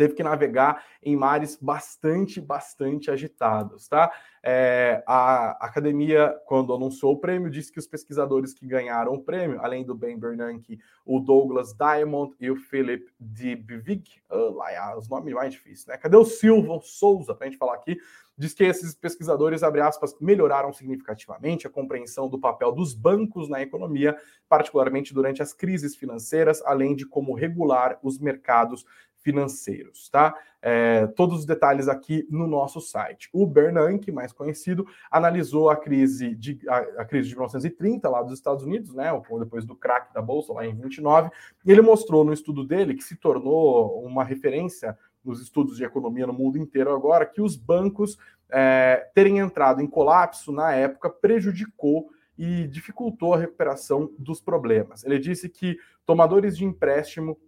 teve 0.00 0.14
que 0.14 0.22
navegar 0.22 0.82
em 1.02 1.14
mares 1.14 1.58
bastante, 1.60 2.40
bastante 2.40 3.10
agitados, 3.10 3.86
tá? 3.86 4.10
É, 4.42 5.04
a 5.06 5.50
academia, 5.66 6.34
quando 6.46 6.72
anunciou 6.72 7.12
o 7.12 7.18
prêmio, 7.18 7.50
disse 7.50 7.70
que 7.70 7.78
os 7.78 7.86
pesquisadores 7.86 8.54
que 8.54 8.66
ganharam 8.66 9.12
o 9.12 9.22
prêmio, 9.22 9.60
além 9.60 9.84
do 9.84 9.94
Ben 9.94 10.18
Bernanke, 10.18 10.80
o 11.04 11.20
Douglas 11.20 11.74
Diamond 11.74 12.34
e 12.40 12.50
o 12.50 12.56
Philip 12.56 13.12
Dybvig, 13.20 14.22
oh, 14.30 14.54
lá, 14.54 14.96
os 14.96 15.06
nomes 15.06 15.34
mais 15.34 15.52
difíceis, 15.52 15.84
né? 15.84 15.98
Cadê 15.98 16.16
o 16.16 16.24
Silva 16.24 16.80
Souza 16.82 17.34
para 17.34 17.46
a 17.46 17.50
gente 17.50 17.58
falar 17.58 17.74
aqui? 17.74 17.98
Diz 18.38 18.54
que 18.54 18.64
esses 18.64 18.94
pesquisadores, 18.94 19.62
abre 19.62 19.82
aspas, 19.82 20.16
melhoraram 20.18 20.72
significativamente 20.72 21.66
a 21.66 21.70
compreensão 21.70 22.26
do 22.26 22.38
papel 22.38 22.72
dos 22.72 22.94
bancos 22.94 23.50
na 23.50 23.60
economia, 23.60 24.16
particularmente 24.48 25.12
durante 25.12 25.42
as 25.42 25.52
crises 25.52 25.94
financeiras, 25.94 26.62
além 26.62 26.96
de 26.96 27.04
como 27.04 27.34
regular 27.34 27.98
os 28.02 28.18
mercados 28.18 28.86
financeiros, 29.22 30.08
tá? 30.08 30.34
É, 30.62 31.06
todos 31.08 31.40
os 31.40 31.46
detalhes 31.46 31.88
aqui 31.88 32.26
no 32.30 32.46
nosso 32.46 32.80
site. 32.80 33.30
O 33.32 33.46
Bernanke, 33.46 34.12
mais 34.12 34.32
conhecido, 34.32 34.86
analisou 35.10 35.70
a 35.70 35.76
crise 35.76 36.34
de 36.34 36.60
a, 36.68 36.78
a, 36.98 37.04
crise 37.04 37.28
de 37.28 37.34
1930 37.34 38.08
lá 38.08 38.22
dos 38.22 38.34
Estados 38.34 38.64
Unidos, 38.64 38.94
né? 38.94 39.10
Depois 39.38 39.64
do 39.64 39.74
crack 39.74 40.12
da 40.12 40.20
bolsa 40.20 40.52
lá 40.52 40.66
em 40.66 40.74
29, 40.74 41.30
e 41.64 41.72
ele 41.72 41.80
mostrou 41.80 42.24
no 42.24 42.32
estudo 42.32 42.64
dele 42.64 42.94
que 42.94 43.04
se 43.04 43.16
tornou 43.16 44.02
uma 44.04 44.22
referência 44.22 44.96
nos 45.24 45.40
estudos 45.40 45.76
de 45.76 45.84
economia 45.84 46.26
no 46.26 46.32
mundo 46.32 46.58
inteiro 46.58 46.94
agora 46.94 47.26
que 47.26 47.42
os 47.42 47.56
bancos 47.56 48.18
é, 48.50 49.10
terem 49.14 49.38
entrado 49.38 49.80
em 49.80 49.86
colapso 49.86 50.50
na 50.50 50.72
época 50.72 51.10
prejudicou 51.10 52.10
e 52.36 52.66
dificultou 52.68 53.34
a 53.34 53.38
recuperação 53.38 54.10
dos 54.18 54.40
problemas. 54.40 55.04
Ele 55.04 55.18
disse 55.18 55.48
que 55.48 55.78
tomadores 56.06 56.56
de 56.56 56.64
empréstimo 56.64 57.38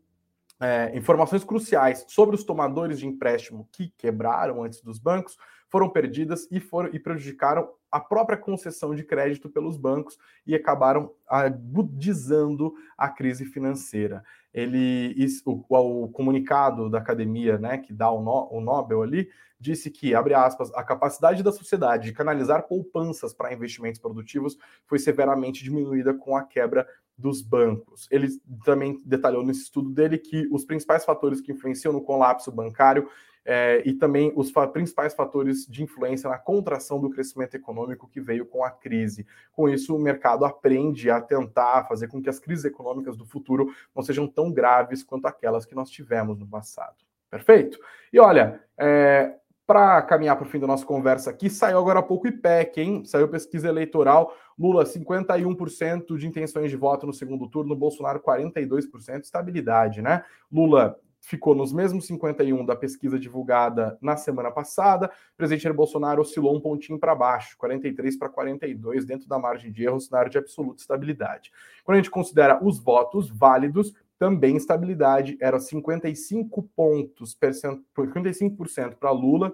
é, 0.63 0.97
informações 0.97 1.43
cruciais 1.43 2.05
sobre 2.09 2.37
os 2.37 2.45
tomadores 2.45 3.01
de 3.01 3.07
empréstimo 3.07 3.69
que 3.73 3.93
quebraram 3.99 4.63
antes 4.63 4.81
dos 4.81 4.99
bancos 4.99 5.37
foram 5.69 5.91
perdidas 5.91 6.47
e, 6.53 6.61
foram, 6.61 6.91
e 6.93 7.01
prejudicaram 7.01 7.69
a 7.91 7.99
própria 7.99 8.39
concessão 8.39 8.95
de 8.95 9.03
crédito 9.03 9.51
pelos 9.51 9.77
bancos 9.77 10.19
e 10.47 10.55
acabaram 10.55 11.13
agudizando 11.27 12.75
a 12.97 13.09
crise 13.09 13.45
financeira. 13.45 14.23
Ele, 14.55 15.17
o, 15.45 15.65
o, 15.69 16.09
comunicado 16.11 16.89
da 16.89 16.99
academia, 16.99 17.59
né, 17.59 17.79
que 17.79 17.93
dá 17.93 18.11
o, 18.11 18.23
no, 18.23 18.49
o 18.53 18.61
Nobel 18.61 19.03
ali, 19.03 19.31
disse 19.59 19.91
que, 19.91 20.15
abre 20.15 20.35
aspas, 20.35 20.73
a 20.75 20.83
capacidade 20.85 21.43
da 21.43 21.53
sociedade 21.53 22.05
de 22.05 22.13
canalizar 22.13 22.69
poupanças 22.69 23.33
para 23.33 23.53
investimentos 23.53 24.01
produtivos 24.01 24.57
foi 24.87 24.99
severamente 24.99 25.65
diminuída 25.65 26.13
com 26.13 26.37
a 26.37 26.45
quebra 26.45 26.87
dos 27.23 27.41
bancos. 27.41 28.09
Ele 28.11 28.29
também 28.65 29.01
detalhou 29.07 29.45
nesse 29.45 29.63
estudo 29.63 29.91
dele 29.91 30.19
que 30.19 30.49
os 30.51 30.65
principais 30.65 31.05
fatores 31.05 31.41
que 31.41 31.53
influenciam 31.53 31.93
no 31.93 32.03
colapso 32.03 32.51
bancário 32.51 33.09
é, 33.45 33.83
e 33.85 33.93
também 33.93 34.33
os 34.37 34.51
fa 34.51 34.67
principais 34.67 35.15
fatores 35.15 35.67
de 35.67 35.83
influência 35.83 36.29
na 36.29 36.39
contração 36.39 37.01
do 37.01 37.11
crescimento 37.11 37.55
econômico 37.55 38.09
que 38.09 38.21
veio 38.21 38.45
com 38.45 38.65
a 38.65 38.71
crise. 38.71 39.27
Com 39.53 39.69
isso, 39.69 39.95
o 39.95 39.99
mercado 39.99 40.45
aprende 40.45 41.11
a 41.11 41.21
tentar 41.21 41.85
fazer 41.85 42.09
com 42.09 42.21
que 42.21 42.29
as 42.29 42.39
crises 42.39 42.65
econômicas 42.65 43.17
do 43.17 43.25
futuro 43.25 43.73
não 43.95 44.03
sejam 44.03 44.27
tão 44.27 44.53
graves 44.53 45.03
quanto 45.03 45.27
aquelas 45.27 45.65
que 45.65 45.75
nós 45.75 45.91
tivemos 45.91 46.39
no 46.39 46.47
passado. 46.47 46.97
Perfeito? 47.31 47.79
E 48.13 48.21
olha, 48.21 48.61
é, 48.77 49.35
para 49.73 50.03
caminhar 50.03 50.37
para 50.37 50.47
o 50.47 50.51
fim 50.51 50.59
da 50.59 50.67
nossa 50.67 50.85
conversa 50.85 51.31
aqui, 51.31 51.49
saiu 51.49 51.79
agora 51.79 52.01
há 52.01 52.03
pouco 52.03 52.27
o 52.27 52.29
IPEC, 52.29 52.79
hein? 52.79 53.05
Saiu 53.07 53.27
pesquisa 53.27 53.69
eleitoral. 53.69 54.37
Lula, 54.59 54.85
51% 54.85 56.19
de 56.19 56.29
intenções 56.29 56.71
de 56.71 56.77
voto 56.77 57.07
no 57.07 57.13
segundo 57.15 57.49
turno, 57.49 57.75
Bolsonaro, 57.75 58.21
42%, 58.21 59.23
estabilidade, 59.23 60.03
né? 60.03 60.23
Lula 60.53 61.01
ficou 61.23 61.55
nos 61.55 61.73
mesmos 61.73 62.07
51 62.07 62.67
da 62.67 62.77
pesquisa 62.77 63.19
divulgada 63.19 63.97
na 64.03 64.15
semana 64.15 64.51
passada. 64.51 65.07
O 65.07 65.37
presidente 65.39 65.63
Jair 65.63 65.75
Bolsonaro 65.75 66.21
oscilou 66.21 66.55
um 66.55 66.61
pontinho 66.61 66.99
para 66.99 67.15
baixo, 67.15 67.57
43 67.57 68.19
para 68.19 68.29
42, 68.29 69.07
dentro 69.07 69.27
da 69.27 69.39
margem 69.39 69.73
de 69.73 69.85
erro, 69.85 70.01
cenário 70.01 70.31
de 70.31 70.37
absoluta 70.37 70.83
estabilidade. 70.83 71.51
Quando 71.83 71.95
a 71.95 71.99
gente 71.99 72.11
considera 72.11 72.63
os 72.63 72.79
votos 72.79 73.31
válidos, 73.31 73.95
também 74.23 74.57
estabilidade, 74.57 75.37
era 75.41 75.59
55 75.59 76.63
pontos, 76.77 77.37
55% 77.37 78.95
para 78.95 79.11
Lula 79.11 79.53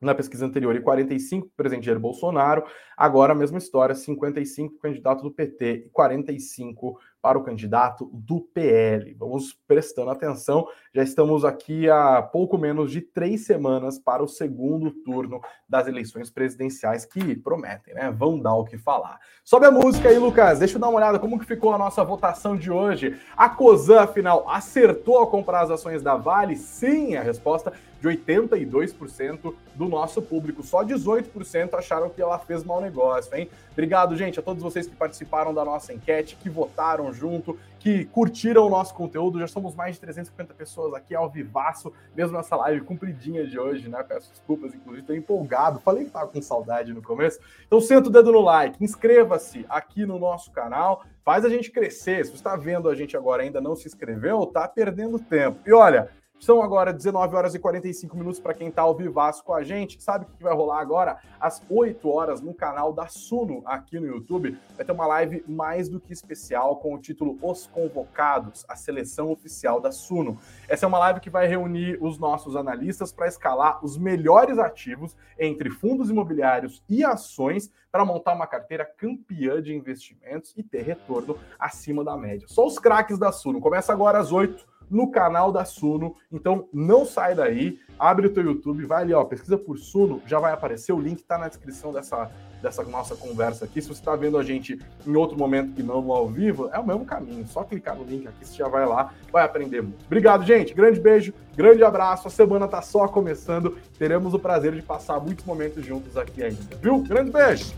na 0.00 0.14
pesquisa 0.14 0.46
anterior 0.46 0.76
e 0.76 0.80
45 0.80 1.46
para 1.46 1.52
o 1.52 1.56
presidente 1.56 1.86
Jair 1.86 1.98
Bolsonaro. 1.98 2.62
Agora 2.96 3.32
a 3.32 3.34
mesma 3.34 3.58
história, 3.58 3.96
55 3.96 4.74
para 4.74 4.78
o 4.78 4.80
candidato 4.82 5.22
do 5.24 5.32
PT 5.32 5.86
e 5.86 5.90
45 5.90 6.96
para 7.20 7.38
o 7.38 7.42
candidato 7.42 8.08
do 8.12 8.40
PL. 8.40 9.14
Vamos 9.14 9.56
prestando 9.66 10.10
atenção, 10.10 10.66
já 10.94 11.02
estamos 11.02 11.44
aqui 11.44 11.88
há 11.88 12.22
pouco 12.22 12.56
menos 12.56 12.90
de 12.90 13.00
três 13.00 13.44
semanas 13.44 13.98
para 13.98 14.22
o 14.22 14.28
segundo 14.28 14.90
turno 14.90 15.40
das 15.68 15.86
eleições 15.86 16.30
presidenciais 16.30 17.04
que 17.04 17.36
prometem, 17.36 17.94
né? 17.94 18.10
Vão 18.10 18.38
dar 18.38 18.54
o 18.54 18.64
que 18.64 18.78
falar. 18.78 19.18
Sobe 19.44 19.66
a 19.66 19.70
música 19.70 20.08
aí, 20.08 20.18
Lucas. 20.18 20.58
Deixa 20.58 20.76
eu 20.76 20.80
dar 20.80 20.88
uma 20.88 20.98
olhada 20.98 21.18
como 21.18 21.38
que 21.38 21.46
ficou 21.46 21.72
a 21.72 21.78
nossa 21.78 22.04
votação 22.04 22.56
de 22.56 22.70
hoje. 22.70 23.18
A 23.36 23.48
Cosan, 23.48 24.00
afinal, 24.00 24.48
acertou 24.48 25.22
a 25.22 25.26
comprar 25.26 25.62
as 25.62 25.70
ações 25.70 26.02
da 26.02 26.16
Vale? 26.16 26.56
Sim, 26.56 27.16
a 27.16 27.22
resposta 27.22 27.72
de 28.00 28.08
82% 28.08 29.54
do 29.74 29.88
nosso 29.88 30.22
público. 30.22 30.62
Só 30.62 30.84
18% 30.84 31.74
acharam 31.74 32.10
que 32.10 32.20
ela 32.22 32.38
fez 32.38 32.64
mau 32.64 32.80
negócio, 32.80 33.34
hein? 33.36 33.48
Obrigado, 33.72 34.16
gente, 34.16 34.38
a 34.40 34.42
todos 34.42 34.62
vocês 34.62 34.86
que 34.86 34.96
participaram 34.96 35.54
da 35.54 35.64
nossa 35.64 35.92
enquete, 35.92 36.36
que 36.36 36.50
votaram 36.50 37.12
junto, 37.12 37.58
que 37.78 38.04
curtiram 38.06 38.66
o 38.66 38.68
nosso 38.68 38.92
conteúdo. 38.92 39.38
Já 39.38 39.46
somos 39.46 39.74
mais 39.74 39.94
de 39.94 40.00
350 40.00 40.52
pessoas 40.54 40.94
aqui 40.94 41.14
ao 41.14 41.30
vivaço, 41.30 41.92
mesmo 42.14 42.36
nessa 42.36 42.56
live 42.56 42.80
compridinha 42.80 43.46
de 43.46 43.58
hoje, 43.58 43.88
né? 43.88 44.02
Peço 44.02 44.30
desculpas, 44.30 44.74
inclusive, 44.74 45.02
estou 45.02 45.14
empolgado. 45.14 45.78
Falei 45.80 46.02
que 46.02 46.08
estava 46.08 46.26
com 46.26 46.42
saudade 46.42 46.92
no 46.92 47.02
começo. 47.02 47.38
Então, 47.66 47.80
senta 47.80 48.08
o 48.08 48.12
dedo 48.12 48.32
no 48.32 48.40
like, 48.40 48.82
inscreva-se 48.82 49.64
aqui 49.68 50.04
no 50.04 50.18
nosso 50.18 50.50
canal, 50.50 51.04
faz 51.24 51.44
a 51.44 51.48
gente 51.48 51.70
crescer. 51.70 52.24
Se 52.24 52.32
você 52.32 52.36
está 52.36 52.56
vendo 52.56 52.88
a 52.88 52.94
gente 52.94 53.16
agora 53.16 53.42
ainda 53.42 53.60
não 53.60 53.76
se 53.76 53.86
inscreveu, 53.86 54.44
tá 54.46 54.66
perdendo 54.66 55.18
tempo. 55.18 55.60
E 55.66 55.72
olha, 55.72 56.10
são 56.40 56.62
agora 56.62 56.92
19 56.92 57.34
horas 57.34 57.54
e 57.54 57.58
45 57.58 58.16
minutos 58.16 58.40
para 58.40 58.54
quem 58.54 58.68
está 58.68 58.82
ao 58.82 58.94
vivaço 58.94 59.42
com 59.42 59.52
a 59.52 59.62
gente. 59.62 60.02
Sabe 60.02 60.24
o 60.24 60.28
que 60.28 60.42
vai 60.42 60.54
rolar 60.54 60.80
agora? 60.80 61.18
Às 61.40 61.62
8 61.68 62.08
horas 62.08 62.40
no 62.40 62.54
canal 62.54 62.92
da 62.92 63.06
Suno 63.08 63.62
aqui 63.64 63.98
no 63.98 64.06
YouTube. 64.06 64.56
Vai 64.76 64.84
ter 64.84 64.92
uma 64.92 65.06
live 65.06 65.44
mais 65.48 65.88
do 65.88 66.00
que 66.00 66.12
especial 66.12 66.76
com 66.76 66.94
o 66.94 66.98
título 66.98 67.38
Os 67.42 67.66
Convocados, 67.66 68.64
a 68.68 68.76
seleção 68.76 69.30
oficial 69.30 69.80
da 69.80 69.90
Suno. 69.90 70.38
Essa 70.68 70.86
é 70.86 70.88
uma 70.88 70.98
live 70.98 71.20
que 71.20 71.30
vai 71.30 71.46
reunir 71.46 71.98
os 72.00 72.18
nossos 72.18 72.54
analistas 72.54 73.12
para 73.12 73.26
escalar 73.26 73.84
os 73.84 73.98
melhores 73.98 74.58
ativos 74.58 75.16
entre 75.38 75.70
fundos 75.70 76.10
imobiliários 76.10 76.82
e 76.88 77.04
ações 77.04 77.70
para 77.90 78.04
montar 78.04 78.34
uma 78.34 78.46
carteira 78.46 78.84
campeã 78.84 79.60
de 79.62 79.74
investimentos 79.74 80.54
e 80.56 80.62
ter 80.62 80.82
retorno 80.82 81.36
acima 81.58 82.04
da 82.04 82.16
média. 82.16 82.46
Só 82.48 82.66
os 82.66 82.78
craques 82.78 83.18
da 83.18 83.32
Suno. 83.32 83.60
Começa 83.60 83.92
agora 83.92 84.18
às 84.18 84.30
8 84.30 84.67
no 84.90 85.10
canal 85.10 85.52
da 85.52 85.64
Suno. 85.64 86.16
Então 86.32 86.68
não 86.72 87.04
sai 87.04 87.34
daí, 87.34 87.78
abre 87.98 88.26
o 88.26 88.30
teu 88.30 88.44
YouTube, 88.44 88.84
vai 88.84 89.02
ali, 89.02 89.14
ó, 89.14 89.24
pesquisa 89.24 89.56
por 89.56 89.78
Suno, 89.78 90.22
já 90.26 90.38
vai 90.38 90.52
aparecer, 90.52 90.92
o 90.92 91.00
link 91.00 91.22
tá 91.22 91.36
na 91.36 91.48
descrição 91.48 91.92
dessa, 91.92 92.30
dessa 92.62 92.82
nossa 92.84 93.16
conversa 93.16 93.64
aqui. 93.64 93.80
Se 93.80 93.88
você 93.88 94.00
está 94.00 94.14
vendo 94.16 94.38
a 94.38 94.42
gente 94.42 94.78
em 95.06 95.16
outro 95.16 95.36
momento 95.36 95.74
que 95.74 95.82
não 95.82 96.10
ao 96.10 96.28
vivo, 96.28 96.70
é 96.72 96.78
o 96.78 96.86
mesmo 96.86 97.04
caminho. 97.04 97.46
Só 97.46 97.64
clicar 97.64 97.96
no 97.96 98.04
link 98.04 98.26
aqui, 98.26 98.46
você 98.46 98.56
já 98.56 98.68
vai 98.68 98.86
lá, 98.86 99.12
vai 99.32 99.44
aprender 99.44 99.82
muito. 99.82 100.04
Obrigado, 100.06 100.44
gente. 100.44 100.74
Grande 100.74 101.00
beijo, 101.00 101.32
grande 101.56 101.82
abraço. 101.82 102.28
A 102.28 102.30
semana 102.30 102.68
tá 102.68 102.82
só 102.82 103.08
começando. 103.08 103.76
Teremos 103.98 104.34
o 104.34 104.38
prazer 104.38 104.72
de 104.74 104.82
passar 104.82 105.20
muitos 105.20 105.44
momentos 105.44 105.84
juntos 105.84 106.16
aqui 106.16 106.42
ainda, 106.42 106.76
viu? 106.80 107.02
Grande 107.02 107.30
beijo. 107.30 107.72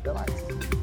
Até 0.00 0.12
mais. 0.12 0.75